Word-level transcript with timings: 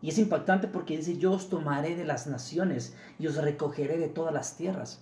Y 0.00 0.10
es 0.10 0.18
impactante 0.18 0.68
porque 0.68 0.96
dice, 0.96 1.18
yo 1.18 1.32
os 1.32 1.48
tomaré 1.48 1.96
de 1.96 2.04
las 2.04 2.26
naciones 2.26 2.94
y 3.18 3.26
os 3.26 3.36
recogeré 3.36 3.98
de 3.98 4.08
todas 4.08 4.32
las 4.32 4.56
tierras. 4.56 5.00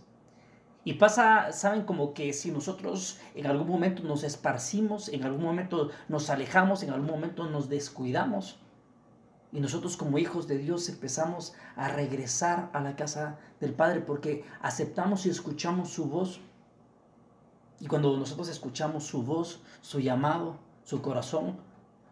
Y 0.85 0.95
pasa, 0.95 1.53
saben, 1.53 1.83
como 1.83 2.15
que 2.15 2.33
si 2.33 2.51
nosotros 2.51 3.19
en 3.35 3.47
algún 3.47 3.69
momento 3.69 4.03
nos 4.05 4.23
esparcimos, 4.23 5.09
en 5.09 5.25
algún 5.25 5.43
momento 5.43 5.91
nos 6.09 6.31
alejamos, 6.31 6.83
en 6.83 6.91
algún 6.91 7.11
momento 7.11 7.51
nos 7.51 7.69
descuidamos, 7.69 8.59
y 9.53 9.61
nosotros 9.61 9.97
como 9.97 10.19
hijos 10.19 10.47
de 10.49 10.59
Dios 10.59 10.89
empezamos 10.89 11.55
a 11.77 11.89
regresar 11.89 12.69
a 12.73 12.81
la 12.81 12.95
casa 12.95 13.39
del 13.61 13.73
Padre 13.73 14.01
porque 14.01 14.45
aceptamos 14.61 15.25
y 15.25 15.31
escuchamos 15.31 15.89
su 15.89 16.07
voz. 16.07 16.41
Y 17.81 17.87
cuando 17.87 18.17
nosotros 18.17 18.49
escuchamos 18.49 19.05
su 19.05 19.23
voz, 19.23 19.61
su 19.81 20.01
llamado, 20.01 20.57
su 20.85 21.01
corazón, 21.01 21.57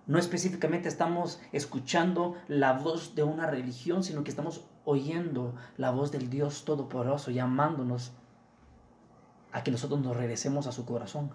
no 0.06 0.18
específicamente 0.18 0.88
estamos 0.88 1.40
escuchando 1.52 2.36
la 2.46 2.74
voz 2.74 3.14
de 3.14 3.22
una 3.22 3.46
religión, 3.46 4.04
sino 4.04 4.22
que 4.22 4.30
estamos 4.30 4.64
oyendo 4.84 5.54
la 5.76 5.90
voz 5.90 6.12
del 6.12 6.28
Dios 6.28 6.64
Todopoderoso 6.64 7.30
llamándonos 7.30 8.12
a 9.52 9.62
que 9.62 9.70
nosotros 9.70 10.00
nos 10.00 10.16
regresemos 10.16 10.66
a 10.66 10.72
su 10.72 10.84
corazón. 10.84 11.30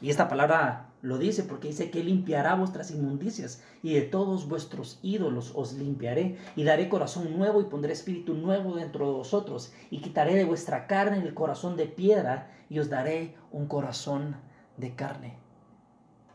Y 0.00 0.10
esta 0.10 0.28
palabra 0.28 0.90
lo 1.02 1.18
dice 1.18 1.44
porque 1.44 1.68
dice 1.68 1.90
que 1.90 2.02
limpiará 2.02 2.56
vuestras 2.56 2.90
inmundicias 2.90 3.62
y 3.82 3.94
de 3.94 4.02
todos 4.02 4.48
vuestros 4.48 4.98
ídolos 5.02 5.52
os 5.54 5.74
limpiaré 5.74 6.36
y 6.56 6.64
daré 6.64 6.88
corazón 6.88 7.38
nuevo 7.38 7.60
y 7.60 7.64
pondré 7.64 7.92
espíritu 7.92 8.34
nuevo 8.34 8.74
dentro 8.74 9.06
de 9.06 9.12
vosotros 9.12 9.72
y 9.90 10.00
quitaré 10.00 10.34
de 10.34 10.44
vuestra 10.44 10.88
carne 10.88 11.18
el 11.18 11.32
corazón 11.32 11.76
de 11.76 11.86
piedra 11.86 12.50
y 12.68 12.80
os 12.80 12.90
daré 12.90 13.36
un 13.52 13.66
corazón 13.66 14.36
de 14.76 14.94
carne. 14.96 15.43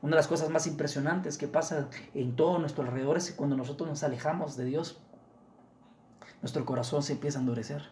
Una 0.01 0.11
de 0.11 0.17
las 0.17 0.27
cosas 0.27 0.49
más 0.49 0.65
impresionantes 0.65 1.37
que 1.37 1.47
pasa 1.47 1.89
en 2.13 2.35
todo 2.35 2.57
nuestro 2.59 2.83
alrededor 2.83 3.17
es 3.17 3.31
que 3.31 3.35
cuando 3.35 3.57
nosotros 3.57 3.89
nos 3.89 4.03
alejamos 4.03 4.55
de 4.55 4.65
Dios, 4.65 5.01
nuestro 6.41 6.65
corazón 6.65 7.03
se 7.03 7.13
empieza 7.13 7.39
a 7.39 7.41
endurecer. 7.41 7.83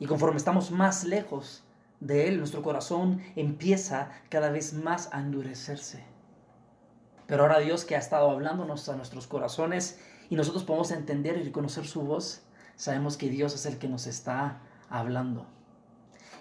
Y 0.00 0.06
conforme 0.06 0.38
estamos 0.38 0.70
más 0.70 1.04
lejos 1.04 1.62
de 2.00 2.26
Él, 2.26 2.38
nuestro 2.38 2.62
corazón 2.62 3.22
empieza 3.36 4.10
cada 4.28 4.50
vez 4.50 4.72
más 4.72 5.10
a 5.12 5.20
endurecerse. 5.20 6.02
Pero 7.26 7.42
ahora 7.42 7.60
Dios 7.60 7.84
que 7.84 7.94
ha 7.94 7.98
estado 7.98 8.28
hablándonos 8.30 8.88
a 8.88 8.96
nuestros 8.96 9.28
corazones 9.28 10.00
y 10.30 10.34
nosotros 10.34 10.64
podemos 10.64 10.90
entender 10.90 11.36
y 11.36 11.44
reconocer 11.44 11.86
su 11.86 12.02
voz, 12.02 12.42
sabemos 12.74 13.16
que 13.16 13.28
Dios 13.28 13.54
es 13.54 13.66
el 13.66 13.78
que 13.78 13.88
nos 13.88 14.08
está 14.08 14.62
hablando. 14.88 15.46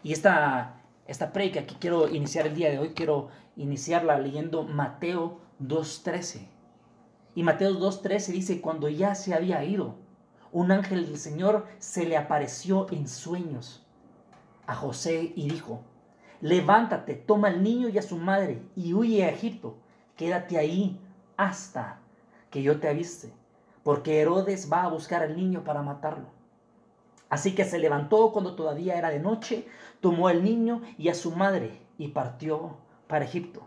Y 0.02 0.14
esta, 0.14 0.82
esta 1.10 1.34
predica 1.34 1.66
que 1.66 1.76
quiero 1.76 2.08
iniciar 2.08 2.46
el 2.46 2.56
día 2.56 2.70
de 2.70 2.78
hoy, 2.78 2.90
quiero 2.90 3.30
iniciarla 3.56 4.20
leyendo 4.20 4.64
Mateo 4.64 5.40
2.13. 5.60 6.48
Y 7.34 7.42
Mateo 7.42 7.72
2.13 7.72 8.28
dice, 8.28 8.62
cuando 8.62 8.90
ya 8.90 9.16
se 9.16 9.34
había 9.34 9.64
ido, 9.64 9.96
un 10.52 10.72
ángel 10.72 11.08
del 11.08 11.18
Señor 11.18 11.66
se 11.80 12.06
le 12.06 12.16
apareció 12.16 12.86
en 12.92 13.08
sueños 13.08 13.84
a 14.68 14.76
José 14.76 15.34
y 15.36 15.50
dijo, 15.50 15.82
levántate, 16.42 17.16
toma 17.16 17.48
al 17.48 17.64
niño 17.64 17.90
y 17.90 17.98
a 17.98 18.04
su 18.04 18.18
madre 18.18 18.62
y 18.76 18.94
huye 18.94 19.26
a 19.26 19.30
Egipto, 19.30 19.78
quédate 20.16 20.60
ahí 20.60 21.02
hasta 21.38 22.00
que 22.52 22.62
yo 22.62 22.80
te 22.80 22.88
avise, 22.88 23.34
porque 23.82 24.22
Herodes 24.22 24.72
va 24.72 24.84
a 24.84 24.90
buscar 24.90 25.24
al 25.24 25.36
niño 25.36 25.64
para 25.64 25.82
matarlo. 25.82 26.39
Así 27.30 27.54
que 27.54 27.66
se 27.66 27.80
levantó 27.80 28.32
cuando 28.32 28.56
todavía 28.56 28.98
era 28.98 29.10
de 29.10 29.20
noche, 29.20 29.68
tomó 30.02 30.28
al 30.28 30.44
niño 30.44 30.82
y 30.98 31.10
a 31.10 31.14
su 31.14 31.32
madre 31.32 31.80
y 31.98 32.10
partió 32.10 32.78
para 33.08 33.26
Egipto, 33.26 33.62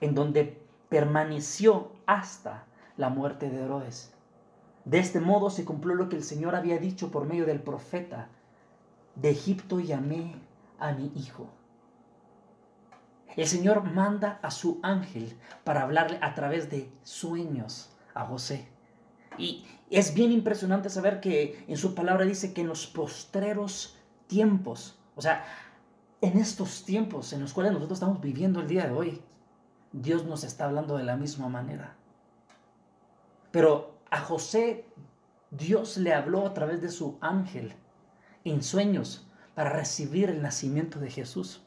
en 0.00 0.14
donde 0.14 0.62
permaneció 0.88 1.92
hasta 2.06 2.64
la 2.96 3.10
muerte 3.10 3.50
de 3.50 3.62
Herodes. 3.62 4.14
De 4.86 4.98
este 4.98 5.20
modo 5.20 5.50
se 5.50 5.64
cumplió 5.64 5.94
lo 5.94 6.08
que 6.08 6.16
el 6.16 6.22
Señor 6.22 6.54
había 6.54 6.78
dicho 6.78 7.10
por 7.10 7.26
medio 7.26 7.44
del 7.44 7.60
profeta. 7.60 8.28
De 9.16 9.30
Egipto 9.30 9.80
llamé 9.80 10.36
a 10.78 10.92
mi 10.92 11.10
hijo. 11.16 11.48
El 13.34 13.46
Señor 13.46 13.82
manda 13.82 14.38
a 14.42 14.50
su 14.50 14.78
ángel 14.82 15.36
para 15.64 15.82
hablarle 15.82 16.18
a 16.22 16.34
través 16.34 16.70
de 16.70 16.90
sueños 17.02 17.90
a 18.14 18.24
José. 18.24 18.68
Y 19.36 19.66
es 19.90 20.14
bien 20.14 20.32
impresionante 20.32 20.90
saber 20.90 21.20
que 21.20 21.64
en 21.68 21.76
su 21.76 21.94
palabra 21.94 22.24
dice 22.24 22.52
que 22.52 22.62
en 22.62 22.68
los 22.68 22.86
postreros 22.86 23.96
tiempos, 24.26 24.98
o 25.14 25.22
sea, 25.22 25.44
en 26.20 26.38
estos 26.38 26.84
tiempos 26.84 27.32
en 27.32 27.40
los 27.40 27.52
cuales 27.52 27.72
nosotros 27.72 27.96
estamos 27.96 28.20
viviendo 28.20 28.60
el 28.60 28.66
día 28.66 28.86
de 28.86 28.92
hoy, 28.92 29.22
Dios 29.92 30.24
nos 30.24 30.44
está 30.44 30.64
hablando 30.64 30.96
de 30.96 31.04
la 31.04 31.16
misma 31.16 31.48
manera. 31.48 31.96
Pero 33.52 33.98
a 34.10 34.20
José 34.20 34.84
Dios 35.50 35.96
le 35.96 36.12
habló 36.12 36.46
a 36.46 36.54
través 36.54 36.82
de 36.82 36.90
su 36.90 37.18
ángel 37.20 37.74
en 38.44 38.62
sueños 38.62 39.28
para 39.54 39.70
recibir 39.70 40.28
el 40.28 40.42
nacimiento 40.42 40.98
de 40.98 41.10
Jesús. 41.10 41.62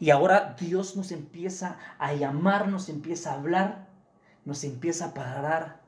Y 0.00 0.10
ahora 0.10 0.56
Dios 0.58 0.96
nos 0.96 1.12
empieza 1.12 1.78
a 1.98 2.14
llamar, 2.14 2.68
nos 2.68 2.88
empieza 2.88 3.32
a 3.32 3.34
hablar, 3.34 3.88
nos 4.44 4.64
empieza 4.64 5.06
a 5.06 5.14
parar, 5.14 5.83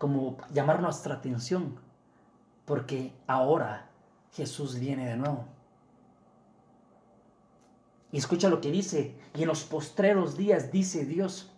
como 0.00 0.38
llamar 0.50 0.80
nuestra 0.80 1.16
atención, 1.16 1.78
porque 2.64 3.12
ahora 3.26 3.90
Jesús 4.32 4.78
viene 4.78 5.06
de 5.06 5.18
nuevo. 5.18 5.44
Y 8.10 8.16
escucha 8.16 8.48
lo 8.48 8.62
que 8.62 8.70
dice, 8.70 9.14
y 9.34 9.42
en 9.42 9.48
los 9.48 9.62
postreros 9.62 10.38
días 10.38 10.72
dice 10.72 11.04
Dios, 11.04 11.52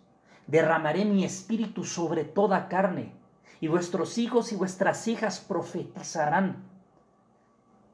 derramaré 0.45 1.05
mi 1.05 1.23
espíritu 1.23 1.85
sobre 1.85 2.25
toda 2.25 2.67
carne, 2.67 3.13
y 3.61 3.69
vuestros 3.69 4.17
hijos 4.17 4.51
y 4.51 4.57
vuestras 4.57 5.07
hijas 5.07 5.39
profetizarán, 5.39 6.65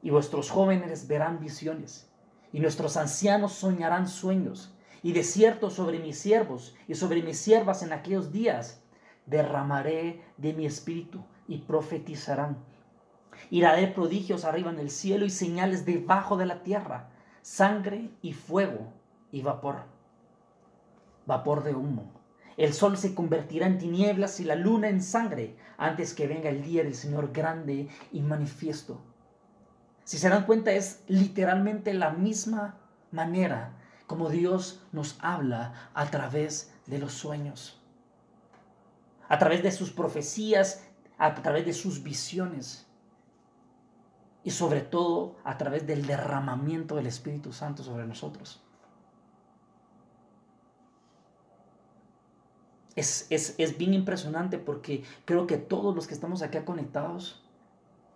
y 0.01 0.09
vuestros 0.09 0.49
jóvenes 0.49 1.07
verán 1.07 1.39
visiones, 1.39 2.09
y 2.51 2.59
nuestros 2.59 2.97
ancianos 2.97 3.53
soñarán 3.53 4.07
sueños, 4.07 4.73
y 5.03 5.11
de 5.11 5.23
cierto 5.23 5.69
sobre 5.69 5.99
mis 5.99 6.17
siervos 6.17 6.75
y 6.87 6.95
sobre 6.95 7.21
mis 7.21 7.37
siervas 7.37 7.83
en 7.83 7.93
aquellos 7.93 8.31
días 8.31 8.81
derramaré 9.29 10.21
de 10.37 10.53
mi 10.53 10.65
espíritu, 10.65 11.23
y 11.49 11.57
profetizarán. 11.57 12.57
Y 13.49 13.61
daré 13.61 13.87
prodigios 13.87 14.45
arriba 14.45 14.69
en 14.69 14.79
el 14.79 14.91
cielo 14.91 15.25
y 15.25 15.29
señales 15.31 15.85
debajo 15.85 16.37
de 16.37 16.45
la 16.45 16.61
tierra, 16.61 17.09
sangre 17.41 18.11
y 18.21 18.33
fuego 18.33 18.93
y 19.31 19.41
vapor, 19.41 19.77
vapor 21.25 21.63
de 21.63 21.73
humo. 21.73 22.11
El 22.55 22.73
sol 22.73 22.97
se 22.97 23.15
convertirá 23.15 23.65
en 23.65 23.79
tinieblas 23.79 24.39
y 24.39 24.43
la 24.43 24.55
luna 24.55 24.89
en 24.89 25.01
sangre 25.01 25.55
antes 25.77 26.13
que 26.13 26.27
venga 26.27 26.49
el 26.49 26.61
día 26.61 26.83
del 26.83 26.93
Señor 26.93 27.31
grande 27.31 27.87
y 28.11 28.21
manifiesto. 28.21 29.01
Si 30.03 30.17
se 30.17 30.29
dan 30.29 30.45
cuenta, 30.45 30.71
es 30.71 31.03
literalmente 31.07 31.93
la 31.93 32.11
misma 32.11 32.77
manera 33.11 33.73
como 34.05 34.29
Dios 34.29 34.81
nos 34.91 35.17
habla 35.21 35.91
a 35.93 36.09
través 36.09 36.73
de 36.87 36.97
los 36.97 37.13
sueños, 37.13 37.78
a 39.29 39.37
través 39.37 39.63
de 39.63 39.71
sus 39.71 39.91
profecías, 39.91 40.83
a 41.17 41.33
través 41.35 41.65
de 41.65 41.73
sus 41.73 42.03
visiones 42.03 42.87
y 44.43 44.51
sobre 44.51 44.81
todo 44.81 45.37
a 45.43 45.57
través 45.57 45.87
del 45.87 46.05
derramamiento 46.05 46.95
del 46.95 47.07
Espíritu 47.07 47.53
Santo 47.53 47.83
sobre 47.83 48.05
nosotros. 48.05 48.61
es, 52.99 53.77
bien 53.77 53.93
impresionante 53.93 54.57
porque 54.57 55.03
creo 55.25 55.47
que 55.47 55.57
todos 55.57 55.95
los 55.95 56.07
que 56.07 56.13
estamos 56.13 56.41
acá 56.41 56.65
conectados, 56.65 57.41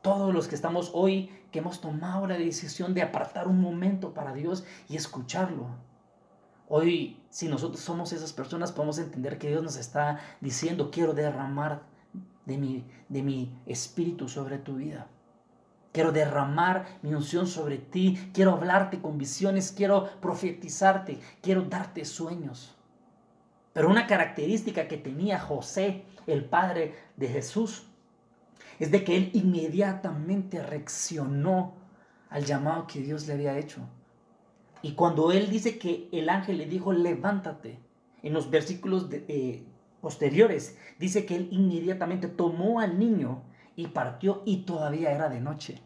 todos 0.01 0.34
los 0.34 0.47
que 0.47 0.56
estamos 0.56 0.91
hoy, 0.94 1.30
que 1.51 1.59
hemos 1.59 1.80
tomado 1.80 2.28
la 2.28 2.38
decisión 2.38 2.94
de 2.94 3.01
apartar 3.01 3.47
un 3.47 3.62
momento 3.62 4.13
para 4.13 4.34
Dios 4.34 4.66
y 4.90 4.97
escucharlo. 4.97 5.68
Hoy, 6.75 7.22
si 7.30 7.50
nosotros 7.50 7.84
somos 7.84 8.14
esas 8.14 8.34
personas, 8.34 8.72
podemos 8.72 8.98
entender 8.98 9.38
que 9.38 9.48
Dios 9.48 9.62
nos 9.62 9.78
está 9.78 10.20
diciendo, 10.42 10.90
quiero 10.90 11.14
derramar 11.14 11.84
de 12.48 12.58
mi, 12.58 12.84
de 13.10 13.22
mi 13.22 13.56
espíritu 13.68 14.28
sobre 14.28 14.58
tu 14.58 14.78
vida. 14.78 15.06
Quiero 15.92 16.12
derramar 16.12 16.88
mi 17.04 17.14
unción 17.14 17.46
sobre 17.46 17.78
ti. 17.78 18.31
Quiero 18.34 18.54
hablarte 18.54 19.00
con 19.00 19.20
visiones. 19.20 19.72
Quiero 19.72 20.20
profetizarte. 20.20 21.20
Quiero 21.44 21.62
darte 21.62 22.06
sueños. 22.06 22.76
Pero 23.72 23.88
una 23.88 24.08
característica 24.08 24.88
que 24.88 24.98
tenía 24.98 25.40
José, 25.40 26.06
el 26.26 26.44
padre 26.44 26.96
de 27.18 27.28
Jesús, 27.28 27.86
es 28.80 28.90
de 28.90 29.04
que 29.04 29.16
él 29.16 29.30
inmediatamente 29.36 30.64
reaccionó 30.64 31.76
al 32.31 32.46
llamado 32.46 32.88
que 32.88 33.00
Dios 33.00 33.28
le 33.28 33.34
había 33.34 33.60
hecho. 33.60 33.88
Y 34.83 34.91
cuando 34.91 35.31
él 35.31 35.50
dice 35.50 35.80
que 35.80 36.09
el 36.12 36.30
ángel 36.30 36.59
le 36.59 36.68
dijo, 36.68 36.91
levántate, 36.91 37.80
en 38.21 38.33
los 38.33 38.50
versículos 38.50 39.07
eh, 39.12 39.63
posteriores, 40.01 40.77
dice 41.00 41.25
que 41.25 41.38
él 41.38 41.47
inmediatamente 41.51 42.27
tomó 42.27 42.81
al 42.81 43.00
niño 43.00 43.41
y 43.75 43.88
partió 43.88 44.44
y 44.45 44.63
todavía 44.63 45.12
era 45.12 45.30
de 45.30 45.39
noche. 45.39 45.81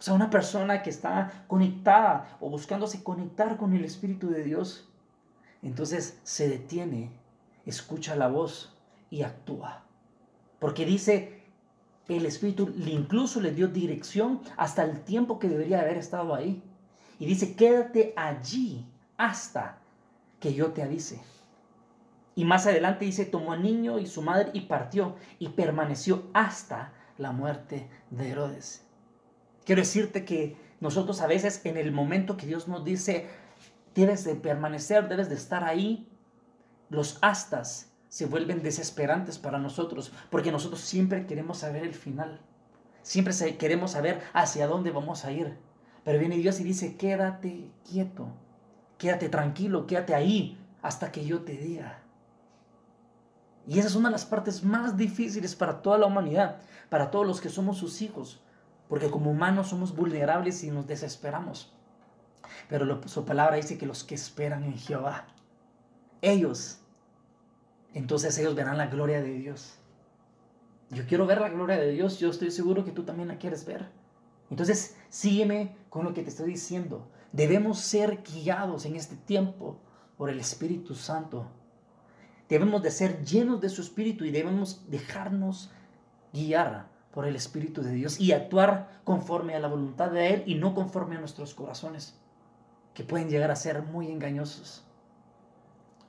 O 0.00 0.02
sea, 0.02 0.14
una 0.14 0.30
persona 0.30 0.82
que 0.82 0.90
está 0.90 1.44
conectada 1.46 2.36
o 2.40 2.50
buscándose 2.50 3.02
conectar 3.02 3.56
con 3.56 3.72
el 3.74 3.84
Espíritu 3.84 4.30
de 4.30 4.42
Dios, 4.42 4.88
entonces 5.62 6.20
se 6.24 6.48
detiene, 6.48 7.12
escucha 7.64 8.16
la 8.16 8.26
voz 8.26 8.76
y 9.10 9.22
actúa. 9.22 9.84
Porque 10.58 10.84
dice, 10.84 11.44
el 12.08 12.26
Espíritu 12.26 12.74
incluso 12.84 13.40
le 13.40 13.52
dio 13.52 13.68
dirección 13.68 14.40
hasta 14.56 14.82
el 14.82 15.00
tiempo 15.04 15.38
que 15.38 15.48
debería 15.48 15.80
haber 15.80 15.98
estado 15.98 16.34
ahí. 16.34 16.62
Y 17.24 17.26
dice, 17.26 17.56
quédate 17.56 18.12
allí 18.16 18.84
hasta 19.16 19.78
que 20.40 20.52
yo 20.52 20.72
te 20.72 20.82
avise. 20.82 21.22
Y 22.34 22.44
más 22.44 22.66
adelante 22.66 23.06
dice, 23.06 23.24
tomó 23.24 23.54
al 23.54 23.62
niño 23.62 23.98
y 23.98 24.06
su 24.06 24.20
madre 24.20 24.50
y 24.52 24.60
partió 24.60 25.16
y 25.38 25.48
permaneció 25.48 26.24
hasta 26.34 26.92
la 27.16 27.32
muerte 27.32 27.88
de 28.10 28.28
Herodes. 28.28 28.84
Quiero 29.64 29.80
decirte 29.80 30.26
que 30.26 30.58
nosotros 30.80 31.22
a 31.22 31.26
veces 31.26 31.64
en 31.64 31.78
el 31.78 31.92
momento 31.92 32.36
que 32.36 32.46
Dios 32.46 32.68
nos 32.68 32.84
dice, 32.84 33.26
debes 33.94 34.24
de 34.24 34.34
permanecer, 34.34 35.08
debes 35.08 35.30
de 35.30 35.36
estar 35.36 35.64
ahí, 35.64 36.06
los 36.90 37.16
astas 37.22 37.90
se 38.08 38.26
vuelven 38.26 38.62
desesperantes 38.62 39.38
para 39.38 39.58
nosotros, 39.58 40.12
porque 40.28 40.52
nosotros 40.52 40.82
siempre 40.82 41.26
queremos 41.26 41.56
saber 41.56 41.84
el 41.84 41.94
final, 41.94 42.38
siempre 43.00 43.32
queremos 43.56 43.92
saber 43.92 44.20
hacia 44.34 44.66
dónde 44.66 44.90
vamos 44.90 45.24
a 45.24 45.32
ir. 45.32 45.56
Pero 46.04 46.18
viene 46.18 46.36
Dios 46.36 46.60
y 46.60 46.64
dice, 46.64 46.96
quédate 46.96 47.70
quieto, 47.88 48.28
quédate 48.98 49.28
tranquilo, 49.28 49.86
quédate 49.86 50.14
ahí 50.14 50.58
hasta 50.82 51.10
que 51.10 51.24
yo 51.24 51.42
te 51.42 51.52
diga. 51.52 52.02
Y 53.66 53.78
esa 53.78 53.88
es 53.88 53.94
una 53.94 54.08
de 54.08 54.12
las 54.12 54.26
partes 54.26 54.62
más 54.62 54.96
difíciles 54.96 55.56
para 55.56 55.80
toda 55.80 55.96
la 55.96 56.06
humanidad, 56.06 56.58
para 56.90 57.10
todos 57.10 57.26
los 57.26 57.40
que 57.40 57.48
somos 57.48 57.78
sus 57.78 58.02
hijos, 58.02 58.42
porque 58.88 59.10
como 59.10 59.30
humanos 59.30 59.68
somos 59.68 59.96
vulnerables 59.96 60.62
y 60.62 60.70
nos 60.70 60.86
desesperamos. 60.86 61.72
Pero 62.68 63.00
su 63.08 63.24
palabra 63.24 63.56
dice 63.56 63.78
que 63.78 63.86
los 63.86 64.04
que 64.04 64.14
esperan 64.14 64.64
en 64.64 64.76
Jehová, 64.76 65.26
ellos, 66.20 66.80
entonces 67.94 68.36
ellos 68.36 68.54
verán 68.54 68.76
la 68.76 68.88
gloria 68.88 69.22
de 69.22 69.32
Dios. 69.32 69.78
Yo 70.90 71.06
quiero 71.06 71.26
ver 71.26 71.40
la 71.40 71.48
gloria 71.48 71.78
de 71.78 71.90
Dios, 71.90 72.18
yo 72.18 72.28
estoy 72.28 72.50
seguro 72.50 72.84
que 72.84 72.92
tú 72.92 73.04
también 73.04 73.28
la 73.28 73.38
quieres 73.38 73.64
ver. 73.64 73.88
Entonces, 74.50 74.96
sígueme 75.08 75.76
con 75.90 76.04
lo 76.04 76.14
que 76.14 76.22
te 76.22 76.30
estoy 76.30 76.50
diciendo. 76.50 77.08
Debemos 77.32 77.80
ser 77.80 78.22
guiados 78.22 78.84
en 78.86 78.96
este 78.96 79.16
tiempo 79.16 79.80
por 80.16 80.30
el 80.30 80.38
Espíritu 80.38 80.94
Santo 80.94 81.50
Debemos 82.48 82.82
de 82.82 82.90
ser 82.90 83.24
llenos 83.24 83.60
de 83.60 83.68
su 83.68 83.80
Espíritu 83.80 84.24
y 84.24 84.30
debemos 84.30 84.88
dejarnos 84.90 85.70
guiar 86.32 86.88
por 87.12 87.26
el 87.26 87.36
Espíritu 87.36 87.82
de 87.82 87.92
Dios 87.92 88.20
y 88.20 88.32
actuar 88.32 89.00
conforme 89.04 89.54
a 89.54 89.60
la 89.60 89.68
voluntad 89.68 90.10
de 90.10 90.34
Él 90.34 90.42
y 90.46 90.56
no 90.56 90.74
conforme 90.74 91.16
a 91.16 91.20
nuestros 91.20 91.54
corazones, 91.54 92.18
que 92.92 93.04
pueden 93.04 93.30
llegar 93.30 93.50
a 93.50 93.56
ser 93.56 93.82
muy 93.82 94.10
engañosos. 94.10 94.84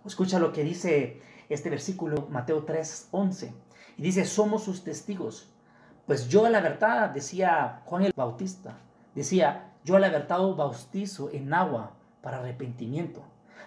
Escucha 0.05 0.39
lo 0.39 0.51
que 0.51 0.63
dice 0.63 1.21
este 1.47 1.69
versículo, 1.69 2.27
Mateo 2.29 2.63
3, 2.63 3.09
11. 3.11 3.53
Y 3.97 4.01
dice, 4.01 4.25
somos 4.25 4.63
sus 4.63 4.83
testigos. 4.83 5.49
Pues 6.05 6.27
yo 6.29 6.45
a 6.45 6.49
la 6.49 6.61
verdad, 6.61 7.09
decía 7.09 7.81
Juan 7.85 8.03
el 8.03 8.13
Bautista, 8.15 8.77
decía, 9.15 9.73
yo 9.83 9.95
a 9.95 9.99
la 9.99 10.09
verdad 10.09 10.39
bautizo 10.55 11.29
en 11.31 11.53
agua 11.53 11.93
para 12.21 12.37
arrepentimiento 12.37 13.23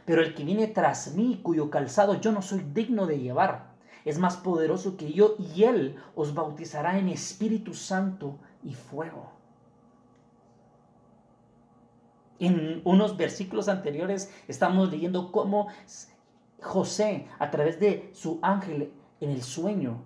pero 0.09 0.23
el 0.23 0.33
que 0.35 0.43
viene 0.43 0.69
tras 0.69 1.13
mí, 1.15 1.39
cuyo 1.43 1.69
calzado 1.69 2.19
yo 2.19 2.33
no 2.33 2.41
soy 2.41 2.61
digno 2.73 3.07
de 3.07 3.19
llevar, 3.19 3.75
es 4.07 4.19
más 4.19 4.39
poderoso 4.39 4.97
que 4.97 5.13
yo 5.13 5.37
y 5.39 5.65
él 5.65 5.97
os 6.15 6.33
bautizará 6.33 6.99
en 6.99 7.11
Espíritu 7.11 7.75
Santo 7.75 8.39
y 8.63 8.73
fuego. 8.73 9.33
En 12.39 12.81
unos 12.85 13.19
versículos 13.19 13.69
anteriores 13.69 14.33
estamos 14.49 14.91
leyendo 14.91 15.31
cómo 15.31 15.69
José, 16.63 17.27
a 17.39 17.51
través 17.51 17.79
de 17.79 18.09
su 18.15 18.39
ángel 18.41 18.91
en 19.21 19.29
el 19.29 19.43
sueño, 19.43 20.01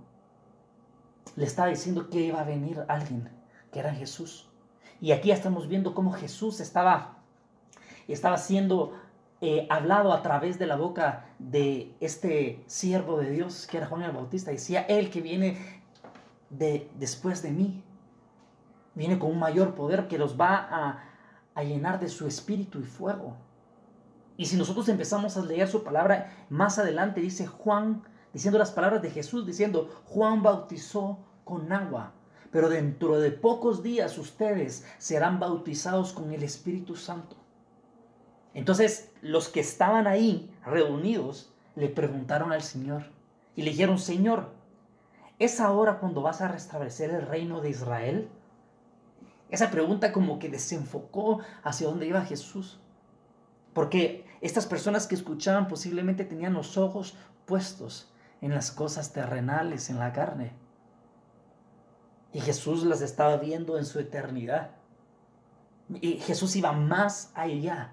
le 1.37 1.45
estaba 1.45 1.69
diciendo 1.69 2.11
que 2.11 2.21
iba 2.21 2.41
a 2.41 2.45
venir 2.45 2.85
alguien, 2.89 3.29
que 3.73 3.81
era 3.81 3.95
Jesús. 3.95 4.49
Y 5.01 5.13
aquí 5.13 5.31
estamos 5.31 5.69
viendo 5.69 5.95
cómo 5.95 6.13
Jesús 6.13 6.61
estaba, 6.61 7.19
estaba 8.07 8.39
siendo 8.39 8.93
eh, 9.41 9.67
hablado 9.71 10.13
a 10.13 10.23
través 10.23 10.59
de 10.59 10.67
la 10.67 10.77
boca 10.77 11.27
de 11.39 11.95
este 12.01 12.63
siervo 12.67 13.19
de 13.19 13.31
Dios, 13.31 13.67
que 13.67 13.79
era 13.79 13.87
Juan 13.87 14.03
el 14.03 14.13
Bautista. 14.13 14.51
Decía, 14.51 14.83
Él 14.83 15.11
que 15.11 15.21
viene 15.21 15.83
de, 16.51 16.89
después 16.99 17.43
de 17.43 17.51
mí, 17.51 17.83
viene 18.95 19.19
con 19.19 19.31
un 19.31 19.39
mayor 19.39 19.75
poder 19.75 20.07
que 20.07 20.19
los 20.19 20.41
va 20.41 20.55
a, 20.71 21.05
a 21.55 21.63
llenar 21.65 21.99
de 21.99 22.09
su 22.09 22.27
espíritu 22.27 22.79
y 22.79 22.85
fuego. 22.85 23.37
Y 24.37 24.47
si 24.47 24.57
nosotros 24.57 24.89
empezamos 24.89 25.37
a 25.37 25.45
leer 25.45 25.69
su 25.69 25.83
palabra, 25.83 26.33
más 26.49 26.79
adelante 26.79 27.21
dice 27.21 27.47
Juan, 27.47 28.05
diciendo 28.33 28.59
las 28.59 28.71
palabras 28.71 29.03
de 29.03 29.11
Jesús, 29.11 29.47
diciendo, 29.47 30.03
Juan 30.07 30.43
bautizó 30.43 31.19
con 31.45 31.73
agua, 31.73 32.13
pero 32.51 32.69
dentro 32.69 33.19
de 33.19 33.31
pocos 33.31 33.83
días 33.83 34.19
ustedes 34.19 34.87
serán 34.99 35.41
bautizados 35.41 36.13
con 36.13 36.33
el 36.33 36.43
Espíritu 36.43 36.97
Santo. 36.97 37.37
Entonces 38.55 39.11
los 39.23 39.49
que 39.49 39.61
estaban 39.61 40.07
ahí 40.07 40.51
reunidos 40.65 41.53
le 41.75 41.89
preguntaron 41.89 42.53
al 42.53 42.63
Señor 42.63 43.05
y 43.57 43.63
le 43.63 43.71
dijeron, 43.71 43.99
Señor, 43.99 44.51
¿es 45.39 45.61
ahora 45.61 45.99
cuando 45.99 46.23
vas 46.23 46.41
a 46.41 46.49
restablecer 46.49 47.11
el 47.11 47.27
reino 47.27 47.61
de 47.61 47.71
Israel? 47.71 48.29
Esa 49.51 49.71
pregunta 49.71 50.13
como 50.13 50.39
que 50.39 50.49
desenfocó 50.49 51.41
hacia 51.63 51.87
dónde 51.87 52.07
iba 52.07 52.23
Jesús. 52.23 52.81
Porque 53.75 54.27
estas 54.41 54.67
personas 54.67 55.07
que 55.07 55.15
escuchaban 55.15 55.69
posiblemente 55.69 56.25
tenían 56.25 56.53
los 56.53 56.77
ojos 56.77 57.17
puestos 57.47 58.12
en 58.43 58.55
las 58.55 58.71
cosas 58.71 59.15
terrenales, 59.15 59.89
en 59.89 59.99
la 59.99 60.13
carne. 60.13 60.53
Y 62.35 62.41
Jesús 62.41 62.85
las 62.85 63.01
estaba 63.01 63.39
viendo 63.39 63.79
en 63.79 63.87
su 63.87 63.99
eternidad. 63.99 64.73
Y 66.01 66.19
Jesús 66.19 66.55
iba 66.57 66.73
más 66.73 67.33
allá 67.35 67.93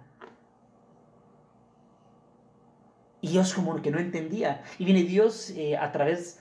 Y 3.22 3.30
Dios 3.30 3.54
como 3.54 3.82
que 3.82 3.92
no 3.92 4.00
entendía. 4.00 4.64
Y 4.78 4.86
viene 4.86 5.04
Dios 5.04 5.50
eh, 5.52 5.78
a 5.78 5.92
través 5.92 6.40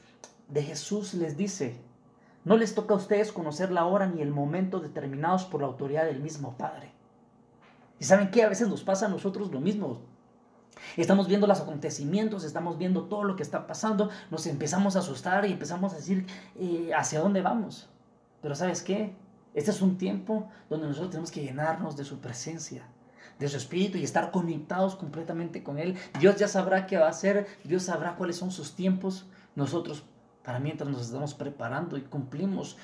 de 0.49 0.63
Jesús 0.63 1.15
les 1.15 1.37
dice, 1.37 1.77
no 2.45 2.57
les 2.57 2.75
toca 2.75 2.95
a 2.95 2.97
ustedes 2.97 3.33
conocer 3.33 3.71
la 3.71 3.85
hora 3.85 4.07
ni 4.07 4.23
el 4.23 4.31
momento 4.31 4.81
determinados 4.81 5.45
por 5.45 5.61
la 5.61 5.67
autoridad 5.67 6.05
del 6.05 6.21
mismo 6.21 6.57
Padre. 6.57 6.93
Y 7.99 8.05
saben 8.05 8.31
qué, 8.31 8.45
a 8.45 8.49
veces 8.49 8.69
nos 8.69 8.85
pasa 8.85 9.07
a 9.07 9.09
nosotros 9.09 9.51
lo 9.51 9.61
mismo. 9.61 10.01
Estamos 10.97 11.29
viendo 11.29 11.47
los 11.47 11.61
acontecimientos, 11.61 12.45
estamos 12.45 12.79
viendo 12.79 13.05
todo 13.05 13.25
lo 13.25 13.37
que 13.37 13.43
está 13.43 13.67
pasando, 13.67 14.11
nos 14.31 14.47
empezamos 14.47 14.97
a 14.97 15.01
asustar 15.01 15.45
y 15.47 15.53
empezamos 15.53 15.93
a 15.93 15.97
decir 15.97 16.27
eh, 16.57 16.91
hacia 16.97 17.21
dónde 17.21 17.43
vamos. 17.43 17.89
Pero 18.43 18.55
sabes 18.55 18.83
qué, 18.83 19.15
este 19.55 19.71
es 19.71 19.83
un 19.83 19.99
tiempo 19.99 20.49
donde 20.71 20.87
nosotros 20.87 21.11
tenemos 21.11 21.31
que 21.31 21.43
llenarnos 21.43 21.97
de 21.97 22.05
su 22.05 22.19
presencia 22.19 22.85
de 23.39 23.49
su 23.49 23.57
espíritu 23.57 23.99
y 23.99 24.05
estar 24.05 24.31
conectados 24.31 24.97
completamente 24.97 25.63
con 25.63 25.79
Él. 25.79 25.97
Dios 26.19 26.37
ya 26.37 26.49
sabrá 26.49 26.87
qué 26.87 26.97
va 26.97 27.07
a 27.07 27.11
hacer, 27.11 27.47
Dios 27.65 27.85
sabrá 27.85 28.17
cuáles 28.17 28.37
son 28.37 28.51
sus 28.51 28.75
tiempos. 28.75 29.27
Nosotros, 29.55 30.05
para 30.43 30.59
mientras 30.59 30.91
nos 30.91 31.03
estamos 31.03 31.35
preparando 31.35 31.97
y 31.97 32.03
cumplimos 32.03 32.77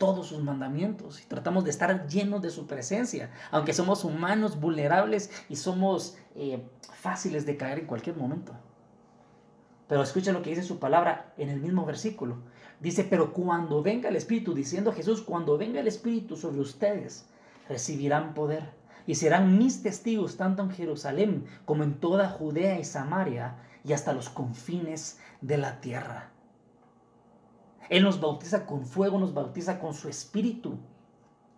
todos 0.00 0.28
sus 0.28 0.42
mandamientos 0.42 1.20
y 1.20 1.26
tratamos 1.26 1.62
de 1.62 1.68
estar 1.68 2.08
llenos 2.08 2.40
de 2.40 2.48
su 2.48 2.66
presencia, 2.66 3.30
aunque 3.50 3.74
somos 3.74 4.02
humanos 4.02 4.58
vulnerables 4.58 5.30
y 5.50 5.56
somos 5.56 6.16
eh, 6.34 6.66
fáciles 6.94 7.44
de 7.44 7.58
caer 7.58 7.80
en 7.80 7.86
cualquier 7.86 8.16
momento. 8.16 8.54
Pero 9.88 10.02
escucha 10.02 10.32
lo 10.32 10.40
que 10.40 10.50
dice 10.50 10.62
su 10.62 10.78
palabra 10.78 11.34
en 11.36 11.50
el 11.50 11.60
mismo 11.60 11.84
versículo. 11.84 12.38
Dice, 12.80 13.04
pero 13.04 13.34
cuando 13.34 13.82
venga 13.82 14.08
el 14.08 14.16
Espíritu, 14.16 14.54
diciendo 14.54 14.90
Jesús, 14.90 15.20
cuando 15.20 15.58
venga 15.58 15.80
el 15.80 15.86
Espíritu 15.86 16.34
sobre 16.34 16.60
ustedes, 16.60 17.26
recibirán 17.68 18.32
poder 18.32 18.70
y 19.06 19.16
serán 19.16 19.58
mis 19.58 19.82
testigos 19.82 20.38
tanto 20.38 20.62
en 20.62 20.70
Jerusalén 20.70 21.44
como 21.66 21.84
en 21.84 22.00
toda 22.00 22.30
Judea 22.30 22.80
y 22.80 22.84
Samaria 22.84 23.56
y 23.84 23.92
hasta 23.92 24.14
los 24.14 24.30
confines 24.30 25.18
de 25.42 25.58
la 25.58 25.82
tierra. 25.82 26.30
Él 27.90 28.02
nos 28.04 28.20
bautiza 28.20 28.64
con 28.64 28.86
fuego, 28.86 29.18
nos 29.18 29.34
bautiza 29.34 29.78
con 29.78 29.92
su 29.92 30.08
espíritu. 30.08 30.78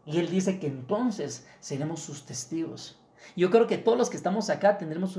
Y 0.05 0.19
Él 0.19 0.29
dice 0.29 0.59
que 0.59 0.67
entonces 0.67 1.47
seremos 1.61 2.01
sus 2.01 2.27
testigos. 2.27 2.99
Yo 3.37 3.51
creo 3.51 3.69
que 3.69 3.79
todos 3.79 3.97
los 3.97 4.11
que 4.11 4.17
estamos 4.17 4.51
acá 4.51 4.79
tendremos 4.79 5.17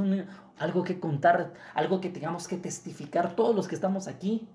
algo 0.57 0.83
que 0.83 0.99
contar, 0.99 1.53
algo 1.73 2.01
que 2.01 2.09
tengamos 2.09 2.49
que 2.49 2.57
testificar. 2.57 3.37
Todos 3.37 3.55
los 3.55 3.69
que 3.69 3.75
estamos 3.75 4.07
aquí 4.09 4.49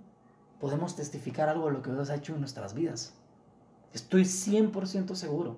podemos 0.61 0.95
testificar 0.95 1.49
algo 1.49 1.69
de 1.69 1.73
lo 1.73 1.83
que 1.83 1.91
Dios 1.91 2.11
ha 2.11 2.17
hecho 2.17 2.35
en 2.35 2.41
nuestras 2.41 2.75
vidas. 2.75 3.15
Estoy 3.95 4.25
100% 4.25 5.15
seguro 5.15 5.57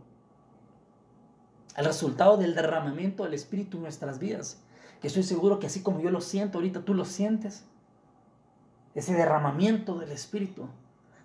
el 1.77 1.85
resultado 1.85 2.37
del 2.37 2.55
derramamiento 2.55 3.25
del 3.25 3.35
Espíritu 3.35 3.77
en 3.77 3.85
nuestras 3.85 4.19
vidas. 4.19 4.63
Que 5.01 5.07
estoy 5.07 5.23
seguro 5.23 5.59
que 5.59 5.67
así 5.67 5.83
como 5.83 6.01
yo 6.01 6.11
lo 6.11 6.21
siento 6.21 6.59
ahorita, 6.59 6.85
tú 6.85 6.95
lo 6.95 7.05
sientes. 7.05 7.65
Ese 8.95 9.15
derramamiento 9.15 9.99
del 9.99 10.11
Espíritu 10.11 10.69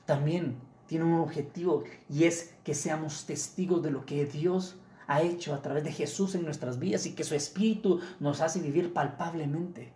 también 0.05 0.57
tiene 0.87 1.05
un 1.05 1.19
objetivo 1.19 1.83
y 2.09 2.25
es 2.25 2.53
que 2.63 2.73
seamos 2.75 3.25
testigos 3.25 3.81
de 3.81 3.91
lo 3.91 4.05
que 4.05 4.25
Dios 4.25 4.77
ha 5.07 5.21
hecho 5.21 5.53
a 5.53 5.61
través 5.61 5.83
de 5.83 5.91
Jesús 5.91 6.35
en 6.35 6.43
nuestras 6.43 6.79
vidas 6.79 7.05
y 7.05 7.13
que 7.13 7.23
su 7.23 7.35
Espíritu 7.35 8.01
nos 8.19 8.41
hace 8.41 8.59
vivir 8.59 8.93
palpablemente. 8.93 9.93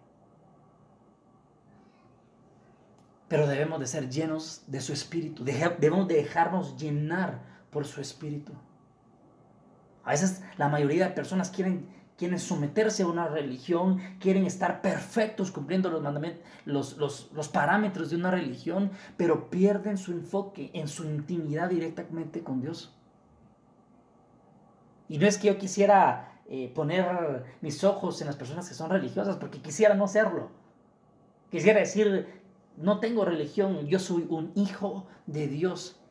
Pero 3.29 3.45
debemos 3.45 3.79
de 3.79 3.87
ser 3.87 4.09
llenos 4.09 4.63
de 4.65 4.81
su 4.81 4.91
espíritu. 4.91 5.43
Debemos 5.43 6.07
de 6.07 6.15
dejarnos 6.15 6.75
llenar 6.77 7.39
por 7.69 7.85
su 7.85 8.01
espíritu. 8.01 8.53
A 10.03 10.11
veces 10.11 10.41
la 10.57 10.67
mayoría 10.67 11.07
de 11.07 11.13
personas 11.13 11.51
quieren, 11.51 11.87
quieren 12.19 12.37
someterse 12.37 13.03
a 13.03 13.07
una 13.07 13.29
religión, 13.29 14.01
quieren 14.19 14.45
estar 14.45 14.81
perfectos 14.81 15.51
cumpliendo 15.51 15.89
los, 15.89 16.01
mandamientos, 16.01 16.43
los, 16.65 16.97
los, 16.97 17.31
los 17.33 17.47
parámetros 17.47 18.09
de 18.09 18.17
una 18.17 18.29
religión, 18.29 18.91
pero 19.15 19.49
pierden 19.49 19.97
su 19.97 20.11
enfoque 20.11 20.69
en 20.73 20.89
su 20.89 21.05
intimidad 21.05 21.69
directamente 21.69 22.43
con 22.43 22.59
Dios. 22.59 22.93
Y 25.07 25.17
no 25.17 25.27
es 25.27 25.37
que 25.37 25.47
yo 25.47 25.57
quisiera 25.57 26.41
eh, 26.49 26.69
poner 26.75 27.45
mis 27.61 27.85
ojos 27.85 28.19
en 28.19 28.27
las 28.27 28.35
personas 28.35 28.67
que 28.67 28.75
son 28.75 28.89
religiosas, 28.89 29.37
porque 29.37 29.61
quisiera 29.61 29.95
no 29.95 30.05
serlo. 30.09 30.49
Quisiera 31.49 31.79
decir, 31.79 32.27
no 32.75 32.99
tengo 32.99 33.23
religión, 33.23 33.87
yo 33.87 33.97
soy 33.97 34.27
un 34.29 34.51
hijo 34.55 35.07
de 35.25 35.47
Dios. 35.47 36.01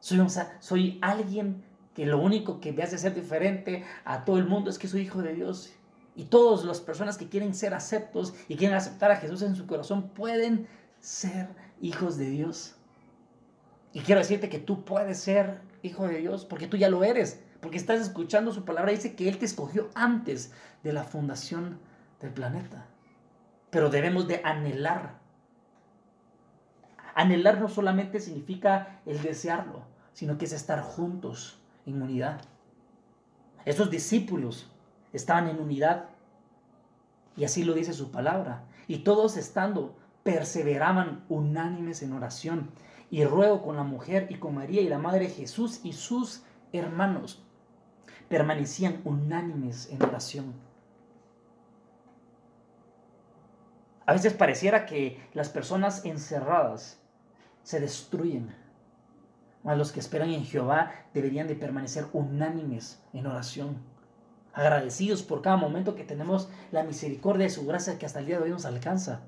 Soy, 0.00 0.18
soy 0.58 0.98
alguien 1.02 1.62
que 1.94 2.06
lo 2.06 2.18
único 2.18 2.60
que 2.60 2.72
me 2.72 2.82
hace 2.82 2.98
ser 2.98 3.14
diferente 3.14 3.84
a 4.04 4.24
todo 4.24 4.38
el 4.38 4.46
mundo 4.46 4.70
es 4.70 4.78
que 4.78 4.88
soy 4.88 5.02
hijo 5.02 5.22
de 5.22 5.34
Dios. 5.34 5.72
Y 6.14 6.24
todas 6.24 6.64
las 6.64 6.80
personas 6.80 7.16
que 7.16 7.28
quieren 7.28 7.54
ser 7.54 7.74
aceptos 7.74 8.34
y 8.48 8.56
quieren 8.56 8.76
aceptar 8.76 9.10
a 9.10 9.16
Jesús 9.16 9.42
en 9.42 9.56
su 9.56 9.66
corazón 9.66 10.10
pueden 10.10 10.66
ser 11.00 11.48
hijos 11.80 12.16
de 12.16 12.30
Dios. 12.30 12.76
Y 13.92 14.00
quiero 14.00 14.20
decirte 14.20 14.48
que 14.48 14.58
tú 14.58 14.84
puedes 14.84 15.18
ser 15.18 15.60
hijo 15.82 16.06
de 16.06 16.18
Dios 16.18 16.44
porque 16.44 16.66
tú 16.66 16.76
ya 16.76 16.88
lo 16.88 17.02
eres, 17.04 17.42
porque 17.60 17.76
estás 17.76 18.00
escuchando 18.00 18.52
su 18.52 18.64
palabra. 18.64 18.92
Dice 18.92 19.14
que 19.14 19.28
Él 19.28 19.38
te 19.38 19.46
escogió 19.46 19.88
antes 19.94 20.52
de 20.82 20.92
la 20.92 21.04
fundación 21.04 21.80
del 22.20 22.32
planeta. 22.32 22.86
Pero 23.70 23.88
debemos 23.88 24.28
de 24.28 24.40
anhelar. 24.44 25.18
Anhelar 27.14 27.60
no 27.60 27.68
solamente 27.68 28.20
significa 28.20 29.00
el 29.06 29.20
desearlo, 29.22 29.84
sino 30.12 30.38
que 30.38 30.44
es 30.44 30.52
estar 30.52 30.80
juntos 30.82 31.59
en 31.90 32.02
unidad. 32.02 32.40
Esos 33.64 33.90
discípulos 33.90 34.70
estaban 35.12 35.48
en 35.48 35.60
unidad 35.60 36.06
y 37.36 37.44
así 37.44 37.64
lo 37.64 37.74
dice 37.74 37.92
su 37.92 38.10
palabra. 38.10 38.64
Y 38.88 38.98
todos 38.98 39.36
estando 39.36 39.96
perseveraban 40.22 41.24
unánimes 41.28 42.02
en 42.02 42.12
oración 42.12 42.70
y 43.10 43.24
ruego 43.24 43.62
con 43.62 43.76
la 43.76 43.82
mujer 43.82 44.26
y 44.30 44.36
con 44.36 44.54
María 44.54 44.80
y 44.80 44.88
la 44.88 44.98
madre 44.98 45.26
de 45.26 45.34
Jesús 45.34 45.80
y 45.82 45.92
sus 45.92 46.42
hermanos 46.72 47.42
permanecían 48.28 49.00
unánimes 49.04 49.90
en 49.90 50.02
oración. 50.02 50.54
A 54.06 54.12
veces 54.12 54.32
pareciera 54.32 54.86
que 54.86 55.20
las 55.34 55.48
personas 55.48 56.04
encerradas 56.04 57.00
se 57.62 57.80
destruyen 57.80 58.54
a 59.64 59.74
los 59.74 59.92
que 59.92 60.00
esperan 60.00 60.30
en 60.30 60.44
Jehová 60.44 60.92
deberían 61.12 61.46
de 61.46 61.54
permanecer 61.54 62.06
unánimes 62.12 63.02
en 63.12 63.26
oración, 63.26 63.78
agradecidos 64.52 65.22
por 65.22 65.42
cada 65.42 65.56
momento 65.56 65.94
que 65.94 66.04
tenemos 66.04 66.48
la 66.72 66.82
misericordia 66.82 67.44
de 67.44 67.50
su 67.50 67.66
gracia 67.66 67.98
que 67.98 68.06
hasta 68.06 68.20
el 68.20 68.26
día 68.26 68.38
de 68.38 68.44
hoy 68.44 68.50
nos 68.50 68.64
alcanza. 68.64 69.20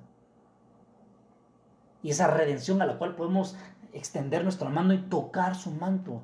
Y 2.02 2.10
esa 2.10 2.26
redención 2.26 2.82
a 2.82 2.86
la 2.86 2.98
cual 2.98 3.14
podemos 3.14 3.56
extender 3.92 4.42
nuestra 4.42 4.68
mano 4.68 4.92
y 4.92 4.98
tocar 4.98 5.54
su 5.54 5.70
manto. 5.70 6.22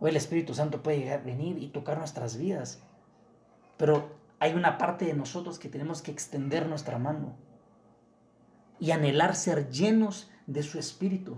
Hoy 0.00 0.10
el 0.10 0.16
Espíritu 0.16 0.54
Santo 0.54 0.82
puede 0.82 1.18
venir 1.18 1.58
y 1.58 1.68
tocar 1.68 1.98
nuestras 1.98 2.36
vidas. 2.36 2.82
Pero 3.76 4.16
hay 4.38 4.54
una 4.54 4.78
parte 4.78 5.04
de 5.04 5.14
nosotros 5.14 5.58
que 5.58 5.68
tenemos 5.68 6.02
que 6.02 6.10
extender 6.10 6.66
nuestra 6.68 6.98
mano 6.98 7.34
y 8.78 8.90
anhelar 8.90 9.36
ser 9.36 9.70
llenos 9.70 10.30
de 10.46 10.62
su 10.62 10.78
Espíritu. 10.78 11.36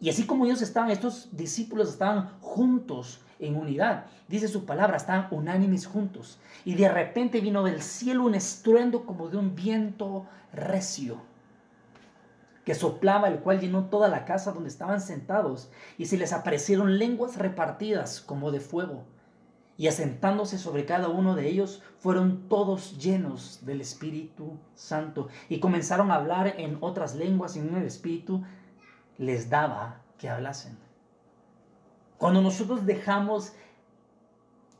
Y 0.00 0.10
así 0.10 0.26
como 0.26 0.44
ellos 0.44 0.62
estaban, 0.62 0.90
estos 0.90 1.28
discípulos 1.32 1.88
estaban 1.88 2.30
juntos 2.40 3.20
en 3.38 3.56
unidad. 3.56 4.06
Dice 4.28 4.48
su 4.48 4.64
palabra, 4.64 4.96
estaban 4.96 5.28
unánimes 5.30 5.86
juntos. 5.86 6.38
Y 6.64 6.74
de 6.74 6.88
repente 6.88 7.40
vino 7.40 7.62
del 7.62 7.82
cielo 7.82 8.24
un 8.24 8.34
estruendo 8.34 9.04
como 9.06 9.28
de 9.28 9.36
un 9.36 9.54
viento 9.54 10.26
recio 10.52 11.18
que 12.64 12.74
soplaba, 12.74 13.28
el 13.28 13.40
cual 13.40 13.60
llenó 13.60 13.84
toda 13.86 14.08
la 14.08 14.24
casa 14.24 14.52
donde 14.52 14.70
estaban 14.70 15.00
sentados, 15.00 15.70
y 15.98 16.06
se 16.06 16.16
les 16.16 16.32
aparecieron 16.32 16.98
lenguas 16.98 17.36
repartidas 17.36 18.20
como 18.20 18.50
de 18.50 18.60
fuego, 18.60 19.04
y 19.76 19.88
asentándose 19.88 20.56
sobre 20.56 20.86
cada 20.86 21.08
uno 21.08 21.34
de 21.34 21.48
ellos, 21.48 21.82
fueron 21.98 22.48
todos 22.48 22.98
llenos 22.98 23.60
del 23.66 23.80
Espíritu 23.80 24.58
Santo, 24.74 25.28
y 25.48 25.60
comenzaron 25.60 26.10
a 26.10 26.14
hablar 26.14 26.54
en 26.58 26.78
otras 26.80 27.14
lenguas 27.14 27.56
en 27.56 27.74
el 27.74 27.84
Espíritu 27.84 28.42
les 29.18 29.50
daba 29.50 30.00
que 30.18 30.28
hablasen. 30.28 30.76
Cuando 32.18 32.40
nosotros 32.40 32.86
dejamos 32.86 33.52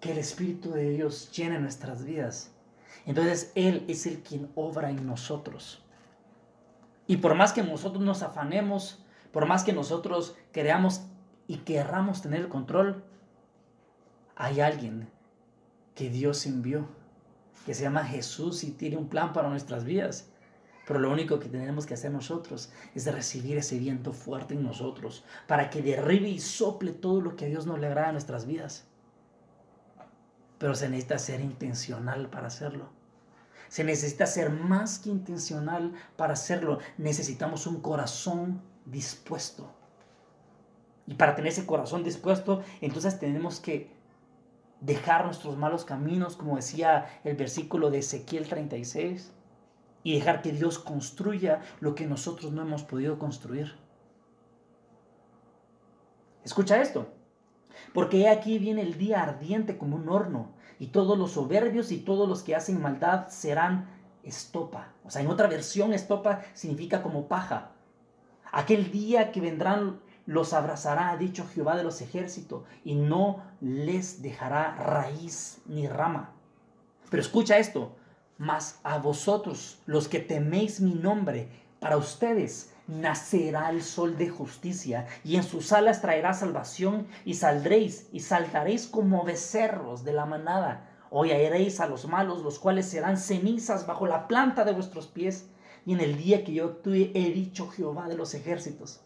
que 0.00 0.12
el 0.12 0.18
Espíritu 0.18 0.70
de 0.70 0.90
Dios 0.90 1.30
llene 1.32 1.58
nuestras 1.58 2.04
vidas, 2.04 2.50
entonces 3.06 3.52
Él 3.54 3.84
es 3.88 4.06
el 4.06 4.22
quien 4.22 4.50
obra 4.54 4.90
en 4.90 5.06
nosotros. 5.06 5.82
Y 7.06 7.18
por 7.18 7.34
más 7.34 7.52
que 7.52 7.62
nosotros 7.62 8.02
nos 8.02 8.22
afanemos, 8.22 9.04
por 9.32 9.46
más 9.46 9.64
que 9.64 9.72
nosotros 9.72 10.36
creamos 10.52 11.02
y 11.46 11.58
querramos 11.58 12.22
tener 12.22 12.40
el 12.40 12.48
control, 12.48 13.04
hay 14.36 14.60
alguien 14.60 15.08
que 15.94 16.10
Dios 16.10 16.46
envió, 16.46 16.86
que 17.66 17.74
se 17.74 17.82
llama 17.82 18.04
Jesús 18.04 18.64
y 18.64 18.70
tiene 18.70 18.96
un 18.96 19.08
plan 19.08 19.32
para 19.32 19.48
nuestras 19.48 19.84
vidas. 19.84 20.30
Pero 20.86 21.00
lo 21.00 21.10
único 21.10 21.38
que 21.38 21.48
tenemos 21.48 21.86
que 21.86 21.94
hacer 21.94 22.10
nosotros 22.10 22.70
es 22.94 23.10
recibir 23.12 23.56
ese 23.56 23.78
viento 23.78 24.12
fuerte 24.12 24.54
en 24.54 24.62
nosotros 24.62 25.24
para 25.46 25.70
que 25.70 25.82
derribe 25.82 26.28
y 26.28 26.38
sople 26.38 26.92
todo 26.92 27.20
lo 27.20 27.36
que 27.36 27.46
a 27.46 27.48
Dios 27.48 27.66
no 27.66 27.78
le 27.78 27.86
agrada 27.86 28.08
en 28.08 28.14
nuestras 28.14 28.46
vidas. 28.46 28.84
Pero 30.58 30.74
se 30.74 30.88
necesita 30.88 31.18
ser 31.18 31.40
intencional 31.40 32.28
para 32.28 32.48
hacerlo. 32.48 32.90
Se 33.68 33.82
necesita 33.82 34.26
ser 34.26 34.50
más 34.50 34.98
que 34.98 35.10
intencional 35.10 35.94
para 36.16 36.34
hacerlo. 36.34 36.78
Necesitamos 36.98 37.66
un 37.66 37.80
corazón 37.80 38.60
dispuesto. 38.84 39.70
Y 41.06 41.14
para 41.14 41.34
tener 41.34 41.52
ese 41.52 41.66
corazón 41.66 42.04
dispuesto, 42.04 42.62
entonces 42.80 43.18
tenemos 43.18 43.58
que 43.58 43.90
dejar 44.80 45.24
nuestros 45.24 45.56
malos 45.56 45.84
caminos, 45.84 46.36
como 46.36 46.56
decía 46.56 47.20
el 47.24 47.36
versículo 47.36 47.90
de 47.90 47.98
Ezequiel 47.98 48.48
36 48.48 49.32
y 50.04 50.14
dejar 50.14 50.42
que 50.42 50.52
Dios 50.52 50.78
construya 50.78 51.62
lo 51.80 51.96
que 51.96 52.06
nosotros 52.06 52.52
no 52.52 52.62
hemos 52.62 52.84
podido 52.84 53.18
construir. 53.18 53.74
Escucha 56.44 56.80
esto, 56.80 57.08
porque 57.92 58.28
aquí 58.28 58.58
viene 58.58 58.82
el 58.82 58.98
día 58.98 59.22
ardiente 59.22 59.78
como 59.78 59.96
un 59.96 60.08
horno, 60.08 60.52
y 60.78 60.88
todos 60.88 61.18
los 61.18 61.32
soberbios 61.32 61.90
y 61.90 61.98
todos 61.98 62.28
los 62.28 62.42
que 62.42 62.54
hacen 62.54 62.82
maldad 62.82 63.28
serán 63.28 63.88
estopa. 64.22 64.92
O 65.04 65.10
sea, 65.10 65.22
en 65.22 65.28
otra 65.28 65.48
versión, 65.48 65.92
estopa 65.94 66.42
significa 66.52 67.02
como 67.02 67.26
paja. 67.26 67.70
Aquel 68.52 68.90
día 68.90 69.32
que 69.32 69.40
vendrán 69.40 70.00
los 70.26 70.52
abrazará, 70.52 71.10
ha 71.10 71.16
dicho 71.16 71.46
Jehová 71.46 71.76
de 71.76 71.84
los 71.84 72.00
ejércitos, 72.02 72.64
y 72.84 72.94
no 72.94 73.42
les 73.60 74.20
dejará 74.20 74.74
raíz 74.74 75.62
ni 75.66 75.88
rama. 75.88 76.32
Pero 77.10 77.22
escucha 77.22 77.58
esto, 77.58 77.96
mas 78.38 78.80
a 78.82 78.98
vosotros, 78.98 79.78
los 79.86 80.08
que 80.08 80.20
teméis 80.20 80.80
mi 80.80 80.94
nombre, 80.94 81.48
para 81.78 81.96
ustedes 81.96 82.70
nacerá 82.86 83.70
el 83.70 83.82
sol 83.82 84.16
de 84.16 84.28
justicia, 84.28 85.06
y 85.22 85.36
en 85.36 85.42
sus 85.42 85.72
alas 85.72 86.00
traerá 86.00 86.34
salvación, 86.34 87.06
y 87.24 87.34
saldréis 87.34 88.08
y 88.12 88.20
saltaréis 88.20 88.86
como 88.86 89.24
becerros 89.24 90.04
de 90.04 90.12
la 90.12 90.26
manada. 90.26 90.90
Oiréis 91.10 91.78
a 91.80 91.86
los 91.86 92.06
malos, 92.08 92.42
los 92.42 92.58
cuales 92.58 92.86
serán 92.86 93.18
cenizas 93.18 93.86
bajo 93.86 94.06
la 94.06 94.26
planta 94.26 94.64
de 94.64 94.72
vuestros 94.72 95.06
pies. 95.06 95.48
Y 95.86 95.92
en 95.92 96.00
el 96.00 96.16
día 96.16 96.44
que 96.44 96.54
yo 96.54 96.64
actúe, 96.64 97.12
he 97.14 97.30
dicho 97.32 97.68
Jehová 97.68 98.08
de 98.08 98.16
los 98.16 98.34
ejércitos, 98.34 99.02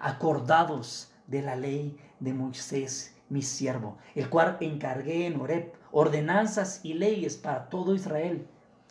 acordados 0.00 1.12
de 1.26 1.42
la 1.42 1.54
ley 1.54 1.96
de 2.18 2.32
Moisés, 2.32 3.14
mi 3.28 3.42
siervo, 3.42 3.98
el 4.14 4.28
cual 4.28 4.56
encargué 4.60 5.26
en 5.26 5.40
Horeb 5.40 5.72
ordenanzas 5.92 6.80
y 6.82 6.94
leyes 6.94 7.36
para 7.36 7.68
todo 7.68 7.94
Israel 7.94 8.48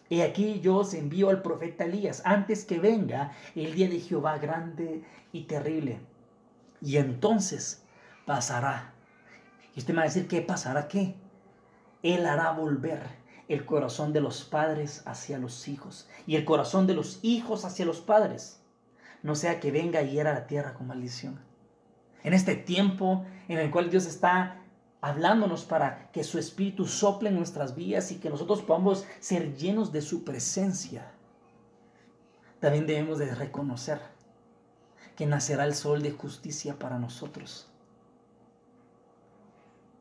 He 0.10 0.22
aquí 0.24 0.60
yo 0.62 0.78
os 0.78 0.94
envío 0.94 1.30
al 1.30 1.42
profeta 1.42 1.86
Elías 1.86 2.22
antes 2.26 2.66
que 2.66 2.80
venga 2.80 3.32
el 3.56 3.74
día 3.74 3.90
de 3.90 4.00
Jehová 4.00 4.38
grande 4.38 5.04
y 5.32 5.44
terrible. 5.44 6.00
Y 6.82 6.98
entonces 6.98 7.84
pasará. 8.26 8.94
Y 9.76 9.80
usted 9.80 9.94
me 9.94 9.98
va 9.98 10.04
a 10.04 10.08
decir, 10.08 10.28
¿qué 10.28 10.42
pasará? 10.42 10.88
¿Qué? 10.88 11.16
Él 12.04 12.26
hará 12.28 12.52
volver 12.52 13.02
el 13.48 13.66
corazón 13.66 14.14
de 14.14 14.22
los 14.22 14.44
padres 14.44 15.04
hacia 15.06 15.38
los 15.38 15.68
hijos 15.68 16.08
y 16.26 16.36
el 16.36 16.46
corazón 16.46 16.88
de 16.88 16.94
los 16.94 17.20
hijos 17.24 17.66
hacia 17.66 17.86
los 17.86 18.00
padres. 18.00 18.62
No 19.24 19.36
sea 19.36 19.60
que 19.60 19.72
venga 19.72 20.04
y 20.04 20.12
hiera 20.12 20.34
la 20.34 20.48
tierra 20.48 20.74
con 20.76 20.88
maldición. 20.88 21.40
En 22.24 22.34
este 22.34 22.56
tiempo 22.56 23.26
en 23.48 23.58
el 23.58 23.72
cual 23.72 23.90
Dios 23.90 24.06
está 24.06 24.62
hablándonos 25.06 25.66
para 25.66 26.10
que 26.12 26.24
su 26.24 26.40
espíritu 26.40 26.88
sople 26.88 27.30
en 27.30 27.36
nuestras 27.36 27.76
vidas 27.76 28.12
y 28.12 28.16
que 28.16 28.32
nosotros 28.32 28.64
podamos 28.64 29.06
ser 29.20 29.56
llenos 29.56 29.92
de 29.92 30.02
su 30.02 30.24
presencia. 30.24 31.12
también 32.60 32.88
debemos 32.88 33.20
de 33.20 33.36
reconocer 33.36 34.02
que 35.16 35.28
nacerá 35.28 35.66
el 35.66 35.76
sol 35.76 36.02
de 36.02 36.10
justicia 36.10 36.80
para 36.80 36.98
nosotros. 36.98 37.70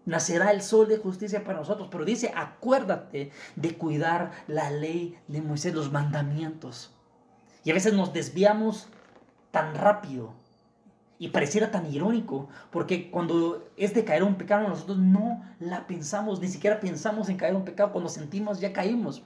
Nacerá 0.06 0.52
el 0.52 0.62
sol 0.62 0.88
de 0.88 0.96
justicia 0.96 1.44
para 1.44 1.58
nosotros, 1.58 1.88
pero 1.90 2.06
dice, 2.06 2.32
acuérdate 2.34 3.30
de 3.56 3.76
cuidar 3.76 4.32
la 4.46 4.70
ley 4.70 5.18
de 5.28 5.42
Moisés, 5.42 5.74
los 5.74 5.92
mandamientos. 5.92 6.94
Y 7.62 7.70
a 7.70 7.74
veces 7.74 7.92
nos 7.92 8.14
desviamos 8.14 8.88
tan 9.50 9.74
rápido 9.74 10.32
y 11.18 11.28
pareciera 11.28 11.70
tan 11.70 11.92
irónico, 11.92 12.48
porque 12.70 13.10
cuando 13.10 13.68
es 13.76 13.94
de 13.94 14.04
caer 14.04 14.24
un 14.24 14.34
pecado, 14.34 14.68
nosotros 14.68 14.98
no 14.98 15.42
la 15.60 15.86
pensamos, 15.86 16.40
ni 16.40 16.48
siquiera 16.48 16.80
pensamos 16.80 17.28
en 17.28 17.36
caer 17.36 17.54
un 17.54 17.64
pecado, 17.64 17.92
cuando 17.92 18.10
sentimos 18.10 18.60
ya 18.60 18.72
caímos. 18.72 19.22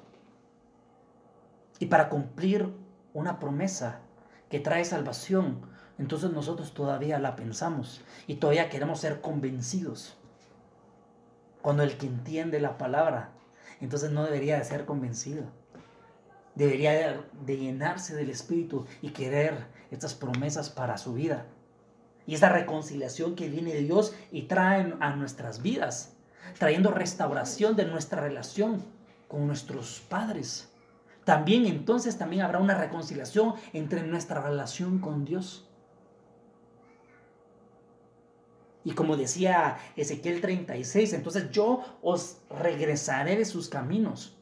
Y 1.79 1.87
para 1.87 2.09
cumplir 2.09 2.73
una 3.15 3.39
promesa 3.39 4.01
que 4.51 4.61
trae 4.61 4.85
salvación, 4.85 5.61
entonces 5.99 6.31
nosotros 6.31 6.75
todavía 6.75 7.19
la 7.19 7.37
pensamos 7.37 8.03
y 8.27 8.37
todavía 8.37 8.69
queremos 8.69 9.01
ser 9.01 9.21
convencidos. 9.21 10.17
Cuando 11.63 11.83
el 11.83 11.97
que 11.97 12.07
entiende 12.07 12.61
la 12.61 12.79
palabra, 12.79 13.31
entonces 13.81 14.11
no 14.11 14.25
debería 14.25 14.59
de 14.59 14.65
ser 14.65 14.85
convencido. 14.85 15.45
Debería 16.55 17.23
de 17.45 17.57
llenarse 17.57 18.15
del 18.15 18.31
Espíritu 18.31 18.87
y 19.01 19.11
querer 19.11 19.67
estas 19.91 20.15
promesas 20.15 20.71
para 20.71 20.99
su 20.99 21.15
vida. 21.15 21.47
Y 22.29 22.35
esta 22.35 22.51
reconciliación 22.51 23.35
que 23.35 23.49
viene 23.49 23.73
de 23.73 23.81
Dios 23.81 24.15
y 24.31 24.43
trae 24.43 24.95
a 25.01 25.17
nuestras 25.17 25.63
vidas, 25.63 26.15
trayendo 26.59 26.91
restauración 26.91 27.75
de 27.75 27.87
nuestra 27.87 28.21
relación 28.21 28.85
con 29.29 29.47
nuestros 29.47 30.01
padres. 30.11 30.69
También 31.25 31.65
entonces 31.65 32.19
también 32.19 32.43
habrá 32.43 32.59
una 32.59 32.75
reconciliación 32.75 33.55
entre 33.73 34.03
nuestra 34.03 34.43
relación 34.43 34.99
con 34.99 35.25
Dios. 35.25 35.71
Y 38.85 38.93
como 38.93 39.17
decía 39.17 39.79
Ezequiel 39.97 40.43
36, 40.43 41.15
entonces 41.15 41.51
yo 41.51 41.83
os 42.03 42.43
regresaré 42.51 43.37
de 43.37 43.47
sus 43.47 43.71
caminos 43.71 44.37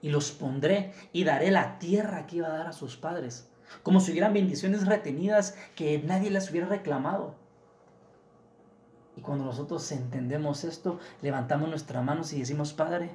y 0.00 0.08
los 0.08 0.32
pondré 0.32 0.94
y 1.12 1.24
daré 1.24 1.50
la 1.50 1.78
tierra 1.78 2.26
que 2.26 2.36
iba 2.36 2.48
a 2.48 2.56
dar 2.56 2.68
a 2.68 2.72
sus 2.72 2.96
padres, 2.96 3.49
como 3.82 4.00
si 4.00 4.12
hubieran 4.12 4.34
bendiciones 4.34 4.86
retenidas 4.86 5.56
que 5.74 5.98
nadie 6.02 6.30
las 6.30 6.50
hubiera 6.50 6.66
reclamado. 6.66 7.34
Y 9.16 9.20
cuando 9.20 9.44
nosotros 9.44 9.90
entendemos 9.92 10.64
esto, 10.64 10.98
levantamos 11.22 11.68
nuestras 11.68 12.04
manos 12.04 12.32
y 12.32 12.38
decimos, 12.38 12.72
Padre, 12.72 13.10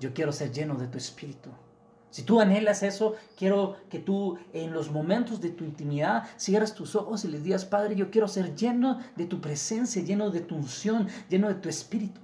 yo 0.00 0.14
quiero 0.14 0.32
ser 0.32 0.52
lleno 0.52 0.74
de 0.74 0.86
tu 0.86 0.98
espíritu. 0.98 1.50
Si 2.10 2.24
tú 2.24 2.40
anhelas 2.40 2.82
eso, 2.82 3.14
quiero 3.38 3.76
que 3.88 3.98
tú 3.98 4.38
en 4.52 4.74
los 4.74 4.90
momentos 4.90 5.40
de 5.40 5.48
tu 5.48 5.64
intimidad 5.64 6.24
cierres 6.36 6.74
tus 6.74 6.94
ojos 6.94 7.24
y 7.24 7.28
les 7.28 7.42
digas, 7.42 7.64
Padre, 7.64 7.96
yo 7.96 8.10
quiero 8.10 8.28
ser 8.28 8.54
lleno 8.54 9.00
de 9.16 9.24
tu 9.24 9.40
presencia, 9.40 10.02
lleno 10.02 10.30
de 10.30 10.40
tu 10.40 10.54
unción, 10.54 11.08
lleno 11.30 11.48
de 11.48 11.54
tu 11.54 11.70
espíritu. 11.70 12.20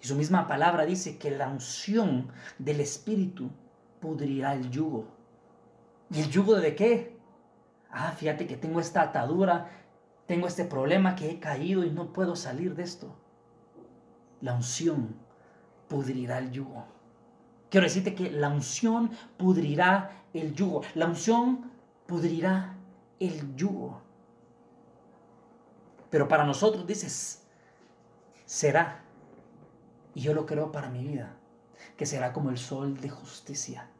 Y 0.00 0.06
su 0.06 0.14
misma 0.14 0.46
palabra 0.46 0.86
dice 0.86 1.18
que 1.18 1.32
la 1.32 1.48
unción 1.48 2.28
del 2.58 2.80
espíritu 2.80 3.50
pudrirá 4.00 4.54
el 4.54 4.70
yugo. 4.70 5.08
¿Y 6.10 6.20
el 6.20 6.30
yugo 6.30 6.56
de 6.56 6.74
qué? 6.74 7.16
Ah, 7.90 8.12
fíjate 8.12 8.46
que 8.46 8.56
tengo 8.56 8.80
esta 8.80 9.02
atadura, 9.02 9.70
tengo 10.26 10.46
este 10.46 10.64
problema 10.64 11.14
que 11.14 11.30
he 11.30 11.40
caído 11.40 11.84
y 11.84 11.90
no 11.90 12.12
puedo 12.12 12.36
salir 12.36 12.74
de 12.74 12.82
esto. 12.82 13.14
La 14.40 14.54
unción 14.54 15.16
pudrirá 15.88 16.38
el 16.38 16.50
yugo. 16.50 16.84
Quiero 17.70 17.86
decirte 17.86 18.14
que 18.14 18.30
la 18.30 18.48
unción 18.48 19.10
pudrirá 19.36 20.24
el 20.32 20.54
yugo. 20.54 20.82
La 20.94 21.06
unción 21.06 21.70
pudrirá 22.06 22.76
el 23.18 23.54
yugo. 23.56 24.00
Pero 26.10 26.28
para 26.28 26.44
nosotros 26.44 26.86
dices, 26.86 27.46
será. 28.44 29.02
Y 30.14 30.20
yo 30.20 30.34
lo 30.34 30.46
creo 30.46 30.70
para 30.70 30.88
mi 30.88 31.02
vida, 31.04 31.36
que 31.96 32.06
será 32.06 32.32
como 32.32 32.50
el 32.50 32.58
sol 32.58 33.00
de 33.00 33.10
justicia. 33.10 33.90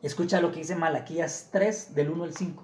Escucha 0.00 0.40
lo 0.40 0.52
que 0.52 0.60
dice 0.60 0.76
Malaquías 0.76 1.48
3 1.50 1.96
del 1.96 2.10
1 2.10 2.22
al 2.22 2.32
5. 2.32 2.62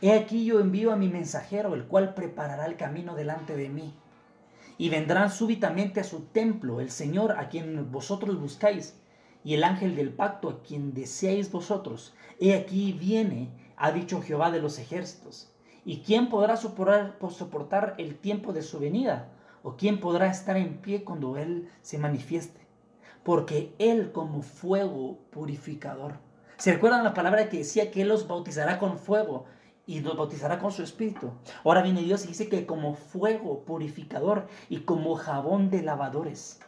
He 0.00 0.14
aquí 0.14 0.46
yo 0.46 0.60
envío 0.60 0.92
a 0.92 0.96
mi 0.96 1.08
mensajero, 1.08 1.74
el 1.74 1.84
cual 1.84 2.14
preparará 2.14 2.64
el 2.64 2.78
camino 2.78 3.14
delante 3.14 3.54
de 3.54 3.68
mí. 3.68 3.94
Y 4.78 4.88
vendrán 4.88 5.30
súbitamente 5.30 6.00
a 6.00 6.04
su 6.04 6.20
templo 6.20 6.80
el 6.80 6.90
Señor 6.90 7.32
a 7.32 7.50
quien 7.50 7.92
vosotros 7.92 8.40
buscáis 8.40 8.98
y 9.44 9.52
el 9.52 9.62
ángel 9.62 9.94
del 9.94 10.14
pacto 10.14 10.48
a 10.48 10.62
quien 10.62 10.94
deseáis 10.94 11.52
vosotros. 11.52 12.14
He 12.40 12.54
aquí 12.54 12.94
viene, 12.94 13.50
ha 13.76 13.92
dicho 13.92 14.22
Jehová 14.22 14.50
de 14.50 14.62
los 14.62 14.78
ejércitos. 14.78 15.52
¿Y 15.84 15.98
quién 15.98 16.30
podrá 16.30 16.56
soportar, 16.56 17.18
soportar 17.30 17.94
el 17.98 18.16
tiempo 18.16 18.54
de 18.54 18.62
su 18.62 18.78
venida? 18.78 19.28
¿O 19.62 19.76
quién 19.76 20.00
podrá 20.00 20.28
estar 20.28 20.56
en 20.56 20.78
pie 20.78 21.04
cuando 21.04 21.36
Él 21.36 21.68
se 21.82 21.98
manifieste? 21.98 22.62
Porque 23.22 23.74
Él 23.78 24.12
como 24.12 24.40
fuego 24.40 25.18
purificador. 25.30 26.23
¿Se 26.56 26.72
recuerdan 26.72 27.04
la 27.04 27.14
palabra 27.14 27.48
que 27.48 27.58
decía 27.58 27.90
que 27.90 28.02
Él 28.02 28.08
los 28.08 28.28
bautizará 28.28 28.78
con 28.78 28.98
fuego 28.98 29.46
y 29.86 30.00
los 30.00 30.16
bautizará 30.16 30.58
con 30.58 30.70
su 30.70 30.82
espíritu? 30.82 31.32
Ahora 31.64 31.82
viene 31.82 32.02
Dios 32.02 32.24
y 32.24 32.28
dice 32.28 32.48
que 32.48 32.66
como 32.66 32.94
fuego 32.94 33.64
purificador 33.64 34.46
y 34.68 34.80
como 34.80 35.16
jabón 35.16 35.70
de 35.70 35.82
lavadores. 35.82 36.60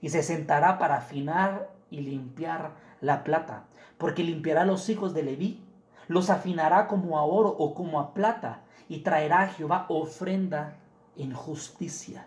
Y 0.00 0.08
se 0.08 0.22
sentará 0.22 0.78
para 0.78 0.96
afinar 0.96 1.70
y 1.90 2.00
limpiar 2.00 2.72
la 3.00 3.24
plata, 3.24 3.64
porque 3.98 4.24
limpiará 4.24 4.64
los 4.64 4.88
hijos 4.88 5.14
de 5.14 5.22
Leví, 5.22 5.62
los 6.06 6.30
afinará 6.30 6.86
como 6.86 7.18
a 7.18 7.22
oro 7.22 7.50
o 7.50 7.74
como 7.74 8.00
a 8.00 8.14
plata, 8.14 8.62
y 8.88 9.00
traerá 9.00 9.42
a 9.42 9.48
Jehová 9.48 9.86
ofrenda 9.88 10.78
en 11.16 11.34
justicia. 11.34 12.26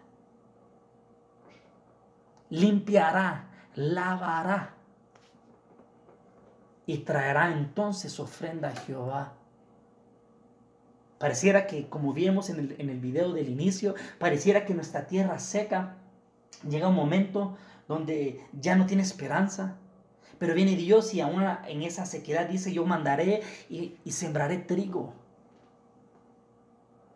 Limpiará, 2.50 3.48
lavará, 3.74 4.76
y 6.92 6.98
traerá 6.98 7.54
entonces 7.54 8.20
ofrenda 8.20 8.68
a 8.68 8.76
Jehová. 8.76 9.32
Pareciera 11.20 11.66
que, 11.66 11.88
como 11.88 12.12
vimos 12.12 12.50
en 12.50 12.60
el, 12.60 12.76
en 12.80 12.90
el 12.90 13.00
video 13.00 13.32
del 13.32 13.48
inicio, 13.48 13.96
pareciera 14.20 14.66
que 14.66 14.74
nuestra 14.74 15.08
tierra 15.08 15.40
seca 15.40 15.96
llega 16.68 16.90
un 16.90 16.96
momento 16.96 17.56
donde 17.88 18.44
ya 18.52 18.76
no 18.76 18.88
tiene 18.88 19.04
esperanza. 19.04 19.78
Pero 20.38 20.54
viene 20.54 20.76
Dios 20.76 21.14
y 21.14 21.22
aún 21.22 21.42
en 21.66 21.82
esa 21.84 22.06
sequedad 22.06 22.50
dice, 22.50 22.74
yo 22.74 22.86
mandaré 22.86 23.42
y, 23.70 23.96
sembraré 24.12 24.58
trigo. 24.58 25.14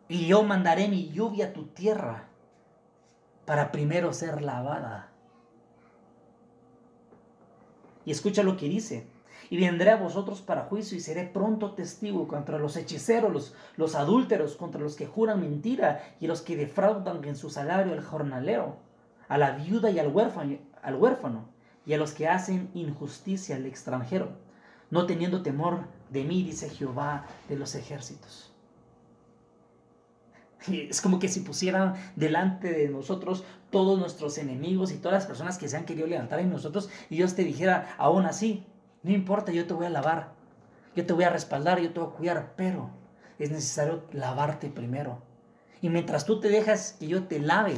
Y 0.08 0.26
yo 0.26 0.42
mandaré 0.42 0.88
mi 0.88 1.10
lluvia 1.10 1.48
a 1.48 1.52
tu 1.52 1.66
tierra 1.66 2.28
para 3.44 3.72
primero 3.72 4.14
ser 4.14 4.40
lavada. 4.40 5.10
Y 8.06 8.10
escucha 8.10 8.42
lo 8.42 8.56
que 8.56 8.70
dice. 8.70 9.14
Y 9.50 9.58
vendré 9.58 9.90
a 9.90 9.96
vosotros 9.96 10.42
para 10.42 10.64
juicio 10.64 10.96
y 10.96 11.00
seré 11.00 11.24
pronto 11.24 11.72
testigo 11.72 12.26
contra 12.26 12.58
los 12.58 12.76
hechiceros, 12.76 13.32
los, 13.32 13.54
los 13.76 13.94
adúlteros, 13.94 14.56
contra 14.56 14.80
los 14.80 14.96
que 14.96 15.06
juran 15.06 15.40
mentira 15.40 16.02
y 16.20 16.26
los 16.26 16.42
que 16.42 16.56
defraudan 16.56 17.22
en 17.24 17.36
su 17.36 17.50
salario 17.50 17.92
al 17.92 18.02
jornalero 18.02 18.86
a 19.28 19.38
la 19.38 19.52
viuda 19.52 19.90
y 19.90 19.98
al 19.98 20.08
huérfano, 20.08 20.58
al 20.82 20.96
huérfano 20.96 21.48
y 21.84 21.92
a 21.92 21.98
los 21.98 22.12
que 22.12 22.28
hacen 22.28 22.70
injusticia 22.74 23.56
al 23.56 23.66
extranjero, 23.66 24.30
no 24.90 25.06
teniendo 25.06 25.42
temor 25.42 25.80
de 26.10 26.24
mí, 26.24 26.42
dice 26.42 26.68
Jehová 26.68 27.26
de 27.48 27.56
los 27.56 27.74
ejércitos. 27.74 28.52
Es 30.68 31.00
como 31.00 31.18
que 31.18 31.28
si 31.28 31.40
pusieran 31.40 31.94
delante 32.16 32.72
de 32.72 32.88
nosotros 32.88 33.44
todos 33.70 33.98
nuestros 33.98 34.38
enemigos 34.38 34.90
y 34.90 34.96
todas 34.96 35.14
las 35.14 35.26
personas 35.26 35.58
que 35.58 35.68
se 35.68 35.76
han 35.76 35.84
querido 35.84 36.06
levantar 36.06 36.40
en 36.40 36.50
nosotros 36.50 36.88
y 37.10 37.16
Dios 37.16 37.34
te 37.34 37.44
dijera, 37.44 37.94
aún 37.98 38.26
así, 38.26 38.64
no 39.06 39.12
importa, 39.12 39.52
yo 39.52 39.68
te 39.68 39.72
voy 39.72 39.86
a 39.86 39.90
lavar, 39.90 40.32
yo 40.96 41.06
te 41.06 41.12
voy 41.12 41.22
a 41.22 41.30
respaldar, 41.30 41.78
yo 41.78 41.92
te 41.92 42.00
voy 42.00 42.08
a 42.08 42.16
cuidar, 42.16 42.52
pero 42.56 42.90
es 43.38 43.52
necesario 43.52 44.02
lavarte 44.10 44.68
primero. 44.68 45.22
Y 45.80 45.90
mientras 45.90 46.24
tú 46.24 46.40
te 46.40 46.48
dejas 46.48 46.96
que 46.98 47.06
yo 47.06 47.22
te 47.28 47.38
lave, 47.38 47.76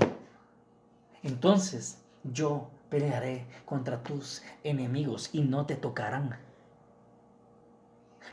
entonces 1.23 2.03
yo 2.25 2.71
pelearé 2.89 3.47
contra 3.67 4.03
tus 4.03 4.43
enemigos 4.65 5.29
y 5.35 5.43
no 5.43 5.67
te 5.67 5.77
tocarán. 5.77 6.39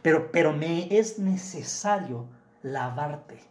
Pero, 0.02 0.32
pero 0.32 0.54
me 0.54 0.98
es 0.98 1.20
necesario 1.20 2.28
lavarte. 2.62 3.42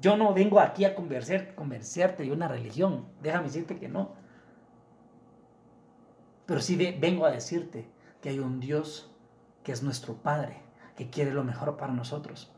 Yo 0.00 0.16
no 0.16 0.34
vengo 0.34 0.58
aquí 0.58 0.84
a 0.84 0.96
convencer, 0.96 1.54
convencerte 1.54 2.24
de 2.24 2.32
una 2.32 2.48
religión. 2.48 3.06
Déjame 3.22 3.44
decirte 3.44 3.78
que 3.78 3.88
no. 3.88 4.23
Pero 6.46 6.60
sí 6.60 6.76
vengo 6.76 7.26
a 7.26 7.30
decirte 7.30 7.86
que 8.20 8.28
hay 8.28 8.38
un 8.38 8.60
Dios 8.60 9.10
que 9.62 9.72
es 9.72 9.82
nuestro 9.82 10.14
Padre, 10.14 10.60
que 10.96 11.10
quiere 11.10 11.32
lo 11.32 11.42
mejor 11.42 11.76
para 11.76 11.92
nosotros. 11.92 12.50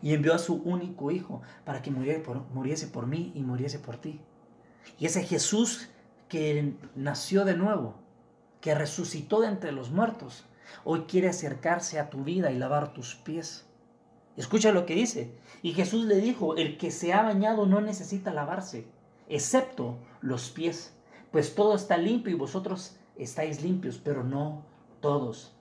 Y 0.00 0.14
envió 0.14 0.34
a 0.34 0.38
su 0.38 0.54
único 0.56 1.10
Hijo 1.10 1.42
para 1.64 1.82
que 1.82 1.90
muriese 1.90 2.86
por, 2.88 3.06
mí 3.06 3.32
y 3.34 3.42
muriese 3.42 3.78
por 3.78 3.98
ti. 3.98 4.20
Y 4.98 5.06
ese 5.06 5.22
Jesús 5.22 5.88
que 6.28 6.74
nació 6.96 7.44
de 7.44 7.56
nuevo, 7.56 7.94
que 8.60 8.74
resucitó 8.74 9.40
de 9.42 9.48
entre 9.48 9.72
los 9.72 9.90
muertos, 9.90 10.44
hoy 10.84 11.02
quiere 11.02 11.28
acercarse 11.28 12.00
a 12.00 12.08
tu 12.08 12.24
vida 12.24 12.50
y 12.50 12.58
lavar 12.58 12.94
tus 12.94 13.14
pies. 13.14 13.66
Escucha 14.36 14.72
lo 14.72 14.86
que 14.86 14.94
dice. 14.94 15.36
Y 15.60 15.72
Jesús 15.72 16.06
le 16.06 16.16
dijo, 16.16 16.56
el 16.56 16.78
que 16.78 16.90
se 16.90 17.12
ha 17.12 17.22
bañado 17.22 17.66
no 17.66 17.80
necesita 17.80 18.32
lavarse, 18.32 18.86
excepto 19.28 19.98
los 20.20 20.50
pies, 20.50 20.94
pues 21.30 21.54
todo 21.54 21.74
está 21.74 21.98
limpio 21.98 22.32
y 22.32 22.38
vosotros 22.38 22.96
estáis 23.16 23.62
limpios, 23.62 23.98
pero 23.98 24.24
no 24.24 24.64
todos. 25.00 25.54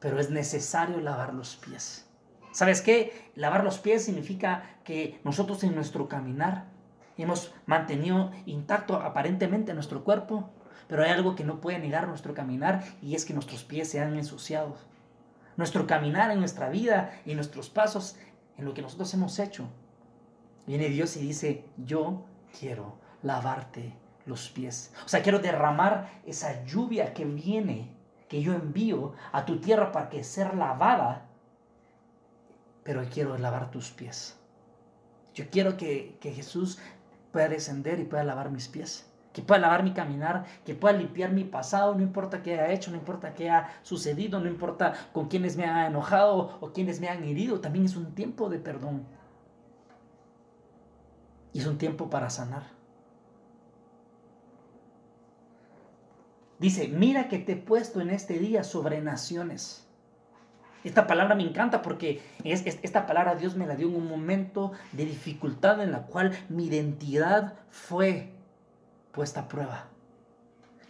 Pero 0.00 0.20
es 0.20 0.30
necesario 0.30 1.00
lavar 1.00 1.34
los 1.34 1.56
pies. 1.56 2.06
¿Sabes 2.52 2.80
qué? 2.80 3.30
Lavar 3.34 3.64
los 3.64 3.78
pies 3.78 4.04
significa 4.04 4.78
que 4.84 5.20
nosotros 5.24 5.62
en 5.64 5.74
nuestro 5.74 6.08
caminar 6.08 6.64
hemos 7.18 7.52
mantenido 7.66 8.30
intacto 8.46 8.96
aparentemente 8.96 9.74
nuestro 9.74 10.04
cuerpo, 10.04 10.50
pero 10.88 11.02
hay 11.02 11.10
algo 11.10 11.34
que 11.34 11.44
no 11.44 11.60
puede 11.60 11.78
negar 11.78 12.08
nuestro 12.08 12.34
caminar 12.34 12.84
y 13.02 13.14
es 13.14 13.24
que 13.24 13.34
nuestros 13.34 13.64
pies 13.64 13.90
se 13.90 14.00
han 14.00 14.16
ensuciado. 14.16 14.76
Nuestro 15.56 15.86
caminar 15.86 16.30
en 16.30 16.38
nuestra 16.38 16.68
vida 16.68 17.20
y 17.24 17.34
nuestros 17.34 17.70
pasos 17.70 18.16
en 18.56 18.64
lo 18.64 18.74
que 18.74 18.82
nosotros 18.82 19.12
hemos 19.14 19.38
hecho. 19.38 19.68
Viene 20.66 20.88
Dios 20.88 21.16
y 21.16 21.20
dice, 21.20 21.64
yo 21.76 22.24
quiero 22.58 22.98
lavarte 23.22 23.94
los 24.26 24.50
pies. 24.50 24.92
O 25.04 25.08
sea, 25.08 25.22
quiero 25.22 25.38
derramar 25.38 26.20
esa 26.26 26.64
lluvia 26.64 27.14
que 27.14 27.24
viene, 27.24 27.94
que 28.28 28.42
yo 28.42 28.52
envío 28.52 29.14
a 29.32 29.44
tu 29.44 29.60
tierra 29.60 29.92
para 29.92 30.08
que 30.08 30.24
sea 30.24 30.52
lavada, 30.52 31.26
pero 32.82 33.02
quiero 33.10 33.38
lavar 33.38 33.70
tus 33.70 33.90
pies. 33.90 34.38
Yo 35.34 35.48
quiero 35.50 35.76
que, 35.76 36.18
que 36.20 36.32
Jesús 36.32 36.78
pueda 37.32 37.48
descender 37.48 38.00
y 38.00 38.04
pueda 38.04 38.24
lavar 38.24 38.50
mis 38.50 38.68
pies 38.68 39.10
que 39.36 39.42
pueda 39.42 39.60
lavar 39.60 39.82
mi 39.82 39.92
caminar, 39.92 40.46
que 40.64 40.74
pueda 40.74 40.96
limpiar 40.96 41.30
mi 41.30 41.44
pasado, 41.44 41.94
no 41.94 42.00
importa 42.00 42.42
qué 42.42 42.54
haya 42.54 42.72
hecho, 42.72 42.90
no 42.90 42.96
importa 42.96 43.34
qué 43.34 43.50
ha 43.50 43.68
sucedido, 43.82 44.40
no 44.40 44.48
importa 44.48 44.94
con 45.12 45.28
quienes 45.28 45.58
me 45.58 45.66
han 45.66 45.90
enojado 45.90 46.56
o 46.58 46.72
quienes 46.72 47.02
me 47.02 47.10
han 47.10 47.22
herido, 47.22 47.60
también 47.60 47.84
es 47.84 47.96
un 47.96 48.14
tiempo 48.14 48.48
de 48.48 48.58
perdón. 48.58 49.04
Y 51.52 51.58
es 51.58 51.66
un 51.66 51.76
tiempo 51.76 52.08
para 52.08 52.30
sanar. 52.30 52.75
Dice, 56.58 56.88
mira 56.88 57.28
que 57.28 57.38
te 57.38 57.52
he 57.52 57.56
puesto 57.56 58.00
en 58.00 58.10
este 58.10 58.38
día 58.38 58.64
sobre 58.64 59.02
naciones. 59.02 59.86
Esta 60.84 61.06
palabra 61.06 61.34
me 61.34 61.42
encanta 61.42 61.82
porque 61.82 62.22
es, 62.44 62.64
esta 62.64 63.06
palabra 63.06 63.34
Dios 63.34 63.56
me 63.56 63.66
la 63.66 63.74
dio 63.74 63.88
en 63.88 63.96
un 63.96 64.08
momento 64.08 64.72
de 64.92 65.04
dificultad 65.04 65.82
en 65.82 65.92
la 65.92 66.02
cual 66.02 66.32
mi 66.48 66.66
identidad 66.66 67.54
fue 67.70 68.32
puesta 69.12 69.40
a 69.40 69.48
prueba. 69.48 69.88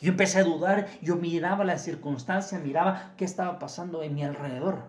Yo 0.00 0.10
empecé 0.10 0.40
a 0.40 0.44
dudar, 0.44 0.86
yo 1.00 1.16
miraba 1.16 1.64
la 1.64 1.78
circunstancia, 1.78 2.58
miraba 2.58 3.14
qué 3.16 3.24
estaba 3.24 3.58
pasando 3.58 4.02
en 4.02 4.14
mi 4.14 4.22
alrededor, 4.22 4.84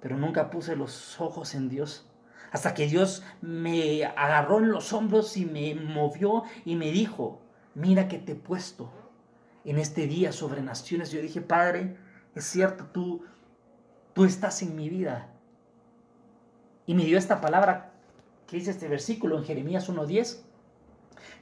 pero 0.00 0.16
nunca 0.16 0.50
puse 0.50 0.74
los 0.74 1.20
ojos 1.20 1.54
en 1.54 1.68
Dios. 1.68 2.06
Hasta 2.50 2.74
que 2.74 2.86
Dios 2.86 3.22
me 3.40 4.04
agarró 4.04 4.58
en 4.58 4.70
los 4.70 4.92
hombros 4.92 5.36
y 5.36 5.46
me 5.46 5.74
movió 5.74 6.42
y 6.64 6.74
me 6.76 6.90
dijo, 6.90 7.40
mira 7.74 8.08
que 8.08 8.18
te 8.18 8.32
he 8.32 8.36
puesto 8.36 8.90
en 9.64 9.78
este 9.78 10.06
día 10.06 10.32
sobre 10.32 10.62
naciones. 10.62 11.10
Yo 11.10 11.20
dije, 11.20 11.40
Padre, 11.40 11.96
es 12.34 12.44
cierto, 12.44 12.86
tú, 12.92 13.24
tú 14.14 14.24
estás 14.24 14.62
en 14.62 14.76
mi 14.76 14.88
vida. 14.88 15.28
Y 16.86 16.94
me 16.94 17.04
dio 17.04 17.18
esta 17.18 17.40
palabra 17.40 17.92
que 18.46 18.56
dice 18.56 18.70
este 18.70 18.88
versículo 18.88 19.36
en 19.36 19.44
Jeremías 19.44 19.88
1.10. 19.90 20.40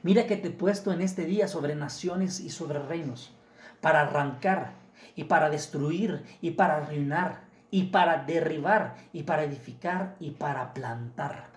Mira 0.03 0.27
que 0.27 0.37
te 0.37 0.49
he 0.49 0.51
puesto 0.51 0.91
en 0.91 1.01
este 1.01 1.25
día 1.25 1.47
sobre 1.47 1.75
naciones 1.75 2.39
y 2.39 2.49
sobre 2.49 2.79
reinos, 2.79 3.33
para 3.81 4.01
arrancar 4.01 4.73
y 5.15 5.25
para 5.25 5.49
destruir 5.49 6.23
y 6.41 6.51
para 6.51 6.77
arruinar 6.77 7.47
y 7.71 7.83
para 7.85 8.23
derribar 8.23 8.95
y 9.13 9.23
para 9.23 9.43
edificar 9.43 10.15
y 10.19 10.31
para 10.31 10.73
plantar. 10.73 11.47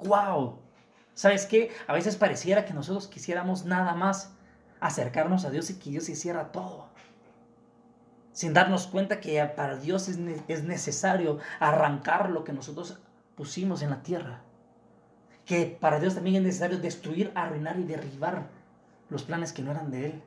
¡Wow! 0.00 0.58
¿Sabes 1.14 1.46
qué? 1.46 1.70
A 1.86 1.92
veces 1.92 2.16
pareciera 2.16 2.64
que 2.64 2.74
nosotros 2.74 3.08
quisiéramos 3.08 3.64
nada 3.64 3.94
más 3.94 4.32
acercarnos 4.80 5.44
a 5.44 5.50
Dios 5.50 5.70
y 5.70 5.78
que 5.78 5.90
Dios 5.90 6.08
hiciera 6.08 6.52
todo. 6.52 6.88
Sin 8.32 8.54
darnos 8.54 8.86
cuenta 8.86 9.20
que 9.20 9.44
para 9.44 9.76
Dios 9.76 10.08
es, 10.08 10.18
es 10.48 10.64
necesario 10.64 11.38
arrancar 11.58 12.30
lo 12.30 12.44
que 12.44 12.52
nosotros 12.52 12.98
pusimos 13.34 13.82
en 13.82 13.90
la 13.90 14.02
tierra 14.02 14.42
que 15.50 15.66
para 15.66 15.98
Dios 15.98 16.14
también 16.14 16.36
es 16.36 16.42
necesario 16.42 16.78
destruir, 16.78 17.32
arruinar 17.34 17.76
y 17.80 17.82
derribar 17.82 18.46
los 19.08 19.24
planes 19.24 19.52
que 19.52 19.62
no 19.62 19.72
eran 19.72 19.90
de 19.90 20.06
Él. 20.06 20.22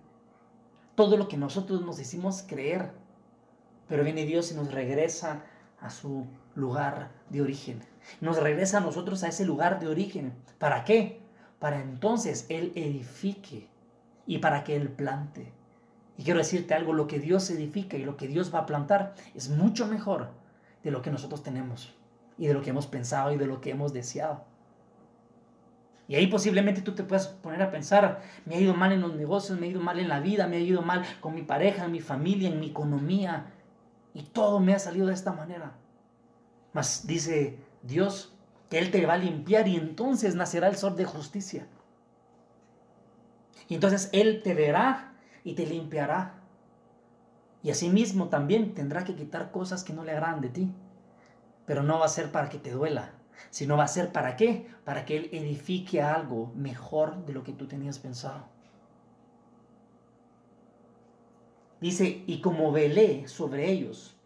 Todo 0.95 1.15
lo 1.15 1.29
que 1.29 1.37
nosotros 1.37 1.81
nos 1.81 1.95
decimos 1.95 2.43
creer, 2.45 2.91
pero 3.87 4.03
viene 4.03 4.25
Dios 4.25 4.51
y 4.51 4.55
nos 4.55 4.73
regresa 4.73 5.45
a 5.79 5.89
su 5.89 6.27
lugar 6.55 7.11
de 7.29 7.41
origen. 7.41 7.81
Nos 8.21 8.37
regresa 8.37 8.77
a 8.77 8.81
nosotros 8.81 9.23
a 9.23 9.27
ese 9.27 9.45
lugar 9.45 9.79
de 9.79 9.87
origen. 9.87 10.33
¿Para 10.57 10.83
qué? 10.83 11.21
Para 11.59 11.81
entonces 11.81 12.45
Él 12.49 12.71
edifique 12.75 13.67
y 14.25 14.39
para 14.39 14.63
que 14.63 14.75
Él 14.75 14.89
plante. 14.89 15.51
Y 16.17 16.23
quiero 16.23 16.39
decirte 16.39 16.73
algo, 16.73 16.93
lo 16.93 17.07
que 17.07 17.19
Dios 17.19 17.49
edifica 17.49 17.97
y 17.97 18.03
lo 18.03 18.17
que 18.17 18.27
Dios 18.27 18.53
va 18.53 18.59
a 18.59 18.65
plantar 18.65 19.15
es 19.33 19.49
mucho 19.49 19.87
mejor 19.87 20.29
de 20.83 20.91
lo 20.91 21.01
que 21.01 21.11
nosotros 21.11 21.43
tenemos 21.43 21.93
y 22.37 22.47
de 22.47 22.53
lo 22.53 22.61
que 22.61 22.69
hemos 22.69 22.87
pensado 22.87 23.31
y 23.31 23.37
de 23.37 23.47
lo 23.47 23.61
que 23.61 23.71
hemos 23.71 23.93
deseado. 23.93 24.43
Y 26.07 26.15
ahí 26.15 26.27
posiblemente 26.27 26.81
tú 26.81 26.93
te 26.93 27.03
puedas 27.03 27.27
poner 27.27 27.61
a 27.61 27.71
pensar, 27.71 28.21
me 28.45 28.55
ha 28.55 28.59
ido 28.59 28.73
mal 28.73 28.91
en 28.91 29.01
los 29.01 29.15
negocios, 29.15 29.57
me 29.57 29.67
ha 29.67 29.69
ido 29.69 29.81
mal 29.81 29.99
en 29.99 30.09
la 30.09 30.19
vida, 30.19 30.47
me 30.47 30.57
ha 30.57 30.59
ido 30.59 30.81
mal 30.81 31.03
con 31.21 31.33
mi 31.33 31.43
pareja, 31.43 31.85
en 31.85 31.93
mi 31.93 32.01
familia, 32.01 32.49
en 32.49 32.59
mi 32.59 32.67
economía. 32.67 33.45
Y 34.13 34.23
todo 34.23 34.59
me 34.59 34.73
ha 34.73 34.79
salido 34.79 35.07
de 35.07 35.13
esta 35.13 35.31
manera. 35.31 35.71
Mas 36.73 37.05
dice 37.07 37.57
Dios 37.83 38.33
que 38.69 38.79
Él 38.79 38.91
te 38.91 39.05
va 39.05 39.13
a 39.13 39.17
limpiar 39.17 39.67
y 39.67 39.75
entonces 39.75 40.35
nacerá 40.35 40.67
el 40.67 40.75
sol 40.75 40.95
de 40.95 41.05
justicia. 41.05 41.67
Y 43.67 43.75
entonces 43.75 44.09
Él 44.11 44.41
te 44.43 44.53
verá 44.53 45.13
y 45.43 45.53
te 45.53 45.65
limpiará. 45.65 46.35
Y 47.61 47.69
asimismo 47.69 48.27
también 48.27 48.73
tendrá 48.73 49.03
que 49.03 49.15
quitar 49.15 49.51
cosas 49.51 49.83
que 49.83 49.93
no 49.93 50.03
le 50.03 50.11
agradan 50.11 50.41
de 50.41 50.49
ti. 50.49 50.71
Pero 51.65 51.83
no 51.83 51.99
va 51.99 52.05
a 52.05 52.09
ser 52.09 52.31
para 52.31 52.49
que 52.49 52.57
te 52.57 52.71
duela, 52.71 53.13
sino 53.51 53.77
va 53.77 53.85
a 53.85 53.87
ser 53.87 54.11
para 54.11 54.35
qué? 54.35 54.67
Para 54.83 55.05
que 55.05 55.15
Él 55.15 55.29
edifique 55.31 56.01
algo 56.01 56.51
mejor 56.55 57.25
de 57.25 57.33
lo 57.33 57.43
que 57.43 57.53
tú 57.53 57.67
tenías 57.67 57.99
pensado. 57.99 58.47
Dice, 61.79 62.23
y 62.27 62.41
como 62.41 62.71
velé 62.71 63.27
sobre 63.27 63.69
ellos 63.69 64.17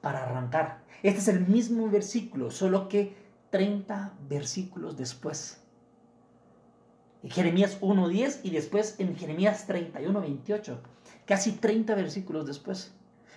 para 0.00 0.24
arrancar. 0.24 0.81
Este 1.02 1.18
es 1.20 1.28
el 1.28 1.46
mismo 1.46 1.88
versículo, 1.90 2.50
solo 2.50 2.88
que 2.88 3.16
30 3.50 4.14
versículos 4.28 4.96
después. 4.96 5.60
En 7.22 7.30
Jeremías 7.30 7.80
1.10 7.80 8.40
y 8.44 8.50
después 8.50 8.96
en 8.98 9.16
Jeremías 9.16 9.68
31.28. 9.68 10.78
Casi 11.26 11.52
30 11.52 11.94
versículos 11.94 12.46
después. 12.46 12.94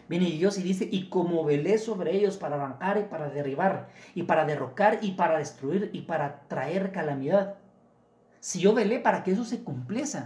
Viene 0.07 0.27
Dios 0.27 0.59
y 0.59 0.63
dice, 0.63 0.87
y 0.91 1.09
como 1.09 1.43
velé 1.43 1.79
sobre 1.79 2.15
ellos 2.15 2.37
para 2.37 2.55
arrancar 2.57 2.99
y 2.99 3.03
para 3.03 3.29
derribar, 3.29 3.89
y 4.13 4.23
para 4.23 4.45
derrocar 4.45 4.99
y 5.01 5.13
para 5.13 5.39
destruir 5.39 5.89
y 5.93 6.01
para 6.01 6.41
traer 6.47 6.91
calamidad. 6.91 7.55
Si 8.39 8.59
yo 8.59 8.75
velé 8.75 8.99
para 8.99 9.23
que 9.23 9.31
eso 9.31 9.43
se 9.43 9.63
cumpliese, 9.63 10.23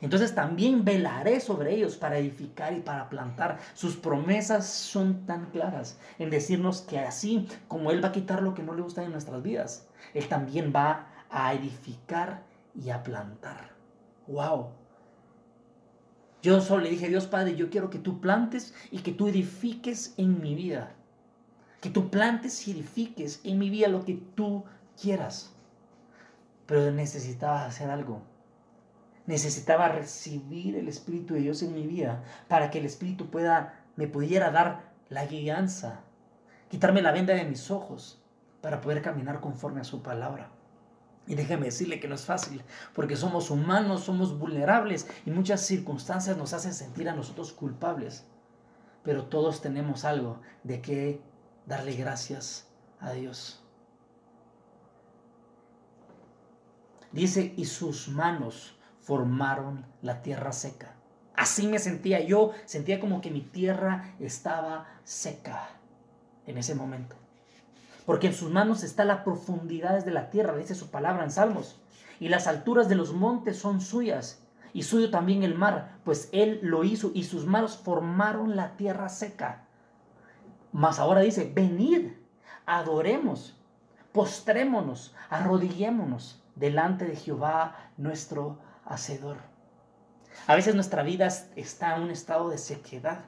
entonces 0.00 0.34
también 0.34 0.84
velaré 0.84 1.40
sobre 1.40 1.74
ellos 1.74 1.96
para 1.96 2.18
edificar 2.18 2.72
y 2.72 2.80
para 2.80 3.08
plantar. 3.08 3.58
Sus 3.74 3.96
promesas 3.96 4.66
son 4.66 5.26
tan 5.26 5.46
claras 5.46 5.98
en 6.18 6.30
decirnos 6.30 6.82
que 6.82 6.98
así 6.98 7.48
como 7.66 7.90
Él 7.90 8.02
va 8.02 8.08
a 8.08 8.12
quitar 8.12 8.42
lo 8.42 8.54
que 8.54 8.62
no 8.62 8.74
le 8.74 8.82
gusta 8.82 9.02
en 9.02 9.12
nuestras 9.12 9.42
vidas, 9.42 9.88
Él 10.14 10.28
también 10.28 10.72
va 10.74 11.08
a 11.30 11.52
edificar 11.54 12.42
y 12.74 12.90
a 12.90 13.02
plantar. 13.02 13.72
¡Wow! 14.26 14.68
Yo 16.42 16.60
solo 16.60 16.84
le 16.84 16.90
dije, 16.90 17.08
Dios 17.08 17.26
Padre, 17.26 17.56
yo 17.56 17.68
quiero 17.68 17.90
que 17.90 17.98
tú 17.98 18.20
plantes 18.20 18.72
y 18.92 18.98
que 18.98 19.12
tú 19.12 19.26
edifiques 19.26 20.14
en 20.16 20.40
mi 20.40 20.54
vida. 20.54 20.94
Que 21.80 21.90
tú 21.90 22.10
plantes 22.10 22.68
y 22.68 22.72
edifiques 22.72 23.40
en 23.42 23.58
mi 23.58 23.70
vida 23.70 23.88
lo 23.88 24.04
que 24.04 24.14
tú 24.36 24.64
quieras. 25.00 25.52
Pero 26.66 26.92
necesitaba 26.92 27.64
hacer 27.64 27.90
algo. 27.90 28.22
Necesitaba 29.28 29.88
recibir 29.88 30.74
el 30.76 30.88
Espíritu 30.88 31.34
de 31.34 31.40
Dios 31.40 31.62
en 31.62 31.74
mi 31.74 31.86
vida 31.86 32.24
para 32.48 32.70
que 32.70 32.78
el 32.78 32.86
Espíritu 32.86 33.28
pueda, 33.28 33.84
me 33.94 34.06
pudiera 34.08 34.50
dar 34.50 34.90
la 35.10 35.26
guianza, 35.26 36.00
quitarme 36.70 37.02
la 37.02 37.12
venda 37.12 37.34
de 37.34 37.44
mis 37.44 37.70
ojos 37.70 38.22
para 38.62 38.80
poder 38.80 39.02
caminar 39.02 39.40
conforme 39.40 39.82
a 39.82 39.84
su 39.84 40.02
palabra. 40.02 40.48
Y 41.26 41.34
déjeme 41.34 41.66
decirle 41.66 42.00
que 42.00 42.08
no 42.08 42.14
es 42.14 42.24
fácil, 42.24 42.62
porque 42.94 43.16
somos 43.16 43.50
humanos, 43.50 44.04
somos 44.04 44.38
vulnerables 44.38 45.06
y 45.26 45.30
muchas 45.30 45.60
circunstancias 45.60 46.38
nos 46.38 46.54
hacen 46.54 46.72
sentir 46.72 47.06
a 47.10 47.14
nosotros 47.14 47.52
culpables. 47.52 48.24
Pero 49.02 49.26
todos 49.26 49.60
tenemos 49.60 50.06
algo 50.06 50.40
de 50.64 50.80
que 50.80 51.20
darle 51.66 51.94
gracias 51.96 52.66
a 52.98 53.12
Dios. 53.12 53.62
Dice, 57.12 57.52
y 57.58 57.66
sus 57.66 58.08
manos 58.08 58.77
formaron 59.08 59.86
la 60.02 60.20
tierra 60.20 60.52
seca. 60.52 60.92
Así 61.34 61.66
me 61.66 61.78
sentía 61.78 62.20
yo, 62.20 62.52
sentía 62.66 63.00
como 63.00 63.22
que 63.22 63.30
mi 63.30 63.40
tierra 63.40 64.14
estaba 64.20 64.86
seca 65.02 65.70
en 66.46 66.58
ese 66.58 66.74
momento. 66.74 67.16
Porque 68.04 68.26
en 68.26 68.34
sus 68.34 68.50
manos 68.50 68.82
está 68.82 69.06
las 69.06 69.20
profundidades 69.20 70.04
de 70.04 70.10
la 70.10 70.28
tierra, 70.28 70.54
dice 70.58 70.74
su 70.74 70.90
palabra 70.90 71.24
en 71.24 71.30
Salmos. 71.30 71.80
Y 72.20 72.28
las 72.28 72.46
alturas 72.46 72.90
de 72.90 72.96
los 72.96 73.14
montes 73.14 73.56
son 73.56 73.80
suyas, 73.80 74.42
y 74.74 74.82
suyo 74.82 75.10
también 75.10 75.42
el 75.42 75.54
mar, 75.54 75.96
pues 76.04 76.28
él 76.32 76.60
lo 76.62 76.84
hizo, 76.84 77.10
y 77.14 77.24
sus 77.24 77.46
manos 77.46 77.78
formaron 77.78 78.56
la 78.56 78.76
tierra 78.76 79.08
seca. 79.08 79.64
Mas 80.70 80.98
ahora 80.98 81.22
dice, 81.22 81.50
venid, 81.54 82.10
adoremos, 82.66 83.56
postrémonos, 84.12 85.14
arrodillémonos 85.30 86.42
delante 86.56 87.06
de 87.06 87.16
Jehová 87.16 87.74
nuestro 87.96 88.58
Hacedor. 88.88 89.36
A 90.46 90.54
veces 90.54 90.74
nuestra 90.74 91.02
vida 91.02 91.28
está 91.56 91.96
en 91.96 92.02
un 92.02 92.10
estado 92.10 92.48
de 92.48 92.58
sequedad, 92.58 93.26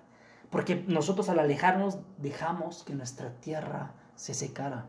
porque 0.50 0.84
nosotros 0.88 1.28
al 1.28 1.38
alejarnos 1.38 1.98
dejamos 2.18 2.82
que 2.82 2.94
nuestra 2.94 3.30
tierra 3.40 3.92
se 4.14 4.34
secara. 4.34 4.86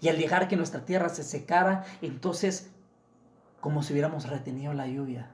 Y 0.00 0.08
al 0.08 0.18
dejar 0.18 0.48
que 0.48 0.56
nuestra 0.56 0.84
tierra 0.84 1.08
se 1.08 1.22
secara, 1.22 1.84
entonces 2.00 2.70
como 3.60 3.82
si 3.82 3.92
hubiéramos 3.92 4.28
retenido 4.28 4.72
la 4.74 4.86
lluvia. 4.88 5.30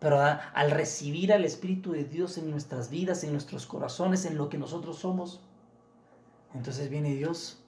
Pero 0.00 0.20
al 0.20 0.70
recibir 0.70 1.32
al 1.32 1.44
Espíritu 1.44 1.92
de 1.92 2.04
Dios 2.04 2.38
en 2.38 2.50
nuestras 2.50 2.90
vidas, 2.90 3.22
en 3.24 3.32
nuestros 3.32 3.66
corazones, 3.66 4.24
en 4.24 4.36
lo 4.36 4.48
que 4.48 4.58
nosotros 4.58 4.98
somos, 4.98 5.40
entonces 6.54 6.88
viene 6.88 7.14
Dios 7.14 7.62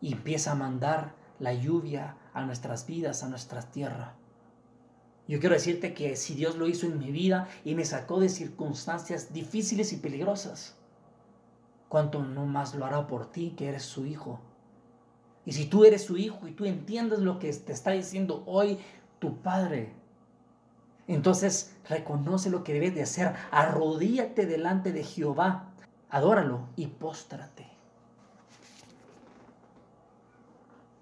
y 0.00 0.12
empieza 0.12 0.52
a 0.52 0.56
mandar 0.56 1.14
la 1.38 1.54
lluvia 1.54 2.16
a 2.34 2.42
nuestras 2.42 2.86
vidas, 2.86 3.22
a 3.22 3.28
nuestra 3.28 3.62
tierra. 3.62 4.14
Yo 5.28 5.40
quiero 5.40 5.54
decirte 5.54 5.92
que 5.92 6.16
si 6.16 6.34
Dios 6.34 6.56
lo 6.56 6.66
hizo 6.66 6.86
en 6.86 6.98
mi 6.98 7.10
vida 7.10 7.48
y 7.62 7.74
me 7.74 7.84
sacó 7.84 8.18
de 8.18 8.30
circunstancias 8.30 9.32
difíciles 9.34 9.92
y 9.92 9.98
peligrosas, 9.98 10.74
¿cuánto 11.90 12.22
no 12.22 12.46
más 12.46 12.74
lo 12.74 12.86
hará 12.86 13.06
por 13.06 13.30
ti 13.30 13.54
que 13.56 13.68
eres 13.68 13.82
su 13.82 14.06
hijo? 14.06 14.40
Y 15.44 15.52
si 15.52 15.66
tú 15.66 15.84
eres 15.84 16.04
su 16.04 16.16
hijo 16.16 16.48
y 16.48 16.52
tú 16.52 16.64
entiendes 16.64 17.18
lo 17.18 17.38
que 17.38 17.52
te 17.52 17.72
está 17.74 17.90
diciendo 17.90 18.42
hoy 18.46 18.78
tu 19.18 19.36
padre, 19.36 19.92
entonces 21.06 21.74
reconoce 21.88 22.48
lo 22.48 22.64
que 22.64 22.72
debes 22.72 22.94
de 22.94 23.02
hacer. 23.02 23.34
Arrodíate 23.50 24.46
delante 24.46 24.92
de 24.92 25.04
Jehová, 25.04 25.72
adóralo 26.08 26.68
y 26.74 26.86
póstrate. 26.86 27.77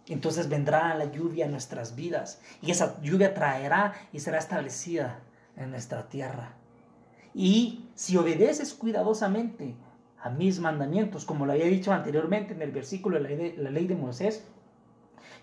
Entonces 0.09 0.49
vendrá 0.49 0.95
la 0.95 1.07
lluvia 1.07 1.47
a 1.47 1.49
nuestras 1.49 1.97
vidas 1.97 2.41
y 2.63 2.71
esa 2.71 3.01
lluvia 3.03 3.35
traerá 3.35 3.95
y 4.13 4.21
será 4.21 4.39
establecida 4.39 5.21
en 5.57 5.71
nuestra 5.71 6.09
tierra. 6.09 6.55
Y 7.35 7.89
si 7.95 8.17
obedeces 8.17 8.73
cuidadosamente 8.73 9.75
a 10.23 10.31
mis 10.31 10.61
mandamientos, 10.61 11.25
como 11.25 11.45
lo 11.45 11.53
había 11.53 11.67
dicho 11.67 11.93
anteriormente 11.93 12.55
en 12.55 12.63
el 12.63 12.71
versículo 12.71 13.21
de 13.21 13.55
la 13.59 13.71
ley 13.71 13.87
de, 13.87 13.95
Moisés, 13.95 14.45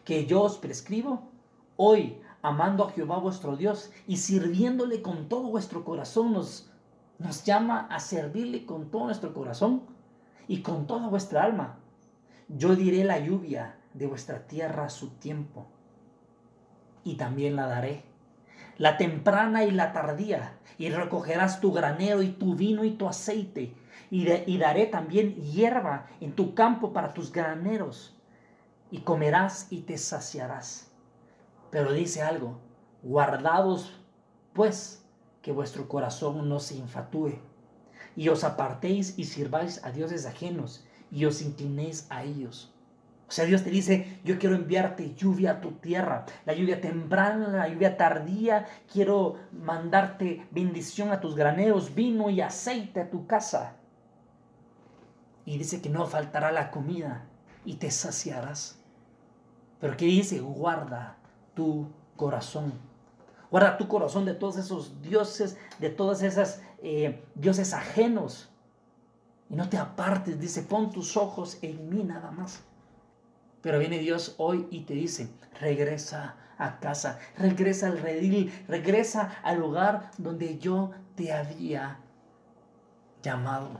que 0.03 0.25
yo 0.25 0.41
os 0.41 0.57
prescribo, 0.57 1.29
hoy, 1.75 2.19
amando 2.41 2.85
a 2.85 2.91
Jehová 2.91 3.19
vuestro 3.19 3.55
Dios 3.55 3.91
y 4.07 4.17
sirviéndole 4.17 5.01
con 5.01 5.29
todo 5.29 5.43
vuestro 5.49 5.83
corazón, 5.83 6.33
nos, 6.33 6.71
nos 7.19 7.43
llama 7.43 7.87
a 7.89 7.99
servirle 7.99 8.65
con 8.65 8.89
todo 8.89 9.05
nuestro 9.05 9.33
corazón 9.33 9.83
y 10.47 10.61
con 10.61 10.87
toda 10.87 11.07
vuestra 11.09 11.43
alma. 11.43 11.77
Yo 12.47 12.75
diré 12.75 13.03
la 13.03 13.19
lluvia 13.19 13.77
de 13.93 14.07
vuestra 14.07 14.47
tierra 14.47 14.85
a 14.85 14.89
su 14.89 15.09
tiempo, 15.11 15.67
y 17.03 17.15
también 17.15 17.55
la 17.55 17.67
daré, 17.67 18.03
la 18.77 18.97
temprana 18.97 19.63
y 19.63 19.71
la 19.71 19.93
tardía, 19.93 20.57
y 20.77 20.89
recogerás 20.89 21.61
tu 21.61 21.71
granero 21.71 22.23
y 22.23 22.29
tu 22.29 22.55
vino 22.55 22.83
y 22.83 22.91
tu 22.91 23.07
aceite, 23.07 23.75
y, 24.09 24.57
daré 24.57 24.85
también 24.87 25.35
hierba 25.35 26.07
en 26.21 26.33
tu 26.33 26.53
campo 26.55 26.93
para 26.93 27.13
tus 27.13 27.31
graneros, 27.31 28.15
y 28.91 28.99
comerás 28.99 29.67
y 29.71 29.81
te 29.81 29.97
saciarás. 29.97 30.91
Pero 31.71 31.93
dice 31.93 32.21
algo, 32.21 32.59
guardados 33.01 33.99
pues 34.53 35.03
que 35.41 35.51
vuestro 35.51 35.87
corazón 35.87 36.47
no 36.47 36.59
se 36.59 36.75
infatúe, 36.75 37.39
y 38.15 38.29
os 38.29 38.43
apartéis 38.43 39.17
y 39.17 39.25
sirváis 39.25 39.83
a 39.83 39.91
dioses 39.91 40.25
ajenos, 40.25 40.85
y 41.11 41.25
os 41.25 41.41
inclinéis 41.41 42.07
a 42.09 42.23
ellos 42.23 42.72
o 43.33 43.35
sea, 43.35 43.45
Dios 43.45 43.63
te 43.63 43.71
dice, 43.71 44.19
yo 44.23 44.37
quiero 44.37 44.55
enviarte 44.55 45.15
lluvia 45.15 45.53
a 45.53 45.59
tu 45.59 45.71
tierra, 45.71 46.27
la 46.45 46.53
lluvia 46.53 46.79
temprana, 46.79 47.47
la 47.47 47.67
lluvia 47.67 47.97
tardía, 47.97 48.67
quiero 48.91 49.37
mandarte 49.51 50.45
bendición 50.51 51.11
a 51.11 51.19
tus 51.19 51.35
graneros, 51.35 51.95
vino 51.95 52.29
y 52.29 52.41
aceite 52.41 53.01
a 53.01 53.09
tu 53.09 53.25
casa. 53.25 53.77
Y 55.45 55.57
dice 55.57 55.81
que 55.81 55.89
no 55.89 56.05
faltará 56.05 56.51
la 56.51 56.69
comida 56.69 57.25
y 57.65 57.77
te 57.77 57.89
saciarás. 57.89 58.77
Pero 59.79 59.97
¿qué 59.97 60.05
dice? 60.05 60.39
Guarda 60.39 61.17
tu 61.55 61.87
corazón. 62.15 62.71
Guarda 63.49 63.77
tu 63.77 63.87
corazón 63.87 64.25
de 64.25 64.35
todos 64.35 64.57
esos 64.57 65.01
dioses, 65.01 65.57
de 65.79 65.89
todas 65.89 66.21
esas 66.21 66.61
eh, 66.83 67.25
dioses 67.33 67.73
ajenos. 67.73 68.51
Y 69.49 69.55
no 69.55 69.69
te 69.69 69.79
apartes, 69.79 70.39
dice, 70.39 70.61
pon 70.61 70.91
tus 70.91 71.17
ojos 71.17 71.57
en 71.63 71.89
mí 71.89 72.03
nada 72.03 72.29
más. 72.29 72.63
Pero 73.63 73.79
viene 73.79 73.97
Dios 73.97 74.35
hoy 74.37 74.67
y 74.69 74.81
te 74.81 74.93
dice, 74.93 75.29
regresa 75.59 76.35
a 76.57 76.79
casa, 76.79 77.17
regresa 77.37 77.87
al 77.87 77.97
redil, 77.97 78.53
regresa 78.67 79.37
al 79.41 79.59
lugar 79.59 80.11
donde 80.17 80.59
yo 80.59 80.91
te 81.15 81.31
había 81.31 81.99
llamado, 83.23 83.79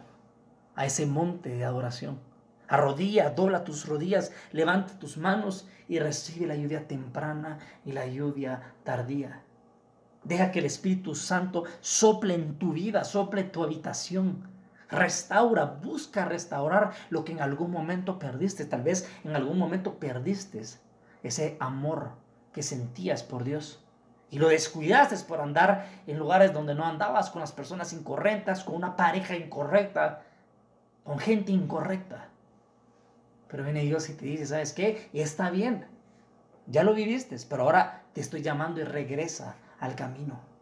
a 0.75 0.85
ese 0.85 1.05
monte 1.05 1.49
de 1.49 1.65
adoración. 1.65 2.17
Arrodilla, 2.69 3.31
dobla 3.31 3.65
tus 3.65 3.85
rodillas, 3.85 4.31
levanta 4.53 4.97
tus 4.97 5.17
manos 5.17 5.67
y 5.89 5.99
recibe 5.99 6.47
la 6.47 6.55
lluvia 6.55 6.87
temprana 6.87 7.59
y 7.85 7.91
la 7.91 8.07
lluvia 8.07 8.73
tardía. 8.85 9.43
Deja 10.23 10.51
que 10.51 10.59
el 10.59 10.65
Espíritu 10.65 11.13
Santo 11.13 11.65
sople 11.81 12.35
en 12.35 12.57
tu 12.57 12.71
vida, 12.71 13.03
sople 13.03 13.43
tu 13.43 13.61
habitación. 13.61 14.52
Restaura, 14.93 15.65
busca 15.65 16.25
restaurar 16.25 16.91
lo 17.09 17.25
que 17.25 17.31
en 17.31 17.41
algún 17.41 17.71
momento 17.71 18.19
perdiste. 18.19 18.65
Tal 18.65 18.83
vez 18.83 19.09
en 19.23 19.35
algún 19.35 19.57
momento 19.57 19.95
perdiste 19.95 20.61
ese 21.23 21.57
amor 21.59 22.11
que 22.53 22.61
sentías 22.61 23.23
por 23.23 23.43
Dios. 23.43 23.83
Y 24.29 24.39
lo 24.39 24.49
descuidaste 24.49 25.17
por 25.27 25.41
andar 25.41 25.87
en 26.07 26.17
lugares 26.17 26.53
donde 26.53 26.75
no 26.75 26.85
andabas, 26.85 27.29
con 27.29 27.41
las 27.41 27.51
personas 27.51 27.93
incorrectas, 27.93 28.63
con 28.63 28.75
una 28.75 28.95
pareja 28.95 29.35
incorrecta, 29.35 30.23
con 31.03 31.19
gente 31.19 31.51
incorrecta. 31.51 32.29
Pero 33.47 33.63
viene 33.63 33.81
Dios 33.81 34.09
y 34.09 34.13
te 34.13 34.25
dice, 34.25 34.47
¿sabes 34.47 34.73
qué? 34.73 35.09
Está 35.13 35.51
bien, 35.51 35.85
ya 36.67 36.83
lo 36.83 36.93
viviste, 36.93 37.35
pero 37.49 37.63
ahora 37.63 38.03
te 38.13 38.21
estoy 38.21 38.41
llamando 38.41 38.81
y 38.81 38.83
regresa 38.83 39.55
al 39.79 39.95
camino. 39.95 40.52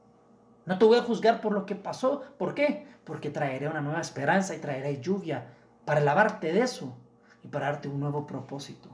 No 0.71 0.77
te 0.77 0.86
voy 0.86 0.97
a 0.97 1.03
juzgar 1.03 1.41
por 1.41 1.51
lo 1.51 1.65
que 1.65 1.75
pasó. 1.75 2.21
¿Por 2.38 2.55
qué? 2.55 2.88
Porque 3.03 3.29
traeré 3.29 3.67
una 3.67 3.81
nueva 3.81 3.99
esperanza 3.99 4.55
y 4.55 4.60
traeré 4.60 5.01
lluvia 5.01 5.47
para 5.84 5.99
lavarte 5.99 6.53
de 6.53 6.62
eso 6.62 6.95
y 7.43 7.49
para 7.49 7.65
darte 7.65 7.89
un 7.89 7.99
nuevo 7.99 8.25
propósito. 8.25 8.88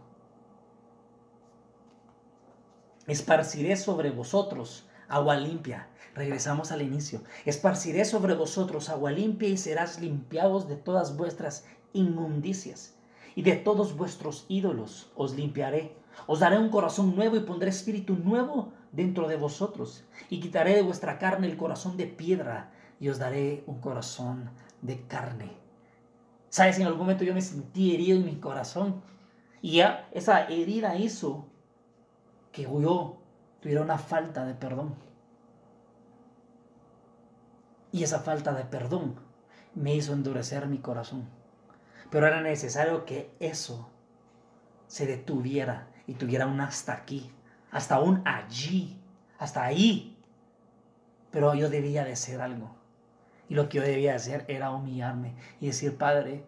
Esparciré 3.05 3.75
sobre 3.75 4.09
vosotros 4.09 4.89
agua 5.07 5.37
limpia. 5.37 5.87
Regresamos 6.15 6.71
al 6.71 6.81
inicio. 6.81 7.21
Esparciré 7.45 8.05
sobre 8.05 8.33
vosotros 8.33 8.89
agua 8.89 9.11
limpia 9.11 9.49
y 9.49 9.57
serás 9.57 9.99
limpiados 9.99 10.67
de 10.67 10.77
todas 10.77 11.15
vuestras 11.15 11.67
inmundicias 11.93 12.95
y 13.35 13.43
de 13.43 13.55
todos 13.55 13.95
vuestros 13.95 14.47
ídolos 14.49 15.11
os 15.15 15.35
limpiaré. 15.35 15.95
Os 16.25 16.39
daré 16.39 16.57
un 16.57 16.69
corazón 16.69 17.15
nuevo 17.15 17.35
y 17.35 17.41
pondré 17.41 17.69
espíritu 17.69 18.15
nuevo 18.15 18.73
dentro 18.97 19.27
de 19.27 19.37
vosotros, 19.37 20.03
y 20.27 20.39
quitaré 20.39 20.73
de 20.73 20.81
vuestra 20.81 21.19
carne 21.19 21.45
el 21.45 21.55
corazón 21.55 21.97
de 21.97 22.07
piedra, 22.07 22.71
y 22.99 23.09
os 23.09 23.19
daré 23.19 23.63
un 23.67 23.79
corazón 23.79 24.49
de 24.81 25.05
carne. 25.05 25.51
¿Sabes? 26.49 26.79
En 26.79 26.87
algún 26.87 27.01
momento 27.01 27.23
yo 27.23 27.35
me 27.35 27.41
sentí 27.41 27.93
herido 27.93 28.17
en 28.17 28.25
mi 28.25 28.37
corazón, 28.37 29.03
y 29.61 29.73
ya 29.77 30.09
esa 30.13 30.45
herida 30.47 30.95
hizo 30.95 31.45
que 32.51 32.63
yo 32.63 33.17
tuviera 33.59 33.83
una 33.83 33.99
falta 33.99 34.45
de 34.45 34.55
perdón. 34.55 34.95
Y 37.91 38.01
esa 38.01 38.19
falta 38.19 38.53
de 38.53 38.65
perdón 38.65 39.19
me 39.75 39.93
hizo 39.93 40.13
endurecer 40.13 40.65
mi 40.65 40.79
corazón. 40.79 41.29
Pero 42.09 42.25
era 42.25 42.41
necesario 42.41 43.05
que 43.05 43.29
eso 43.39 43.89
se 44.87 45.05
detuviera 45.05 45.87
y 46.07 46.15
tuviera 46.15 46.47
un 46.47 46.61
hasta 46.61 46.93
aquí 46.93 47.31
hasta 47.77 47.93
aún 47.93 48.23
allí, 48.25 48.99
hasta 49.37 49.63
ahí. 49.63 50.17
Pero 51.29 51.53
yo 51.53 51.69
debía 51.69 52.03
de 52.03 52.13
hacer 52.13 52.41
algo. 52.41 52.75
Y 53.49 53.53
lo 53.53 53.69
que 53.69 53.77
yo 53.77 53.83
debía 53.83 54.15
hacer 54.15 54.45
era 54.47 54.71
humillarme 54.71 55.35
y 55.61 55.67
decir, 55.67 55.95
Padre, 55.95 56.43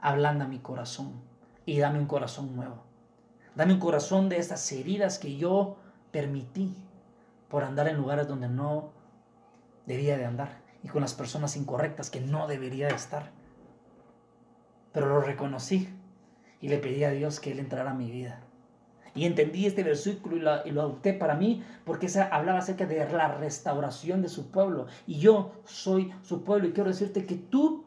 ablanda 0.00 0.48
mi 0.48 0.58
corazón 0.58 1.20
y 1.66 1.78
dame 1.78 1.98
un 1.98 2.06
corazón 2.06 2.56
nuevo. 2.56 2.82
Dame 3.54 3.74
un 3.74 3.78
corazón 3.78 4.30
de 4.30 4.38
estas 4.38 4.72
heridas 4.72 5.18
que 5.18 5.36
yo 5.36 5.76
permití 6.12 6.74
por 7.50 7.62
andar 7.62 7.86
en 7.88 7.98
lugares 7.98 8.26
donde 8.26 8.48
no 8.48 8.88
debía 9.84 10.16
de 10.16 10.24
andar 10.24 10.62
y 10.82 10.88
con 10.88 11.02
las 11.02 11.12
personas 11.12 11.58
incorrectas 11.58 12.08
que 12.08 12.22
no 12.22 12.48
debería 12.48 12.88
de 12.88 12.94
estar. 12.94 13.32
Pero 14.94 15.08
lo 15.08 15.20
reconocí 15.20 15.90
y 16.62 16.68
le 16.68 16.78
pedí 16.78 17.04
a 17.04 17.10
Dios 17.10 17.38
que 17.38 17.52
Él 17.52 17.58
entrara 17.58 17.90
a 17.90 17.94
mi 17.94 18.10
vida. 18.10 18.40
Y 19.14 19.26
entendí 19.26 19.66
este 19.66 19.82
versículo 19.82 20.36
y 20.64 20.70
lo, 20.70 20.80
adopté 20.80 21.12
para 21.12 21.34
mí 21.34 21.62
porque 21.84 22.06
esa, 22.06 22.24
hablaba 22.28 22.60
acerca 22.60 22.86
de 22.86 23.06
la 23.10 23.28
restauración 23.36 24.22
de 24.22 24.28
su 24.28 24.50
pueblo. 24.50 24.86
Y 25.06 25.18
yo 25.18 25.52
soy 25.64 26.12
su 26.22 26.44
pueblo 26.44 26.68
y 26.68 26.72
quiero 26.72 26.90
decirte 26.90 27.26
que 27.26 27.36
tú 27.36 27.84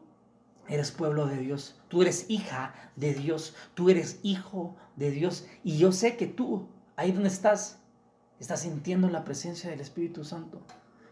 eres 0.68 0.92
pueblo 0.92 1.26
de 1.26 1.38
Dios, 1.38 1.80
tú 1.88 2.02
eres 2.02 2.26
hija 2.28 2.74
de 2.96 3.14
Dios, 3.14 3.54
tú 3.74 3.90
eres 3.90 4.20
hijo 4.22 4.76
de 4.96 5.10
Dios. 5.10 5.46
Y 5.64 5.78
yo 5.78 5.92
sé 5.92 6.16
que 6.16 6.26
tú, 6.26 6.68
ahí 6.96 7.12
donde 7.12 7.28
estás, 7.28 7.80
estás 8.38 8.60
sintiendo 8.60 9.08
la 9.08 9.24
presencia 9.24 9.70
del 9.70 9.80
Espíritu 9.80 10.24
Santo 10.24 10.60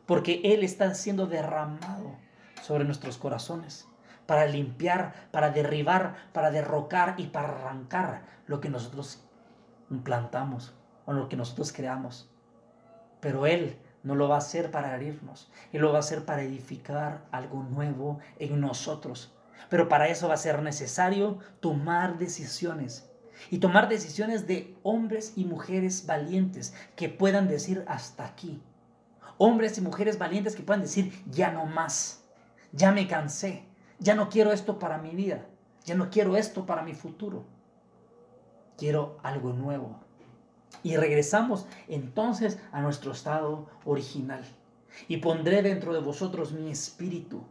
porque 0.06 0.40
Él 0.44 0.62
está 0.62 0.94
siendo 0.94 1.26
derramado 1.26 2.16
sobre 2.62 2.84
nuestros 2.84 3.18
corazones 3.18 3.86
para 4.26 4.46
limpiar, 4.46 5.28
para 5.30 5.50
derribar, 5.50 6.16
para 6.32 6.50
derrocar 6.50 7.14
y 7.18 7.26
para 7.26 7.48
arrancar 7.48 8.22
lo 8.46 8.60
que 8.60 8.70
nosotros 8.70 9.23
implantamos 9.90 10.74
o 11.06 11.12
lo 11.12 11.28
que 11.28 11.36
nosotros 11.36 11.72
creamos. 11.72 12.30
Pero 13.20 13.46
Él 13.46 13.78
no 14.02 14.14
lo 14.14 14.28
va 14.28 14.36
a 14.36 14.38
hacer 14.38 14.70
para 14.70 14.94
herirnos, 14.94 15.50
Él 15.72 15.82
lo 15.82 15.90
va 15.90 15.96
a 15.96 16.00
hacer 16.00 16.24
para 16.24 16.42
edificar 16.42 17.24
algo 17.30 17.62
nuevo 17.62 18.18
en 18.38 18.60
nosotros. 18.60 19.34
Pero 19.70 19.88
para 19.88 20.08
eso 20.08 20.28
va 20.28 20.34
a 20.34 20.38
ser 20.38 20.62
necesario 20.62 21.38
tomar 21.60 22.18
decisiones 22.18 23.10
y 23.50 23.58
tomar 23.58 23.88
decisiones 23.88 24.46
de 24.46 24.76
hombres 24.82 25.32
y 25.36 25.44
mujeres 25.44 26.06
valientes 26.06 26.74
que 26.96 27.08
puedan 27.08 27.48
decir 27.48 27.84
hasta 27.88 28.24
aquí 28.24 28.62
hombres 29.38 29.78
y 29.78 29.80
mujeres 29.80 30.18
valientes 30.18 30.54
que 30.54 30.62
puedan 30.62 30.82
decir, 30.82 31.12
ya 31.30 31.50
no 31.52 31.66
más, 31.66 32.24
ya 32.72 32.92
me 32.92 33.06
cansé, 33.06 33.64
ya 33.98 34.14
no 34.14 34.28
quiero 34.28 34.52
esto 34.52 34.78
para 34.78 34.98
mi 34.98 35.10
vida, 35.10 35.46
ya 35.84 35.94
no 35.94 36.10
quiero 36.10 36.36
esto 36.36 36.66
para 36.66 36.82
mi 36.82 36.94
futuro, 36.94 37.44
quiero 38.76 39.18
algo 39.22 39.52
nuevo. 39.52 39.98
Y 40.82 40.96
regresamos 40.96 41.66
entonces 41.88 42.58
a 42.72 42.80
nuestro 42.82 43.12
estado 43.12 43.66
original. 43.84 44.44
Y 45.08 45.18
pondré 45.18 45.62
dentro 45.62 45.92
de 45.92 46.00
vosotros 46.00 46.52
mi 46.52 46.70
espíritu, 46.70 47.42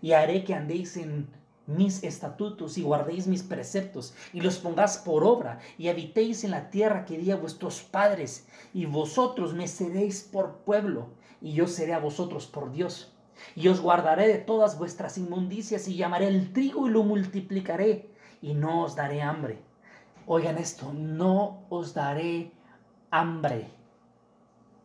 y 0.00 0.12
haré 0.12 0.42
que 0.44 0.54
andéis 0.54 0.96
en 0.96 1.28
mis 1.66 2.02
estatutos 2.02 2.76
y 2.76 2.82
guardéis 2.82 3.28
mis 3.28 3.44
preceptos 3.44 4.14
y 4.32 4.40
los 4.40 4.58
pongáis 4.58 4.96
por 4.98 5.24
obra 5.24 5.60
y 5.78 5.88
habitéis 5.88 6.42
en 6.42 6.50
la 6.50 6.70
tierra 6.70 7.04
que 7.04 7.18
di 7.18 7.30
a 7.30 7.36
vuestros 7.36 7.82
padres 7.82 8.48
y 8.74 8.86
vosotros 8.86 9.54
me 9.54 9.68
seréis 9.68 10.22
por 10.22 10.58
pueblo 10.64 11.10
y 11.40 11.52
yo 11.52 11.68
seré 11.68 11.94
a 11.94 12.00
vosotros 12.00 12.46
por 12.46 12.72
Dios. 12.72 13.12
Y 13.54 13.68
os 13.68 13.80
guardaré 13.80 14.28
de 14.28 14.38
todas 14.38 14.78
vuestras 14.78 15.18
inmundicias 15.18 15.88
y 15.88 15.96
llamaré 15.96 16.28
el 16.28 16.52
trigo 16.52 16.86
y 16.88 16.90
lo 16.90 17.04
multiplicaré 17.04 18.10
y 18.40 18.54
no 18.54 18.82
os 18.82 18.96
daré 18.96 19.22
hambre. 19.22 19.58
Oigan 20.26 20.58
esto, 20.58 20.92
no 20.92 21.64
os 21.68 21.94
daré 21.94 22.52
hambre. 23.10 23.70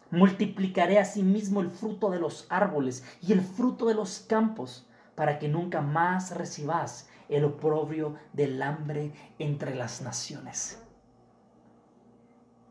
Multiplicaré 0.10 1.00
asimismo 1.00 1.62
el 1.62 1.70
fruto 1.70 2.10
de 2.10 2.20
los 2.20 2.46
árboles 2.50 3.04
y 3.22 3.34
el 3.34 3.42
fruto 3.42 3.88
de 3.88 3.94
los 3.94 4.20
campos 4.20 4.88
para 5.16 5.40
que 5.40 5.48
nunca 5.48 5.82
más 5.82 6.36
recibas 6.36 7.10
el 7.30 7.44
oprobio 7.44 8.16
del 8.34 8.62
hambre 8.62 9.12
entre 9.40 9.76
las 9.76 10.02
naciones. 10.02 10.82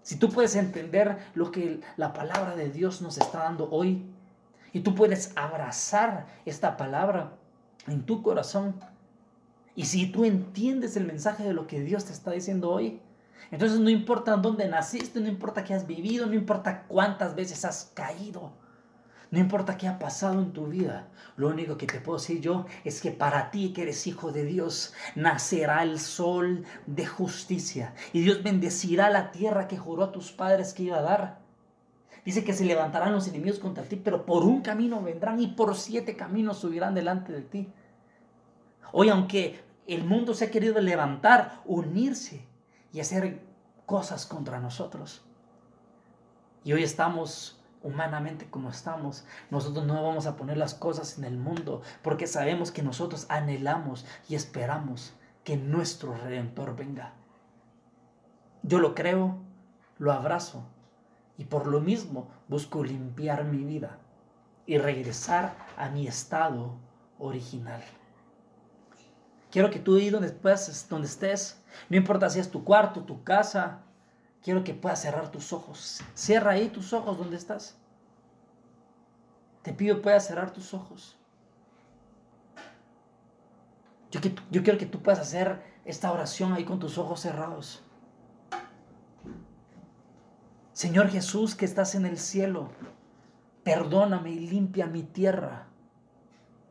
Si 0.02 0.16
tú 0.16 0.30
puedes 0.30 0.54
entender 0.54 1.18
lo 1.34 1.50
que 1.50 1.80
la 1.96 2.12
palabra 2.12 2.54
de 2.54 2.70
Dios 2.70 3.02
nos 3.02 3.18
está 3.18 3.40
dando 3.40 3.68
hoy, 3.70 4.06
y 4.72 4.80
tú 4.80 4.94
puedes 4.94 5.32
abrazar 5.36 6.26
esta 6.44 6.76
palabra 6.76 7.32
en 7.86 8.04
tu 8.04 8.22
corazón, 8.22 8.78
y 9.76 9.84
si 9.84 10.06
tú 10.06 10.24
entiendes 10.24 10.96
el 10.96 11.06
mensaje 11.06 11.44
de 11.44 11.52
lo 11.52 11.66
que 11.66 11.80
Dios 11.80 12.06
te 12.06 12.12
está 12.12 12.30
diciendo 12.30 12.70
hoy, 12.70 13.00
entonces 13.50 13.78
no 13.78 13.90
importa 13.90 14.36
dónde 14.36 14.66
naciste, 14.66 15.20
no 15.20 15.28
importa 15.28 15.62
qué 15.62 15.74
has 15.74 15.86
vivido, 15.86 16.26
no 16.26 16.34
importa 16.34 16.84
cuántas 16.88 17.34
veces 17.34 17.64
has 17.66 17.92
caído, 17.94 18.52
no 19.30 19.38
importa 19.38 19.76
qué 19.76 19.86
ha 19.86 19.98
pasado 19.98 20.40
en 20.40 20.52
tu 20.52 20.66
vida, 20.66 21.08
lo 21.36 21.48
único 21.48 21.76
que 21.76 21.86
te 21.86 22.00
puedo 22.00 22.18
decir 22.18 22.40
yo 22.40 22.64
es 22.84 23.02
que 23.02 23.10
para 23.10 23.50
ti 23.50 23.74
que 23.74 23.82
eres 23.82 24.06
hijo 24.06 24.32
de 24.32 24.44
Dios, 24.44 24.94
nacerá 25.14 25.82
el 25.82 26.00
sol 26.00 26.64
de 26.86 27.04
justicia 27.04 27.94
y 28.14 28.22
Dios 28.22 28.42
bendecirá 28.42 29.10
la 29.10 29.30
tierra 29.30 29.68
que 29.68 29.76
juró 29.76 30.04
a 30.04 30.12
tus 30.12 30.32
padres 30.32 30.72
que 30.72 30.84
iba 30.84 30.98
a 30.98 31.02
dar. 31.02 31.38
Dice 32.24 32.44
que 32.44 32.54
se 32.54 32.64
levantarán 32.64 33.12
los 33.12 33.28
enemigos 33.28 33.60
contra 33.60 33.84
ti, 33.84 33.96
pero 33.96 34.24
por 34.24 34.42
un 34.42 34.62
camino 34.62 35.02
vendrán 35.02 35.38
y 35.38 35.48
por 35.48 35.76
siete 35.76 36.16
caminos 36.16 36.58
subirán 36.58 36.94
delante 36.94 37.32
de 37.32 37.42
ti. 37.42 37.68
Hoy, 38.92 39.10
aunque 39.10 39.65
el 39.86 40.04
mundo 40.04 40.34
se 40.34 40.46
ha 40.46 40.50
querido 40.50 40.80
levantar, 40.80 41.62
unirse 41.64 42.46
y 42.92 43.00
hacer 43.00 43.42
cosas 43.86 44.26
contra 44.26 44.60
nosotros. 44.60 45.24
Y 46.64 46.72
hoy 46.72 46.82
estamos 46.82 47.60
humanamente 47.82 48.50
como 48.50 48.70
estamos, 48.70 49.24
nosotros 49.50 49.86
no 49.86 50.02
vamos 50.02 50.26
a 50.26 50.36
poner 50.36 50.56
las 50.56 50.74
cosas 50.74 51.18
en 51.18 51.24
el 51.24 51.38
mundo 51.38 51.82
porque 52.02 52.26
sabemos 52.26 52.72
que 52.72 52.82
nosotros 52.82 53.26
anhelamos 53.28 54.04
y 54.28 54.34
esperamos 54.34 55.14
que 55.44 55.56
nuestro 55.56 56.16
redentor 56.16 56.74
venga. 56.74 57.12
Yo 58.64 58.80
lo 58.80 58.96
creo, 58.96 59.36
lo 59.98 60.12
abrazo 60.12 60.64
y 61.38 61.44
por 61.44 61.68
lo 61.68 61.80
mismo 61.80 62.28
busco 62.48 62.82
limpiar 62.82 63.44
mi 63.44 63.64
vida 63.64 63.98
y 64.66 64.78
regresar 64.78 65.54
a 65.76 65.88
mi 65.88 66.08
estado 66.08 66.74
original. 67.20 67.82
Quiero 69.56 69.70
que 69.70 69.78
tú 69.78 69.96
ahí 69.96 70.10
donde, 70.10 70.28
donde 70.90 71.06
estés, 71.06 71.58
no 71.88 71.96
importa 71.96 72.28
si 72.28 72.38
es 72.38 72.50
tu 72.50 72.62
cuarto, 72.62 73.04
tu 73.04 73.24
casa, 73.24 73.80
quiero 74.42 74.62
que 74.62 74.74
puedas 74.74 75.00
cerrar 75.00 75.30
tus 75.30 75.50
ojos. 75.50 76.02
Cierra 76.12 76.50
ahí 76.50 76.68
tus 76.68 76.92
ojos 76.92 77.16
donde 77.16 77.38
estás. 77.38 77.74
Te 79.62 79.72
pido 79.72 80.02
puedas 80.02 80.26
cerrar 80.26 80.52
tus 80.52 80.74
ojos. 80.74 81.16
Yo, 84.10 84.20
yo 84.50 84.62
quiero 84.62 84.78
que 84.78 84.84
tú 84.84 85.02
puedas 85.02 85.20
hacer 85.20 85.62
esta 85.86 86.12
oración 86.12 86.52
ahí 86.52 86.66
con 86.66 86.78
tus 86.78 86.98
ojos 86.98 87.20
cerrados. 87.20 87.82
Señor 90.74 91.08
Jesús 91.08 91.54
que 91.54 91.64
estás 91.64 91.94
en 91.94 92.04
el 92.04 92.18
cielo, 92.18 92.72
perdóname 93.64 94.32
y 94.32 94.38
limpia 94.50 94.86
mi 94.86 95.02
tierra. 95.02 95.68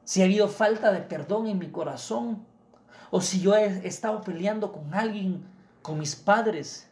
Si 0.03 0.21
ha 0.21 0.25
habido 0.25 0.47
falta 0.49 0.91
de 0.91 1.01
perdón 1.01 1.47
en 1.47 1.57
mi 1.57 1.71
corazón, 1.71 2.45
o 3.15 3.21
si 3.21 3.39
yo 3.39 3.55
he 3.55 3.87
estado 3.87 4.21
peleando 4.21 4.73
con 4.73 4.93
alguien, 4.93 5.45
con 5.81 5.97
mis 5.97 6.17
padres, 6.17 6.89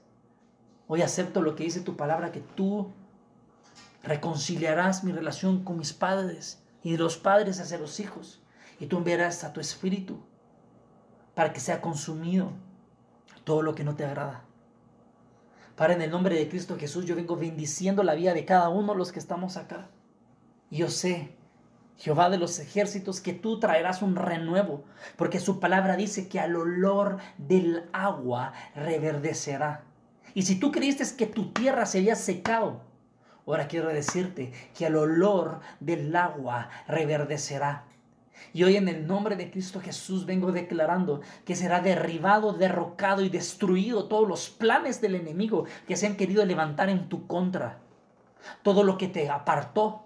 Hoy 0.87 1.01
acepto 1.01 1.41
lo 1.41 1.55
que 1.55 1.63
dice 1.63 1.81
tu 1.81 1.95
palabra, 1.95 2.31
que 2.31 2.41
tú 2.41 2.91
reconciliarás 4.03 5.03
mi 5.03 5.11
relación 5.11 5.63
con 5.63 5.77
mis 5.77 5.91
padres 5.91 6.61
y 6.83 6.91
de 6.91 6.97
los 6.97 7.17
padres 7.17 7.59
hacia 7.59 7.77
los 7.77 7.99
hijos. 7.99 8.41
Y 8.79 8.85
tú 8.87 8.97
enviarás 8.97 9.43
a 9.43 9.53
tu 9.53 9.59
espíritu 9.59 10.19
para 11.35 11.51
que 11.51 11.59
sea 11.59 11.81
consumido 11.81 12.51
todo 13.43 13.61
lo 13.61 13.75
que 13.75 13.83
no 13.83 13.95
te 13.95 14.05
agrada. 14.05 14.43
Para 15.75 15.93
en 15.93 16.01
el 16.01 16.11
nombre 16.11 16.35
de 16.35 16.47
Cristo 16.47 16.77
Jesús, 16.77 17.05
yo 17.05 17.15
vengo 17.15 17.37
bendiciendo 17.37 18.03
la 18.03 18.13
vida 18.13 18.33
de 18.33 18.45
cada 18.45 18.69
uno 18.69 18.93
de 18.93 18.99
los 18.99 19.11
que 19.11 19.19
estamos 19.19 19.57
acá. 19.57 19.89
Y 20.69 20.77
yo 20.77 20.89
sé, 20.89 21.35
Jehová 21.97 22.29
de 22.29 22.37
los 22.37 22.59
ejércitos, 22.59 23.21
que 23.21 23.33
tú 23.33 23.59
traerás 23.59 24.01
un 24.01 24.15
renuevo, 24.15 24.83
porque 25.15 25.39
su 25.39 25.59
palabra 25.59 25.95
dice 25.95 26.27
que 26.27 26.39
al 26.39 26.55
olor 26.55 27.17
del 27.37 27.83
agua 27.93 28.53
reverdecerá. 28.75 29.83
Y 30.33 30.43
si 30.43 30.59
tú 30.59 30.71
creíste 30.71 31.05
que 31.15 31.27
tu 31.27 31.51
tierra 31.51 31.85
se 31.85 31.99
había 31.99 32.15
secado, 32.15 32.81
ahora 33.45 33.67
quiero 33.67 33.89
decirte 33.89 34.51
que 34.75 34.87
el 34.87 34.95
olor 34.95 35.59
del 35.79 36.15
agua 36.15 36.69
reverdecerá. 36.87 37.85
Y 38.51 38.63
hoy 38.63 38.75
en 38.75 38.87
el 38.87 39.07
nombre 39.07 39.35
de 39.35 39.49
Cristo 39.49 39.79
Jesús 39.79 40.25
vengo 40.25 40.51
declarando 40.51 41.21
que 41.45 41.55
será 41.55 41.79
derribado, 41.79 42.53
derrocado 42.53 43.21
y 43.21 43.29
destruido 43.29 44.07
todos 44.07 44.27
los 44.27 44.49
planes 44.49 45.01
del 45.01 45.15
enemigo 45.15 45.65
que 45.87 45.95
se 45.95 46.07
han 46.07 46.17
querido 46.17 46.45
levantar 46.45 46.89
en 46.89 47.09
tu 47.09 47.27
contra. 47.27 47.79
Todo 48.61 48.83
lo 48.83 48.97
que 48.97 49.07
te 49.07 49.29
apartó, 49.29 50.02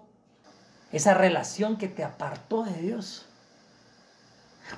esa 0.92 1.14
relación 1.14 1.76
que 1.76 1.88
te 1.88 2.04
apartó 2.04 2.64
de 2.64 2.80
Dios, 2.80 3.26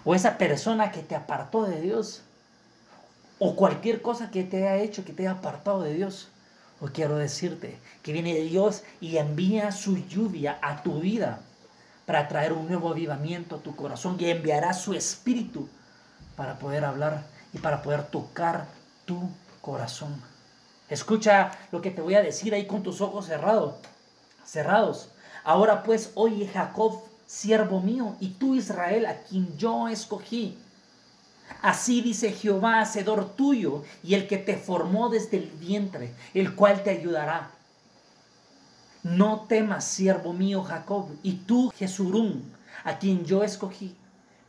o 0.05 0.15
esa 0.15 0.39
persona 0.39 0.93
que 0.93 1.03
te 1.03 1.15
apartó 1.15 1.65
de 1.65 1.81
Dios, 1.81 2.23
o 3.39 3.57
cualquier 3.57 4.03
cosa 4.03 4.31
que 4.31 4.45
te 4.45 4.69
haya 4.69 4.83
hecho 4.83 5.05
que 5.05 5.13
te 5.13 5.23
haya 5.23 5.39
apartado 5.39 5.83
de 5.83 5.95
Dios. 5.95 6.29
Hoy 6.81 6.91
quiero 6.91 7.17
decirte 7.17 7.79
que 8.03 8.13
viene 8.13 8.35
Dios 8.35 8.85
y 9.01 9.17
envía 9.17 9.73
su 9.73 9.97
lluvia 9.97 10.59
a 10.63 10.83
tu 10.83 11.01
vida 11.01 11.41
para 12.07 12.29
traer 12.29 12.53
un 12.53 12.69
nuevo 12.69 12.91
avivamiento 12.91 13.57
a 13.57 13.63
tu 13.63 13.75
corazón 13.77 14.17
y 14.19 14.31
enviará 14.31 14.73
su 14.75 14.95
espíritu 14.95 15.69
para 16.37 16.59
poder 16.59 16.85
hablar 16.85 17.25
y 17.53 17.59
para 17.59 17.83
poder 17.83 18.05
tocar 18.05 18.67
tu 19.05 19.31
corazón. 19.61 20.23
Escucha 20.89 21.53
lo 21.71 21.81
que 21.81 21.91
te 21.91 22.03
voy 22.03 22.17
a 22.17 22.23
decir 22.23 22.53
ahí 22.53 22.67
con 22.67 22.83
tus 22.83 23.01
ojos 23.01 23.27
cerrados. 23.27 23.77
Cerrados. 24.45 25.11
Ahora 25.45 25.83
pues, 25.83 26.13
oye 26.15 26.49
Jacob, 26.49 27.01
siervo 27.27 27.81
mío, 27.81 28.17
y 28.21 28.29
tú 28.31 28.55
Israel, 28.55 29.07
a 29.07 29.19
quien 29.23 29.57
yo 29.57 29.89
escogí. 29.89 30.57
Así 31.63 32.01
dice 32.01 32.33
Jehová, 32.33 32.81
hacedor 32.81 33.31
tuyo, 33.37 33.83
y 34.03 34.15
el 34.15 34.27
que 34.27 34.39
te 34.39 34.57
formó 34.57 35.09
desde 35.09 35.39
el 35.39 35.51
vientre, 35.51 36.15
el 36.35 36.55
cual 36.55 36.83
te 36.83 36.91
ayudará. 36.91 37.51
No 39.03 39.47
temas, 39.49 39.85
siervo 39.85 40.33
mío 40.33 40.63
Jacob, 40.63 41.09
y 41.23 41.33
tú 41.33 41.73
Jesurún, 41.77 42.53
a 42.85 42.99
quien 42.99 43.25
yo 43.25 43.43
escogí 43.43 43.95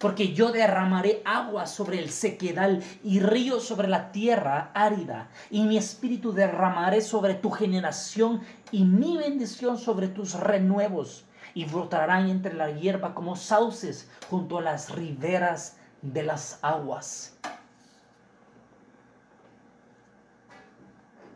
porque 0.02 0.34
yo 0.34 0.52
derramaré 0.52 1.22
agua 1.26 1.68
sobre 1.68 2.00
el 2.00 2.10
sequedal 2.10 2.84
y 3.04 3.20
ríos 3.20 3.64
sobre 3.66 3.88
la 3.88 4.12
tierra 4.12 4.72
árida, 4.74 5.30
y 5.52 5.62
mi 5.64 5.78
espíritu 5.78 6.34
derramaré 6.34 7.02
sobre 7.02 7.36
tu 7.36 7.52
generación 7.52 8.42
y 8.72 8.84
mi 8.84 9.18
bendición 9.18 9.78
sobre 9.78 10.08
tus 10.08 10.34
renuevos, 10.34 11.26
y 11.54 11.66
brotarán 11.66 12.30
entre 12.30 12.56
la 12.56 12.72
hierba 12.72 13.14
como 13.14 13.36
sauces 13.36 14.10
junto 14.30 14.58
a 14.58 14.62
las 14.62 14.90
riberas 14.90 15.78
de 16.02 16.24
las 16.24 16.58
aguas. 16.64 17.38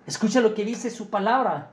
Escucha 0.08 0.42
lo 0.42 0.56
que 0.56 0.66
dice 0.66 0.90
su 0.90 1.10
palabra, 1.10 1.72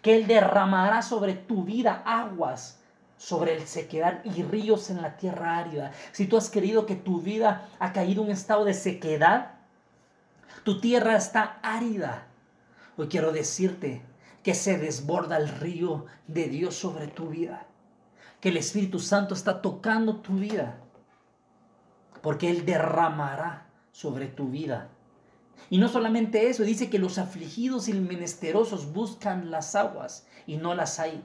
que 0.00 0.16
Él 0.16 0.26
derramará 0.26 1.02
sobre 1.02 1.34
tu 1.34 1.64
vida 1.64 2.02
aguas 2.06 2.81
sobre 3.22 3.54
el 3.54 3.68
sequedad 3.68 4.20
y 4.24 4.42
ríos 4.42 4.90
en 4.90 5.00
la 5.00 5.16
tierra 5.16 5.56
árida. 5.58 5.92
Si 6.10 6.26
tú 6.26 6.36
has 6.36 6.50
querido 6.50 6.86
que 6.86 6.96
tu 6.96 7.22
vida 7.22 7.68
ha 7.78 7.92
caído 7.92 8.22
en 8.22 8.26
un 8.26 8.32
estado 8.32 8.64
de 8.64 8.74
sequedad, 8.74 9.52
tu 10.64 10.80
tierra 10.80 11.16
está 11.16 11.60
árida. 11.62 12.26
Hoy 12.96 13.06
quiero 13.06 13.30
decirte 13.30 14.02
que 14.42 14.54
se 14.54 14.76
desborda 14.76 15.36
el 15.36 15.48
río 15.48 16.06
de 16.26 16.48
Dios 16.48 16.74
sobre 16.74 17.06
tu 17.06 17.28
vida. 17.28 17.68
Que 18.40 18.48
el 18.48 18.56
Espíritu 18.56 18.98
Santo 18.98 19.34
está 19.34 19.62
tocando 19.62 20.16
tu 20.16 20.34
vida. 20.34 20.80
Porque 22.22 22.50
Él 22.50 22.66
derramará 22.66 23.68
sobre 23.92 24.26
tu 24.26 24.48
vida. 24.48 24.88
Y 25.70 25.78
no 25.78 25.86
solamente 25.86 26.48
eso, 26.48 26.64
dice 26.64 26.90
que 26.90 26.98
los 26.98 27.18
afligidos 27.18 27.86
y 27.86 27.92
menesterosos 27.92 28.92
buscan 28.92 29.52
las 29.52 29.76
aguas 29.76 30.26
y 30.44 30.56
no 30.56 30.74
las 30.74 30.98
hay. 30.98 31.22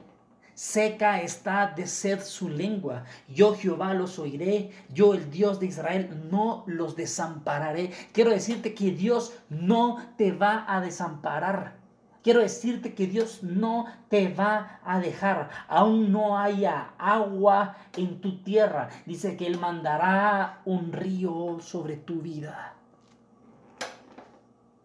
Seca 0.58 1.22
está 1.22 1.68
de 1.68 1.86
sed 1.86 2.20
su 2.20 2.48
lengua. 2.48 3.04
Yo 3.28 3.54
Jehová 3.54 3.94
los 3.94 4.18
oiré. 4.18 4.72
Yo 4.92 5.14
el 5.14 5.30
Dios 5.30 5.60
de 5.60 5.66
Israel 5.66 6.24
no 6.32 6.64
los 6.66 6.96
desampararé. 6.96 7.92
Quiero 8.10 8.30
decirte 8.30 8.74
que 8.74 8.90
Dios 8.90 9.34
no 9.50 10.04
te 10.16 10.32
va 10.32 10.64
a 10.66 10.80
desamparar. 10.80 11.76
Quiero 12.24 12.40
decirte 12.40 12.92
que 12.92 13.06
Dios 13.06 13.44
no 13.44 13.86
te 14.08 14.34
va 14.34 14.80
a 14.84 14.98
dejar. 14.98 15.48
Aún 15.68 16.10
no 16.10 16.36
haya 16.36 16.90
agua 16.98 17.76
en 17.96 18.20
tu 18.20 18.42
tierra. 18.42 18.88
Dice 19.06 19.36
que 19.36 19.46
Él 19.46 19.60
mandará 19.60 20.62
un 20.64 20.92
río 20.92 21.58
sobre 21.60 21.96
tu 21.96 22.20
vida. 22.20 22.74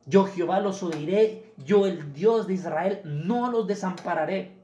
Yo 0.05 0.25
Jehová 0.25 0.59
los 0.59 0.83
oiré. 0.83 1.51
Yo 1.65 1.87
el 1.87 2.13
Dios 2.13 2.45
de 2.45 2.53
Israel 2.53 3.01
no 3.05 3.49
los 3.49 3.65
desampararé. 3.65 4.61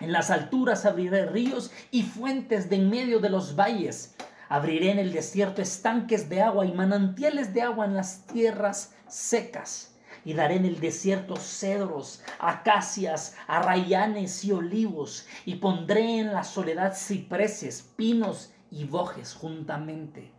En 0.00 0.12
las 0.12 0.30
alturas 0.30 0.84
abriré 0.84 1.26
ríos 1.26 1.72
y 1.90 2.02
fuentes 2.02 2.70
de 2.70 2.76
en 2.76 2.88
medio 2.88 3.18
de 3.18 3.30
los 3.30 3.56
valles. 3.56 4.14
Abriré 4.48 4.92
en 4.92 4.98
el 4.98 5.12
desierto 5.12 5.60
estanques 5.60 6.28
de 6.28 6.40
agua 6.40 6.64
y 6.66 6.72
manantiales 6.72 7.52
de 7.52 7.62
agua 7.62 7.84
en 7.84 7.94
las 7.94 8.24
tierras 8.26 8.94
secas. 9.08 9.96
Y 10.24 10.34
daré 10.34 10.56
en 10.56 10.66
el 10.66 10.78
desierto 10.78 11.36
cedros, 11.36 12.22
acacias, 12.38 13.36
arrayanes 13.46 14.44
y 14.44 14.52
olivos. 14.52 15.26
Y 15.44 15.56
pondré 15.56 16.20
en 16.20 16.32
la 16.32 16.44
soledad 16.44 16.94
cipreses, 16.96 17.82
pinos 17.96 18.52
y 18.70 18.84
bojes 18.84 19.34
juntamente. 19.34 20.30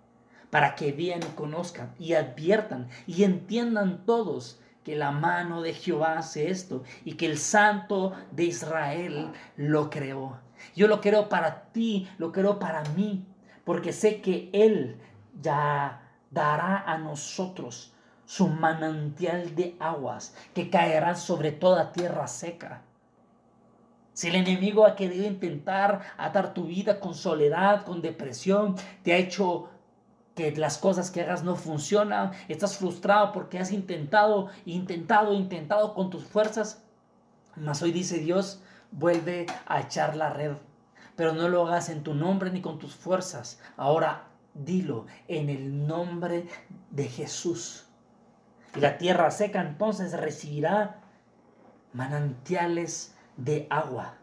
Para 0.50 0.76
que 0.76 0.92
vean 0.92 1.22
y 1.22 1.36
conozcan 1.36 1.94
y 2.00 2.14
adviertan 2.14 2.88
y 3.06 3.24
entiendan 3.24 4.06
todos 4.06 4.60
que 4.84 4.96
la 4.96 5.12
mano 5.12 5.62
de 5.62 5.74
Jehová 5.74 6.18
hace 6.18 6.50
esto 6.50 6.84
y 7.06 7.14
que 7.14 7.26
el 7.26 7.38
Santo 7.38 8.14
de 8.32 8.46
Israel 8.46 9.32
lo 9.58 9.90
creó. 9.90 10.38
Yo 10.76 10.88
lo 10.88 11.02
creo 11.02 11.30
para 11.30 11.72
ti, 11.72 12.10
lo 12.18 12.32
creo 12.32 12.60
para 12.60 12.84
mí, 12.96 13.26
porque 13.64 13.94
sé 13.94 14.22
que 14.22 14.50
Él 14.54 15.00
ya 15.42 16.02
dará 16.32 16.84
a 16.86 16.98
nosotros 16.98 17.94
su 18.26 18.48
manantial 18.48 19.56
de 19.56 19.76
aguas 19.80 20.36
que 20.54 20.70
caerá 20.70 21.16
sobre 21.16 21.52
toda 21.52 21.92
tierra 21.92 22.28
seca. 22.28 22.84
Si 24.14 24.28
el 24.28 24.36
enemigo 24.36 24.86
ha 24.86 24.96
querido 24.96 25.26
intentar 25.26 26.02
atar 26.18 26.54
tu 26.54 26.66
vida 26.66 27.00
con 27.00 27.16
soledad, 27.16 27.86
con 27.86 28.02
depresión, 28.02 28.76
te 29.02 29.14
ha 29.14 29.18
hecho 29.18 29.70
que 30.40 30.56
las 30.56 30.78
cosas 30.78 31.12
que 31.12 31.22
hagas 31.22 31.44
no 31.44 31.58
funcionan, 31.58 32.32
estás 32.48 32.78
frustrado 32.78 33.34
porque 33.34 33.60
has 33.60 33.74
intentado, 33.74 34.48
intentado, 34.66 35.34
intentado 35.34 35.94
con 35.94 36.10
tus 36.10 36.24
fuerzas, 36.24 36.82
mas 37.58 37.82
hoy 37.82 37.92
dice 37.92 38.20
Dios, 38.20 38.62
vuelve 38.90 39.48
a 39.66 39.82
echar 39.82 40.16
la 40.16 40.30
red, 40.30 40.54
pero 41.18 41.34
no 41.34 41.50
lo 41.50 41.68
hagas 41.68 41.90
en 41.90 42.04
tu 42.04 42.14
nombre 42.14 42.52
ni 42.52 42.62
con 42.62 42.80
tus 42.80 42.96
fuerzas, 42.96 43.60
ahora 43.76 44.30
dilo 44.54 45.08
en 45.28 45.50
el 45.50 45.86
nombre 45.86 46.48
de 46.90 47.10
Jesús. 47.10 47.88
Y 48.78 48.80
la 48.80 48.98
tierra 48.98 49.32
seca 49.32 49.60
entonces 49.60 50.14
recibirá 50.14 51.02
manantiales 51.92 53.14
de 53.36 53.68
agua. 53.70 54.19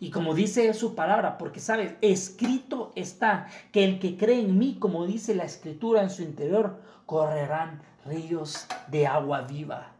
Y 0.00 0.10
como 0.10 0.34
dice 0.34 0.72
su 0.74 0.94
palabra, 0.94 1.38
porque 1.38 1.60
sabes, 1.60 1.94
escrito 2.00 2.92
está 2.94 3.48
que 3.72 3.84
el 3.84 3.98
que 3.98 4.16
cree 4.16 4.40
en 4.40 4.58
mí, 4.58 4.76
como 4.78 5.06
dice 5.06 5.34
la 5.34 5.44
escritura 5.44 6.02
en 6.02 6.10
su 6.10 6.22
interior, 6.22 6.80
correrán 7.06 7.82
ríos 8.04 8.66
de 8.88 9.06
agua 9.06 9.42
viva. 9.42 9.92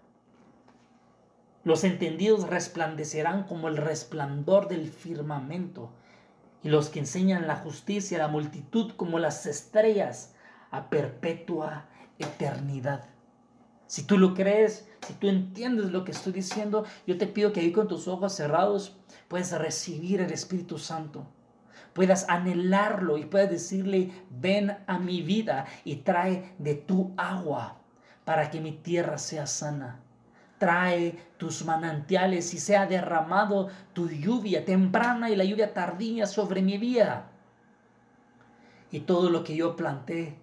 Los 1.64 1.84
entendidos 1.84 2.48
resplandecerán 2.48 3.44
como 3.44 3.68
el 3.68 3.76
resplandor 3.76 4.68
del 4.68 4.88
firmamento, 4.88 5.90
y 6.62 6.70
los 6.70 6.88
que 6.88 7.00
enseñan 7.00 7.46
la 7.46 7.56
justicia 7.56 8.18
la 8.18 8.28
multitud 8.28 8.92
como 8.96 9.18
las 9.18 9.46
estrellas 9.46 10.34
a 10.70 10.90
perpetua 10.90 11.86
eternidad. 12.18 13.04
Si 13.86 14.04
tú 14.04 14.18
lo 14.18 14.34
crees, 14.34 14.87
si 15.06 15.14
tú 15.14 15.28
entiendes 15.28 15.90
lo 15.90 16.04
que 16.04 16.12
estoy 16.12 16.32
diciendo, 16.32 16.84
yo 17.06 17.16
te 17.18 17.26
pido 17.26 17.52
que 17.52 17.60
ahí 17.60 17.72
con 17.72 17.88
tus 17.88 18.08
ojos 18.08 18.34
cerrados 18.34 18.96
puedas 19.28 19.52
recibir 19.52 20.20
el 20.20 20.32
Espíritu 20.32 20.78
Santo. 20.78 21.26
Puedas 21.92 22.28
anhelarlo 22.28 23.18
y 23.18 23.24
puedas 23.24 23.50
decirle, 23.50 24.10
ven 24.30 24.76
a 24.86 24.98
mi 24.98 25.22
vida 25.22 25.66
y 25.84 25.96
trae 25.96 26.54
de 26.58 26.74
tu 26.74 27.12
agua 27.16 27.80
para 28.24 28.50
que 28.50 28.60
mi 28.60 28.72
tierra 28.72 29.18
sea 29.18 29.46
sana. 29.46 30.00
Trae 30.58 31.18
tus 31.38 31.64
manantiales 31.64 32.52
y 32.52 32.58
sea 32.58 32.86
derramado 32.86 33.68
tu 33.92 34.08
lluvia 34.08 34.64
temprana 34.64 35.30
y 35.30 35.36
la 35.36 35.44
lluvia 35.44 35.72
tardía 35.72 36.26
sobre 36.26 36.62
mi 36.62 36.78
vida. 36.78 37.30
Y 38.90 39.00
todo 39.00 39.30
lo 39.30 39.44
que 39.44 39.56
yo 39.56 39.76
planté 39.76 40.38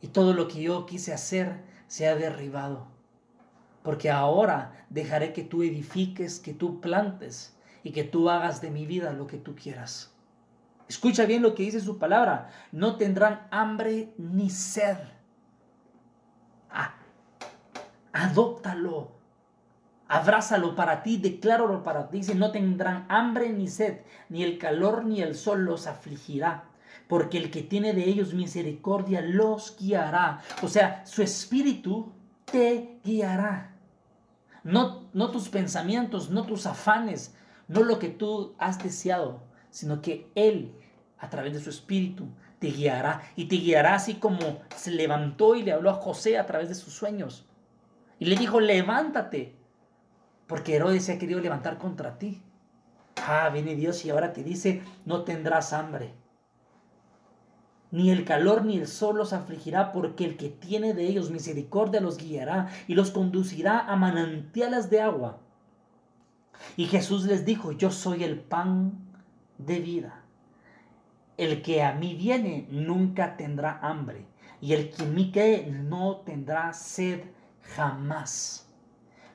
y 0.00 0.08
todo 0.08 0.32
lo 0.32 0.48
que 0.48 0.62
yo 0.62 0.86
quise 0.86 1.12
hacer, 1.12 1.62
sea 1.86 2.14
derribado. 2.14 2.93
Porque 3.84 4.10
ahora 4.10 4.86
dejaré 4.88 5.32
que 5.32 5.44
tú 5.44 5.62
edifiques, 5.62 6.40
que 6.40 6.54
tú 6.54 6.80
plantes 6.80 7.56
y 7.84 7.92
que 7.92 8.02
tú 8.02 8.30
hagas 8.30 8.60
de 8.62 8.70
mi 8.70 8.86
vida 8.86 9.12
lo 9.12 9.28
que 9.28 9.36
tú 9.36 9.54
quieras. 9.54 10.12
Escucha 10.88 11.26
bien 11.26 11.42
lo 11.42 11.54
que 11.54 11.64
dice 11.64 11.80
su 11.80 11.98
palabra. 11.98 12.50
No 12.72 12.96
tendrán 12.96 13.46
hambre 13.50 14.14
ni 14.16 14.48
sed. 14.48 14.96
Ah, 16.70 16.94
adóptalo. 18.12 19.12
Abrázalo 20.08 20.74
para 20.74 21.02
ti, 21.02 21.18
decláralo 21.18 21.84
para 21.84 22.08
ti. 22.08 22.18
Dice, 22.18 22.34
no 22.34 22.52
tendrán 22.52 23.04
hambre 23.10 23.50
ni 23.50 23.68
sed, 23.68 24.00
ni 24.30 24.42
el 24.42 24.58
calor 24.58 25.04
ni 25.04 25.20
el 25.20 25.34
sol 25.34 25.64
los 25.64 25.86
afligirá 25.86 26.70
porque 27.06 27.36
el 27.36 27.50
que 27.50 27.62
tiene 27.62 27.92
de 27.92 28.08
ellos 28.08 28.32
misericordia 28.32 29.20
los 29.20 29.76
guiará. 29.78 30.40
O 30.62 30.68
sea, 30.68 31.04
su 31.04 31.22
espíritu 31.22 32.12
te 32.44 32.98
guiará. 33.04 33.73
No, 34.64 35.04
no 35.12 35.30
tus 35.30 35.48
pensamientos, 35.48 36.30
no 36.30 36.44
tus 36.44 36.66
afanes, 36.66 37.34
no 37.68 37.82
lo 37.82 37.98
que 37.98 38.08
tú 38.08 38.54
has 38.58 38.82
deseado, 38.82 39.42
sino 39.70 40.02
que 40.02 40.30
Él, 40.34 40.74
a 41.18 41.30
través 41.30 41.52
de 41.52 41.60
su 41.60 41.70
espíritu, 41.70 42.26
te 42.58 42.68
guiará. 42.68 43.22
Y 43.36 43.44
te 43.46 43.56
guiará 43.56 43.94
así 43.94 44.14
como 44.14 44.60
se 44.74 44.90
levantó 44.90 45.54
y 45.54 45.62
le 45.62 45.72
habló 45.72 45.90
a 45.90 45.94
José 45.94 46.38
a 46.38 46.46
través 46.46 46.68
de 46.68 46.74
sus 46.74 46.94
sueños. 46.94 47.46
Y 48.18 48.24
le 48.24 48.36
dijo, 48.36 48.58
levántate, 48.58 49.54
porque 50.46 50.76
Herodes 50.76 51.04
se 51.04 51.12
ha 51.12 51.18
querido 51.18 51.40
levantar 51.40 51.78
contra 51.78 52.18
ti. 52.18 52.42
Ah, 53.16 53.50
viene 53.52 53.76
Dios 53.76 54.04
y 54.04 54.10
ahora 54.10 54.32
te 54.32 54.42
dice, 54.42 54.82
no 55.04 55.22
tendrás 55.22 55.72
hambre 55.72 56.23
ni 57.94 58.10
el 58.10 58.24
calor 58.24 58.64
ni 58.64 58.76
el 58.76 58.88
sol 58.88 59.16
los 59.18 59.32
afligirá, 59.32 59.92
porque 59.92 60.24
el 60.24 60.36
que 60.36 60.48
tiene 60.48 60.94
de 60.94 61.06
ellos 61.06 61.30
misericordia 61.30 62.00
los 62.00 62.18
guiará 62.18 62.68
y 62.88 62.94
los 62.94 63.12
conducirá 63.12 63.78
a 63.78 63.94
manantiales 63.94 64.90
de 64.90 65.00
agua. 65.00 65.38
Y 66.76 66.86
Jesús 66.86 67.24
les 67.26 67.44
dijo, 67.44 67.70
yo 67.70 67.92
soy 67.92 68.24
el 68.24 68.40
pan 68.40 68.94
de 69.58 69.78
vida. 69.78 70.24
El 71.36 71.62
que 71.62 71.84
a 71.84 71.92
mí 71.92 72.16
viene 72.16 72.66
nunca 72.68 73.36
tendrá 73.36 73.78
hambre, 73.80 74.26
y 74.60 74.72
el 74.72 74.90
que 74.90 75.04
en 75.04 75.14
mí 75.14 75.30
cree 75.30 75.70
no 75.70 76.16
tendrá 76.26 76.72
sed 76.72 77.20
jamás. 77.76 78.68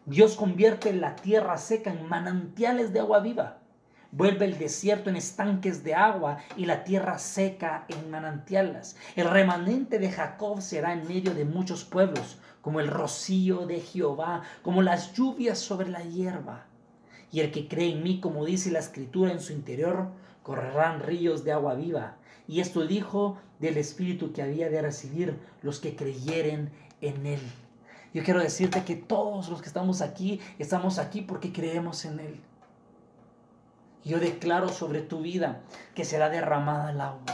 Dios 0.06 0.36
convierte 0.36 0.92
la 0.92 1.16
tierra 1.16 1.58
seca 1.58 1.94
en 1.94 2.10
manantiales 2.10 2.92
de 2.92 3.00
agua 3.00 3.22
viva. 3.22 3.59
Vuelve 4.12 4.46
el 4.46 4.58
desierto 4.58 5.12
en 5.12 5.16
estanques 5.16 5.84
de 5.84 5.94
agua 5.94 6.40
y 6.58 6.66
la 6.66 6.84
tierra 6.84 7.20
seca 7.20 7.86
en 7.90 8.10
manantiales. 8.10 8.98
El 9.16 9.30
remanente 9.30 10.00
de 10.00 10.12
Jacob 10.12 10.62
será 10.62 10.94
en 10.94 11.08
medio 11.08 11.36
de 11.36 11.46
muchos 11.46 11.84
pueblos, 11.84 12.40
como 12.62 12.80
el 12.80 12.88
rocío 12.88 13.68
de 13.68 13.80
Jehová, 13.80 14.42
como 14.64 14.82
las 14.82 15.14
lluvias 15.14 15.60
sobre 15.60 15.90
la 15.90 16.02
hierba. 16.02 16.66
Y 17.32 17.42
el 17.42 17.52
que 17.52 17.68
cree 17.68 17.92
en 17.92 18.02
mí, 18.02 18.20
como 18.20 18.46
dice 18.46 18.72
la 18.72 18.80
escritura 18.80 19.32
en 19.32 19.42
su 19.42 19.54
interior, 19.54 20.10
correrán 20.42 21.02
ríos 21.02 21.44
de 21.44 21.52
agua 21.52 21.76
viva. 21.76 22.16
Y 22.48 22.62
esto 22.62 22.88
dijo 22.88 23.38
del 23.60 23.78
Espíritu 23.78 24.34
que 24.34 24.42
había 24.42 24.70
de 24.70 24.82
recibir 24.82 25.38
los 25.62 25.80
que 25.80 25.96
creyeren 25.96 26.72
en 27.02 27.28
él. 27.28 27.42
Yo 28.12 28.24
quiero 28.24 28.40
decirte 28.40 28.84
que 28.84 28.96
todos 28.96 29.50
los 29.50 29.62
que 29.62 29.68
estamos 29.68 30.02
aquí, 30.02 30.40
estamos 30.58 30.98
aquí 30.98 31.22
porque 31.22 31.54
creemos 31.54 32.06
en 32.06 32.20
Él. 32.20 32.42
Yo 34.04 34.20
declaro 34.20 34.70
sobre 34.70 35.02
tu 35.02 35.22
vida 35.22 35.62
que 35.96 36.06
será 36.06 36.30
derramada 36.30 36.92
el 36.92 37.02
agua, 37.02 37.26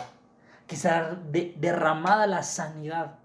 que 0.67 0.75
será 0.75 1.15
derramada 1.31 2.27
la 2.27 2.43
sanidad. 2.43 3.19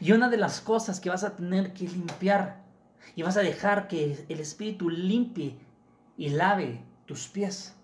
Y 0.00 0.12
una 0.12 0.28
de 0.28 0.36
las 0.36 0.60
cosas 0.60 1.00
que 1.00 1.10
vas 1.10 1.24
a 1.24 1.36
tener 1.36 1.72
que 1.72 1.88
limpiar 1.88 2.62
y 3.14 3.22
vas 3.22 3.36
a 3.36 3.40
dejar 3.42 3.88
que 3.88 4.24
el 4.28 4.40
Espíritu 4.40 4.88
limpie 4.88 5.58
y 6.16 6.30
lave 6.30 6.82
tus 7.06 7.28
pies 7.28 7.74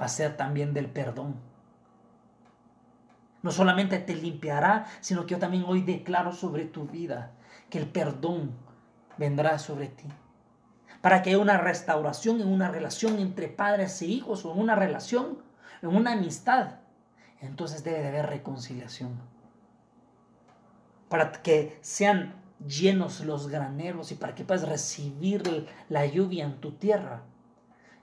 va 0.00 0.06
a 0.06 0.08
ser 0.08 0.36
también 0.36 0.74
del 0.74 0.86
perdón. 0.86 1.36
No 3.42 3.50
solamente 3.50 3.98
te 3.98 4.14
limpiará, 4.14 4.86
sino 5.00 5.24
que 5.24 5.34
yo 5.34 5.38
también 5.38 5.64
hoy 5.66 5.82
declaro 5.82 6.32
sobre 6.32 6.64
tu 6.64 6.86
vida 6.86 7.32
que 7.70 7.78
el 7.78 7.86
perdón 7.86 8.52
vendrá 9.16 9.58
sobre 9.58 9.88
ti. 9.88 10.06
Para 11.00 11.22
que 11.22 11.30
haya 11.30 11.38
una 11.38 11.58
restauración 11.58 12.40
en 12.40 12.48
una 12.48 12.70
relación 12.70 13.18
entre 13.18 13.48
padres 13.48 14.00
e 14.02 14.06
hijos 14.06 14.44
o 14.44 14.52
en 14.52 14.60
una 14.60 14.74
relación, 14.74 15.38
en 15.82 15.96
una 15.96 16.12
amistad, 16.12 16.74
entonces 17.40 17.84
debe 17.84 18.00
de 18.00 18.08
haber 18.08 18.26
reconciliación. 18.26 19.18
Para 21.08 21.32
que 21.32 21.78
sean 21.80 22.34
llenos 22.66 23.20
los 23.20 23.48
graneros 23.48 24.12
y 24.12 24.14
para 24.14 24.34
que 24.34 24.44
puedas 24.44 24.68
recibir 24.68 25.66
la 25.88 26.04
lluvia 26.04 26.44
en 26.44 26.60
tu 26.60 26.72
tierra, 26.72 27.22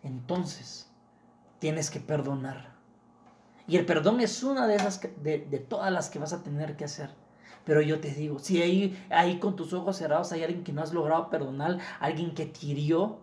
entonces 0.02 0.90
tienes 1.60 1.92
que 1.92 2.00
perdonar. 2.00 2.76
Y 3.68 3.78
el 3.78 3.86
perdón 3.86 4.22
es 4.22 4.44
una 4.44 4.66
de 4.66 4.76
esas 4.76 5.02
de, 5.02 5.40
de 5.40 5.60
todas 5.60 5.92
las 5.92 6.10
que 6.10 6.20
vas 6.20 6.34
a 6.34 6.42
tener 6.42 6.76
que 6.76 6.86
hacer. 6.86 7.12
Pero 7.68 7.82
yo 7.82 8.00
te 8.00 8.12
digo, 8.12 8.40
si 8.40 8.62
ahí, 8.62 8.98
ahí 9.10 9.40
con 9.40 9.58
tus 9.58 9.74
ojos 9.74 9.98
cerrados 9.98 10.32
hay 10.32 10.42
alguien 10.42 10.64
que 10.64 10.72
no 10.72 10.82
has 10.82 10.94
logrado 10.94 11.30
perdonar, 11.30 11.80
alguien 12.00 12.34
que 12.34 12.46
te 12.46 12.66
hirió, 12.66 13.20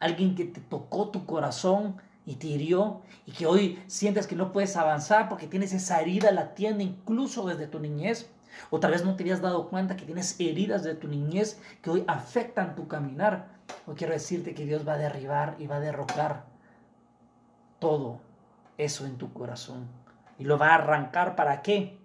alguien 0.00 0.34
que 0.34 0.44
te 0.44 0.60
tocó 0.60 1.10
tu 1.10 1.24
corazón 1.24 1.96
y 2.26 2.34
te 2.34 2.48
hirió, 2.48 3.02
y 3.26 3.30
que 3.30 3.46
hoy 3.46 3.80
sientes 3.86 4.26
que 4.26 4.34
no 4.34 4.50
puedes 4.50 4.76
avanzar 4.76 5.28
porque 5.28 5.46
tienes 5.46 5.72
esa 5.72 6.00
herida 6.00 6.32
latente 6.32 6.82
incluso 6.82 7.46
desde 7.46 7.68
tu 7.68 7.78
niñez, 7.78 8.28
o 8.70 8.80
tal 8.80 8.90
vez 8.90 9.04
no 9.04 9.14
te 9.14 9.22
habías 9.22 9.40
dado 9.40 9.68
cuenta 9.68 9.94
que 9.94 10.04
tienes 10.04 10.34
heridas 10.40 10.82
de 10.82 10.96
tu 10.96 11.06
niñez 11.06 11.60
que 11.80 11.90
hoy 11.90 12.04
afectan 12.08 12.74
tu 12.74 12.88
caminar. 12.88 13.46
Hoy 13.86 13.94
quiero 13.94 14.14
decirte 14.14 14.54
que 14.54 14.64
Dios 14.64 14.86
va 14.86 14.94
a 14.94 14.98
derribar 14.98 15.54
y 15.60 15.68
va 15.68 15.76
a 15.76 15.80
derrocar 15.80 16.46
todo 17.78 18.18
eso 18.78 19.06
en 19.06 19.16
tu 19.16 19.32
corazón. 19.32 19.86
Y 20.40 20.44
lo 20.44 20.58
va 20.58 20.70
a 20.70 20.74
arrancar 20.74 21.36
para 21.36 21.62
qué? 21.62 22.03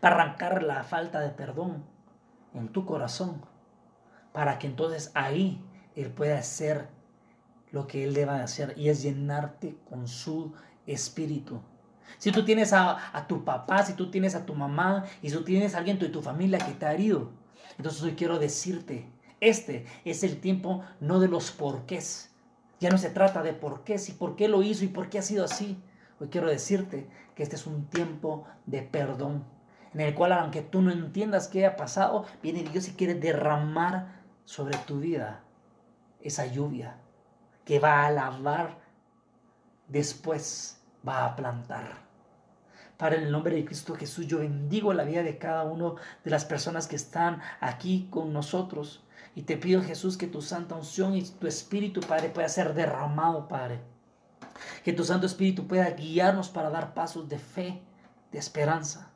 Para 0.00 0.16
arrancar 0.16 0.62
la 0.62 0.82
falta 0.84 1.20
de 1.20 1.30
perdón 1.30 1.84
en 2.54 2.68
tu 2.68 2.84
corazón, 2.84 3.42
para 4.32 4.58
que 4.58 4.66
entonces 4.66 5.10
ahí 5.14 5.64
Él 5.96 6.10
pueda 6.10 6.38
hacer 6.38 6.88
lo 7.70 7.86
que 7.86 8.04
Él 8.04 8.14
deba 8.14 8.42
hacer 8.42 8.74
y 8.76 8.88
es 8.88 9.02
llenarte 9.02 9.76
con 9.88 10.06
su 10.06 10.52
espíritu. 10.86 11.60
Si 12.18 12.30
tú 12.30 12.44
tienes 12.44 12.72
a, 12.72 13.26
tu 13.28 13.44
papá, 13.44 13.84
si 13.84 13.94
tú 13.94 14.10
tienes 14.10 14.34
a 14.34 14.44
tu 14.44 14.54
mamá 14.54 15.04
y 15.22 15.30
si 15.30 15.36
tú 15.36 15.44
tienes 15.44 15.74
a 15.74 15.78
alguien 15.78 15.98
de 15.98 16.08
tu 16.08 16.22
familia 16.22 16.58
que 16.58 16.72
te 16.72 16.86
ha 16.86 16.92
herido, 16.92 17.30
entonces 17.78 18.02
hoy 18.02 18.12
quiero 18.12 18.38
decirte, 18.38 19.08
este 19.40 19.86
es 20.04 20.22
el 20.22 20.40
tiempo 20.40 20.82
no 21.00 21.18
de 21.20 21.28
los 21.28 21.50
porqués. 21.50 22.30
Ya 22.80 22.90
no 22.90 22.98
se 22.98 23.10
trata 23.10 23.42
de 23.42 23.52
por 23.52 23.84
qué, 23.84 23.98
si 23.98 24.12
por 24.12 24.36
qué 24.36 24.48
lo 24.48 24.62
hizo 24.62 24.84
y 24.84 24.88
por 24.88 25.08
qué 25.08 25.18
ha 25.18 25.22
sido 25.22 25.44
así. 25.44 25.80
Hoy 26.20 26.28
quiero 26.28 26.48
decirte 26.48 27.08
que 27.34 27.42
este 27.42 27.56
es 27.56 27.66
un 27.66 27.86
tiempo 27.86 28.44
de 28.66 28.82
perdón 28.82 29.44
en 29.94 30.00
el 30.00 30.14
cual 30.14 30.32
aunque 30.32 30.62
tú 30.62 30.80
no 30.80 30.90
entiendas 30.90 31.48
qué 31.48 31.66
ha 31.66 31.76
pasado, 31.76 32.24
viene 32.42 32.62
Dios 32.62 32.88
y 32.88 32.92
quiere 32.92 33.14
derramar 33.14 34.22
sobre 34.44 34.76
tu 34.78 35.00
vida 35.00 35.42
esa 36.20 36.46
lluvia 36.46 36.96
que 37.64 37.78
va 37.78 38.04
a 38.04 38.10
lavar, 38.10 38.78
después 39.88 40.80
va 41.06 41.26
a 41.26 41.36
plantar. 41.36 42.02
Para 42.96 43.16
en 43.16 43.24
el 43.24 43.32
nombre 43.32 43.56
de 43.56 43.64
Cristo 43.64 43.94
Jesús, 43.94 44.26
yo 44.26 44.38
bendigo 44.38 44.92
la 44.92 45.04
vida 45.04 45.22
de 45.22 45.38
cada 45.38 45.64
uno 45.64 45.96
de 46.24 46.30
las 46.30 46.44
personas 46.44 46.86
que 46.86 46.96
están 46.96 47.40
aquí 47.60 48.08
con 48.10 48.32
nosotros. 48.32 49.04
Y 49.34 49.42
te 49.42 49.56
pido, 49.56 49.82
Jesús, 49.82 50.16
que 50.16 50.26
tu 50.26 50.40
santa 50.40 50.76
unción 50.76 51.14
y 51.16 51.22
tu 51.22 51.46
espíritu, 51.46 52.00
Padre, 52.00 52.28
pueda 52.28 52.48
ser 52.48 52.74
derramado, 52.74 53.48
Padre. 53.48 53.80
Que 54.84 54.92
tu 54.92 55.04
Santo 55.04 55.26
Espíritu 55.26 55.66
pueda 55.66 55.90
guiarnos 55.90 56.48
para 56.48 56.70
dar 56.70 56.94
pasos 56.94 57.28
de 57.28 57.38
fe, 57.38 57.82
de 58.30 58.38
esperanza 58.38 59.11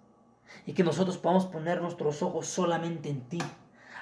y 0.64 0.72
que 0.72 0.84
nosotros 0.84 1.18
podamos 1.18 1.46
poner 1.46 1.80
nuestros 1.80 2.22
ojos 2.22 2.46
solamente 2.46 3.08
en 3.08 3.28
ti. 3.28 3.42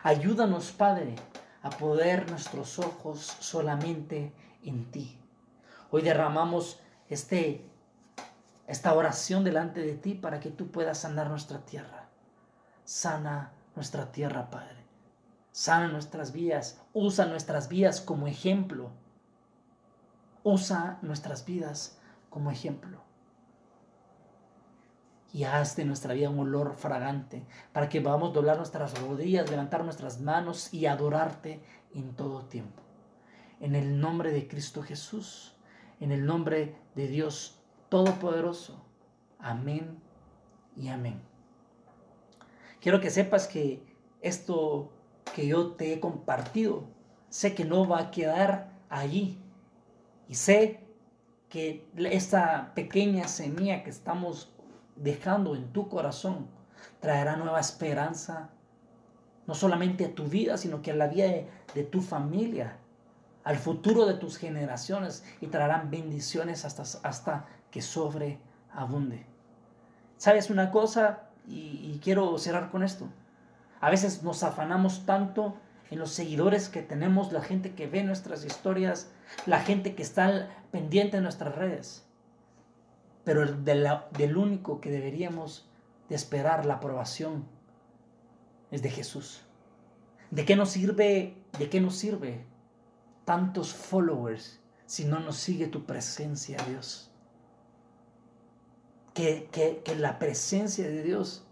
Ayúdanos, 0.03 0.73
Padre, 0.73 1.15
a 1.63 1.71
poner 1.71 2.31
nuestros 2.31 2.79
ojos 2.79 3.21
solamente 3.41 4.33
en 4.63 4.91
ti. 4.91 5.19
Hoy 5.91 6.03
derramamos 6.03 6.81
este, 7.09 7.67
esta 8.67 8.95
oración 8.95 9.45
delante 9.45 9.81
de 9.81 9.95
ti 9.95 10.15
para 10.15 10.41
que 10.41 10.51
tú 10.51 10.71
puedas 10.71 10.99
sanar 10.99 11.29
nuestra 11.29 11.59
tierra. 11.65 12.09
Sana 12.85 13.53
nuestra 13.75 14.13
tierra, 14.13 14.51
Padre. 14.51 14.85
Sana 15.53 15.89
nuestras 15.89 16.33
vidas. 16.33 16.81
Usa 16.93 17.27
nuestras 17.27 17.69
vidas 17.69 18.01
como 18.01 18.27
ejemplo. 18.27 18.91
Usa 20.43 20.99
nuestras 21.01 21.45
vidas 21.47 21.99
como 22.29 22.51
ejemplo 22.51 23.04
y 25.35 25.43
haz 25.43 25.75
de 25.75 25.85
nuestra 25.85 26.15
vida 26.15 26.31
un 26.31 26.39
olor 26.39 26.77
fragante, 26.77 27.45
para 27.73 27.89
que 27.89 28.01
podamos 28.01 28.33
doblar 28.33 28.57
nuestras 28.57 28.97
rodillas, 29.01 29.51
levantar 29.51 29.85
nuestras 29.85 30.21
manos 30.21 30.73
y 30.73 30.87
adorarte 30.87 31.61
en 31.93 32.15
todo 32.15 32.45
tiempo. 32.45 32.81
En 33.59 33.75
el 33.75 34.01
nombre 34.01 34.31
de 34.31 34.47
Cristo 34.47 34.81
Jesús, 34.85 35.57
en 35.99 36.13
el 36.13 36.25
nombre 36.25 36.77
de 36.95 37.09
Dios 37.09 37.61
Todopoderoso. 37.89 38.87
Amén 39.41 39.99
y 40.77 40.87
amén. 40.87 41.21
Quiero 42.81 43.01
que 43.01 43.11
sepas 43.11 43.49
que 43.49 43.85
esto 44.21 44.93
que 45.35 45.49
yo 45.49 45.73
te 45.73 45.93
he 45.93 45.99
compartido, 45.99 46.85
sé 47.29 47.57
que 47.57 47.65
no 47.65 47.89
va 47.89 47.99
a 47.99 48.11
quedar 48.13 48.71
allí. 48.89 49.41
Y 50.29 50.37
sé 50.37 50.81
que 51.49 51.89
esta 51.97 52.73
pequeña 52.77 53.27
semilla 53.27 53.83
que 53.83 53.91
estamos 53.91 54.54
dejando 54.97 55.55
en 55.55 55.73
tu 55.73 55.89
corazón 55.89 56.47
traerá 57.01 57.37
nueva 57.37 57.61
esperanza, 57.61 58.51
no 59.47 59.55
solamente 59.55 60.07
a 60.07 60.15
tu 60.15 60.25
vida, 60.25 60.57
sino 60.57 60.83
que 60.83 60.93
a 60.93 60.97
la 60.97 61.07
vida 61.07 61.27
de, 61.75 61.85
tu 61.85 62.01
familia, 62.01 62.79
al 63.43 63.57
futuro 63.57 64.07
de 64.07 64.15
tus 64.15 64.39
generaciones 64.39 65.25
y 65.41 65.49
traerán 65.49 65.91
bendiciones 65.91 66.65
hasta, 66.65 66.83
hasta 67.07 67.47
que 67.71 67.83
sobreabunde. 67.83 69.27
¿Sabes 70.17 70.51
una 70.51 70.71
cosa? 70.71 71.31
y 71.47 72.01
quiero 72.03 72.39
cerrar 72.39 72.71
con 72.71 72.83
esto. 72.83 73.07
A 73.83 73.91
veces 73.91 74.23
nos 74.23 74.43
afanamos 74.43 75.05
tanto 75.05 75.59
en 75.91 75.99
los 75.99 76.11
seguidores 76.11 76.71
que 76.71 76.81
tenemos, 76.81 77.33
la 77.33 77.43
gente 77.43 77.75
que 77.75 77.87
ve 77.87 78.03
nuestras 78.03 78.47
historias, 78.47 79.11
la 79.45 79.61
gente 79.61 79.95
que 79.95 80.03
está 80.03 80.49
pendiente 80.71 81.19
de 81.19 81.23
nuestras 81.23 81.55
redes 81.55 82.05
pero 83.25 83.47
del 83.47 84.37
único 84.37 84.81
que 84.81 84.91
deberíamos 84.91 85.69
de 86.09 86.15
esperar 86.15 86.67
la 86.67 86.75
aprobación 86.75 87.47
es 88.71 88.83
de 88.83 88.91
Jesús. 88.91 89.43
¿De 90.31 90.45
qué 90.45 90.57
nos 90.57 90.71
sirve, 90.71 91.37
de 91.59 91.71
qué 91.71 91.81
nos 91.81 91.97
sirve 91.97 92.45
tantos 93.25 93.73
followers 93.73 94.61
si 94.87 95.05
no 95.05 95.21
nos 95.21 95.37
sigue 95.37 95.69
tu 95.69 95.87
presencia, 95.87 96.59
Dios? 96.69 97.11
Que, 99.15 99.49
que, 99.53 99.81
que 99.85 99.97
la 99.97 100.19
presencia 100.19 100.87
de 100.87 101.03
Dios 101.03 101.47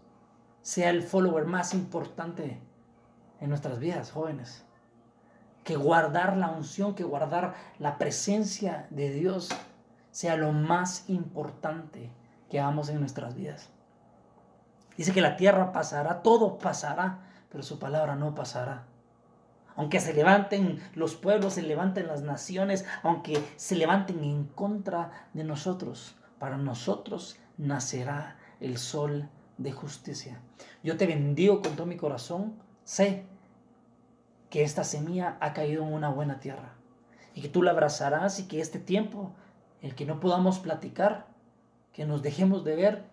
sea 0.61 0.89
el 0.89 1.01
follower 1.01 1.45
más 1.45 1.73
importante 1.73 2.59
en 3.39 3.49
nuestras 3.49 3.79
vidas, 3.79 4.11
jóvenes. 4.11 4.63
Que 5.63 5.75
guardar 5.77 6.35
la 6.35 6.49
unción, 6.49 6.93
que 6.93 7.03
guardar 7.03 7.55
la 7.79 7.97
presencia 7.97 8.85
de 8.89 9.11
Dios 9.11 9.49
sea 10.13 10.37
lo 10.37 10.53
más 10.53 11.09
importante 11.09 12.09
que 12.49 12.61
hagamos 12.61 12.87
en 12.89 12.99
nuestras 12.99 13.35
vidas. 13.35 13.69
Dice 14.95 15.11
que 15.11 15.21
la 15.21 15.35
tierra 15.35 15.71
pasará, 15.71 16.21
todo 16.21 16.59
pasará, 16.59 17.19
pero 17.49 17.63
su 17.63 17.79
palabra 17.79 18.15
no 18.15 18.35
pasará. 18.35 18.85
Aunque 19.75 19.99
se 19.99 20.13
levanten 20.13 20.79
los 20.93 21.15
pueblos, 21.15 21.53
se 21.55 21.63
levanten 21.63 22.07
las 22.07 22.21
naciones, 22.21 22.85
aunque 23.01 23.43
se 23.55 23.75
levanten 23.75 24.23
en 24.23 24.45
contra 24.45 25.27
de 25.33 25.43
nosotros, 25.43 26.15
para 26.37 26.57
nosotros 26.57 27.37
nacerá 27.57 28.37
el 28.59 28.77
sol 28.77 29.29
de 29.57 29.71
justicia. 29.71 30.39
Yo 30.83 30.95
te 30.95 31.07
bendigo 31.07 31.61
con 31.61 31.75
todo 31.75 31.87
mi 31.87 31.97
corazón. 31.97 32.53
Sé 32.83 33.25
que 34.51 34.61
esta 34.61 34.83
semilla 34.83 35.37
ha 35.39 35.53
caído 35.53 35.81
en 35.81 35.91
una 35.91 36.09
buena 36.09 36.39
tierra 36.39 36.75
y 37.33 37.41
que 37.41 37.49
tú 37.49 37.63
la 37.63 37.71
abrazarás 37.71 38.39
y 38.39 38.47
que 38.47 38.61
este 38.61 38.77
tiempo, 38.77 39.33
el 39.83 39.93
que 39.93 40.05
no 40.05 40.19
podamos 40.19 40.57
platicar, 40.57 41.27
que 41.91 42.05
nos 42.05 42.23
dejemos 42.23 42.63
de 42.63 42.75
ver, 42.75 43.03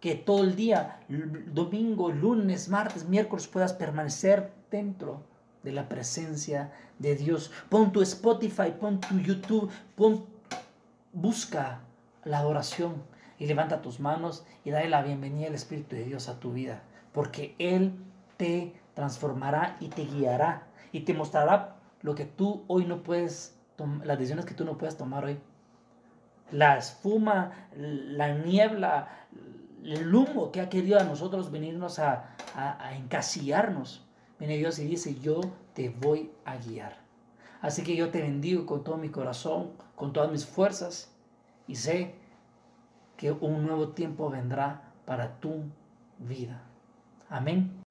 que 0.00 0.14
todo 0.14 0.42
el 0.42 0.56
día, 0.56 1.00
domingo, 1.52 2.10
lunes, 2.10 2.68
martes, 2.68 3.08
miércoles, 3.08 3.46
puedas 3.46 3.72
permanecer 3.74 4.52
dentro 4.70 5.22
de 5.62 5.72
la 5.72 5.88
presencia 5.88 6.72
de 6.98 7.14
Dios. 7.14 7.52
Pon 7.68 7.92
tu 7.92 8.02
Spotify, 8.02 8.72
pon 8.80 8.98
tu 8.98 9.18
YouTube, 9.20 9.70
pon, 9.94 10.24
busca 11.12 11.80
la 12.24 12.38
adoración 12.38 13.02
y 13.38 13.46
levanta 13.46 13.82
tus 13.82 14.00
manos 14.00 14.44
y 14.64 14.70
dale 14.70 14.88
la 14.88 15.02
bienvenida 15.02 15.48
al 15.48 15.54
Espíritu 15.54 15.96
de 15.96 16.04
Dios 16.04 16.28
a 16.28 16.40
tu 16.40 16.52
vida, 16.52 16.82
porque 17.12 17.54
Él 17.58 17.92
te 18.38 18.74
transformará 18.94 19.76
y 19.80 19.88
te 19.88 20.04
guiará 20.06 20.66
y 20.92 21.00
te 21.00 21.12
mostrará 21.12 21.76
lo 22.00 22.14
que 22.14 22.24
tú 22.24 22.64
hoy 22.68 22.86
no 22.86 23.02
puedes, 23.02 23.58
las 24.02 24.18
decisiones 24.18 24.46
que 24.46 24.54
tú 24.54 24.64
no 24.64 24.78
puedes 24.78 24.96
tomar 24.96 25.24
hoy. 25.24 25.38
La 26.52 26.78
espuma, 26.78 27.52
la 27.76 28.34
niebla, 28.34 29.08
el 29.84 30.14
humo 30.14 30.52
que 30.52 30.60
ha 30.60 30.68
querido 30.68 30.98
a 30.98 31.04
nosotros 31.04 31.50
venirnos 31.50 31.98
a, 31.98 32.36
encasillarnos. 32.94 34.04
Viene 34.38 34.56
Dios 34.56 34.78
y 34.78 34.86
dice, 34.86 35.18
yo 35.20 35.40
te 35.74 35.88
voy 35.88 36.30
a 36.44 36.56
guiar. 36.56 36.96
Así 37.60 37.82
que 37.82 37.96
yo 37.96 38.10
te 38.10 38.22
bendigo 38.22 38.66
con 38.66 38.84
todo 38.84 38.96
mi 38.96 39.08
corazón, 39.08 39.72
con 39.94 40.12
todas 40.12 40.30
mis 40.30 40.46
fuerzas 40.46 41.10
y 41.66 41.76
sé 41.76 42.14
que 43.16 43.32
un 43.32 43.66
nuevo 43.66 43.88
tiempo 43.88 44.30
vendrá 44.30 44.92
para 45.04 45.40
tu 45.40 45.64
vida. 46.18 46.62
Amén. 47.28 47.82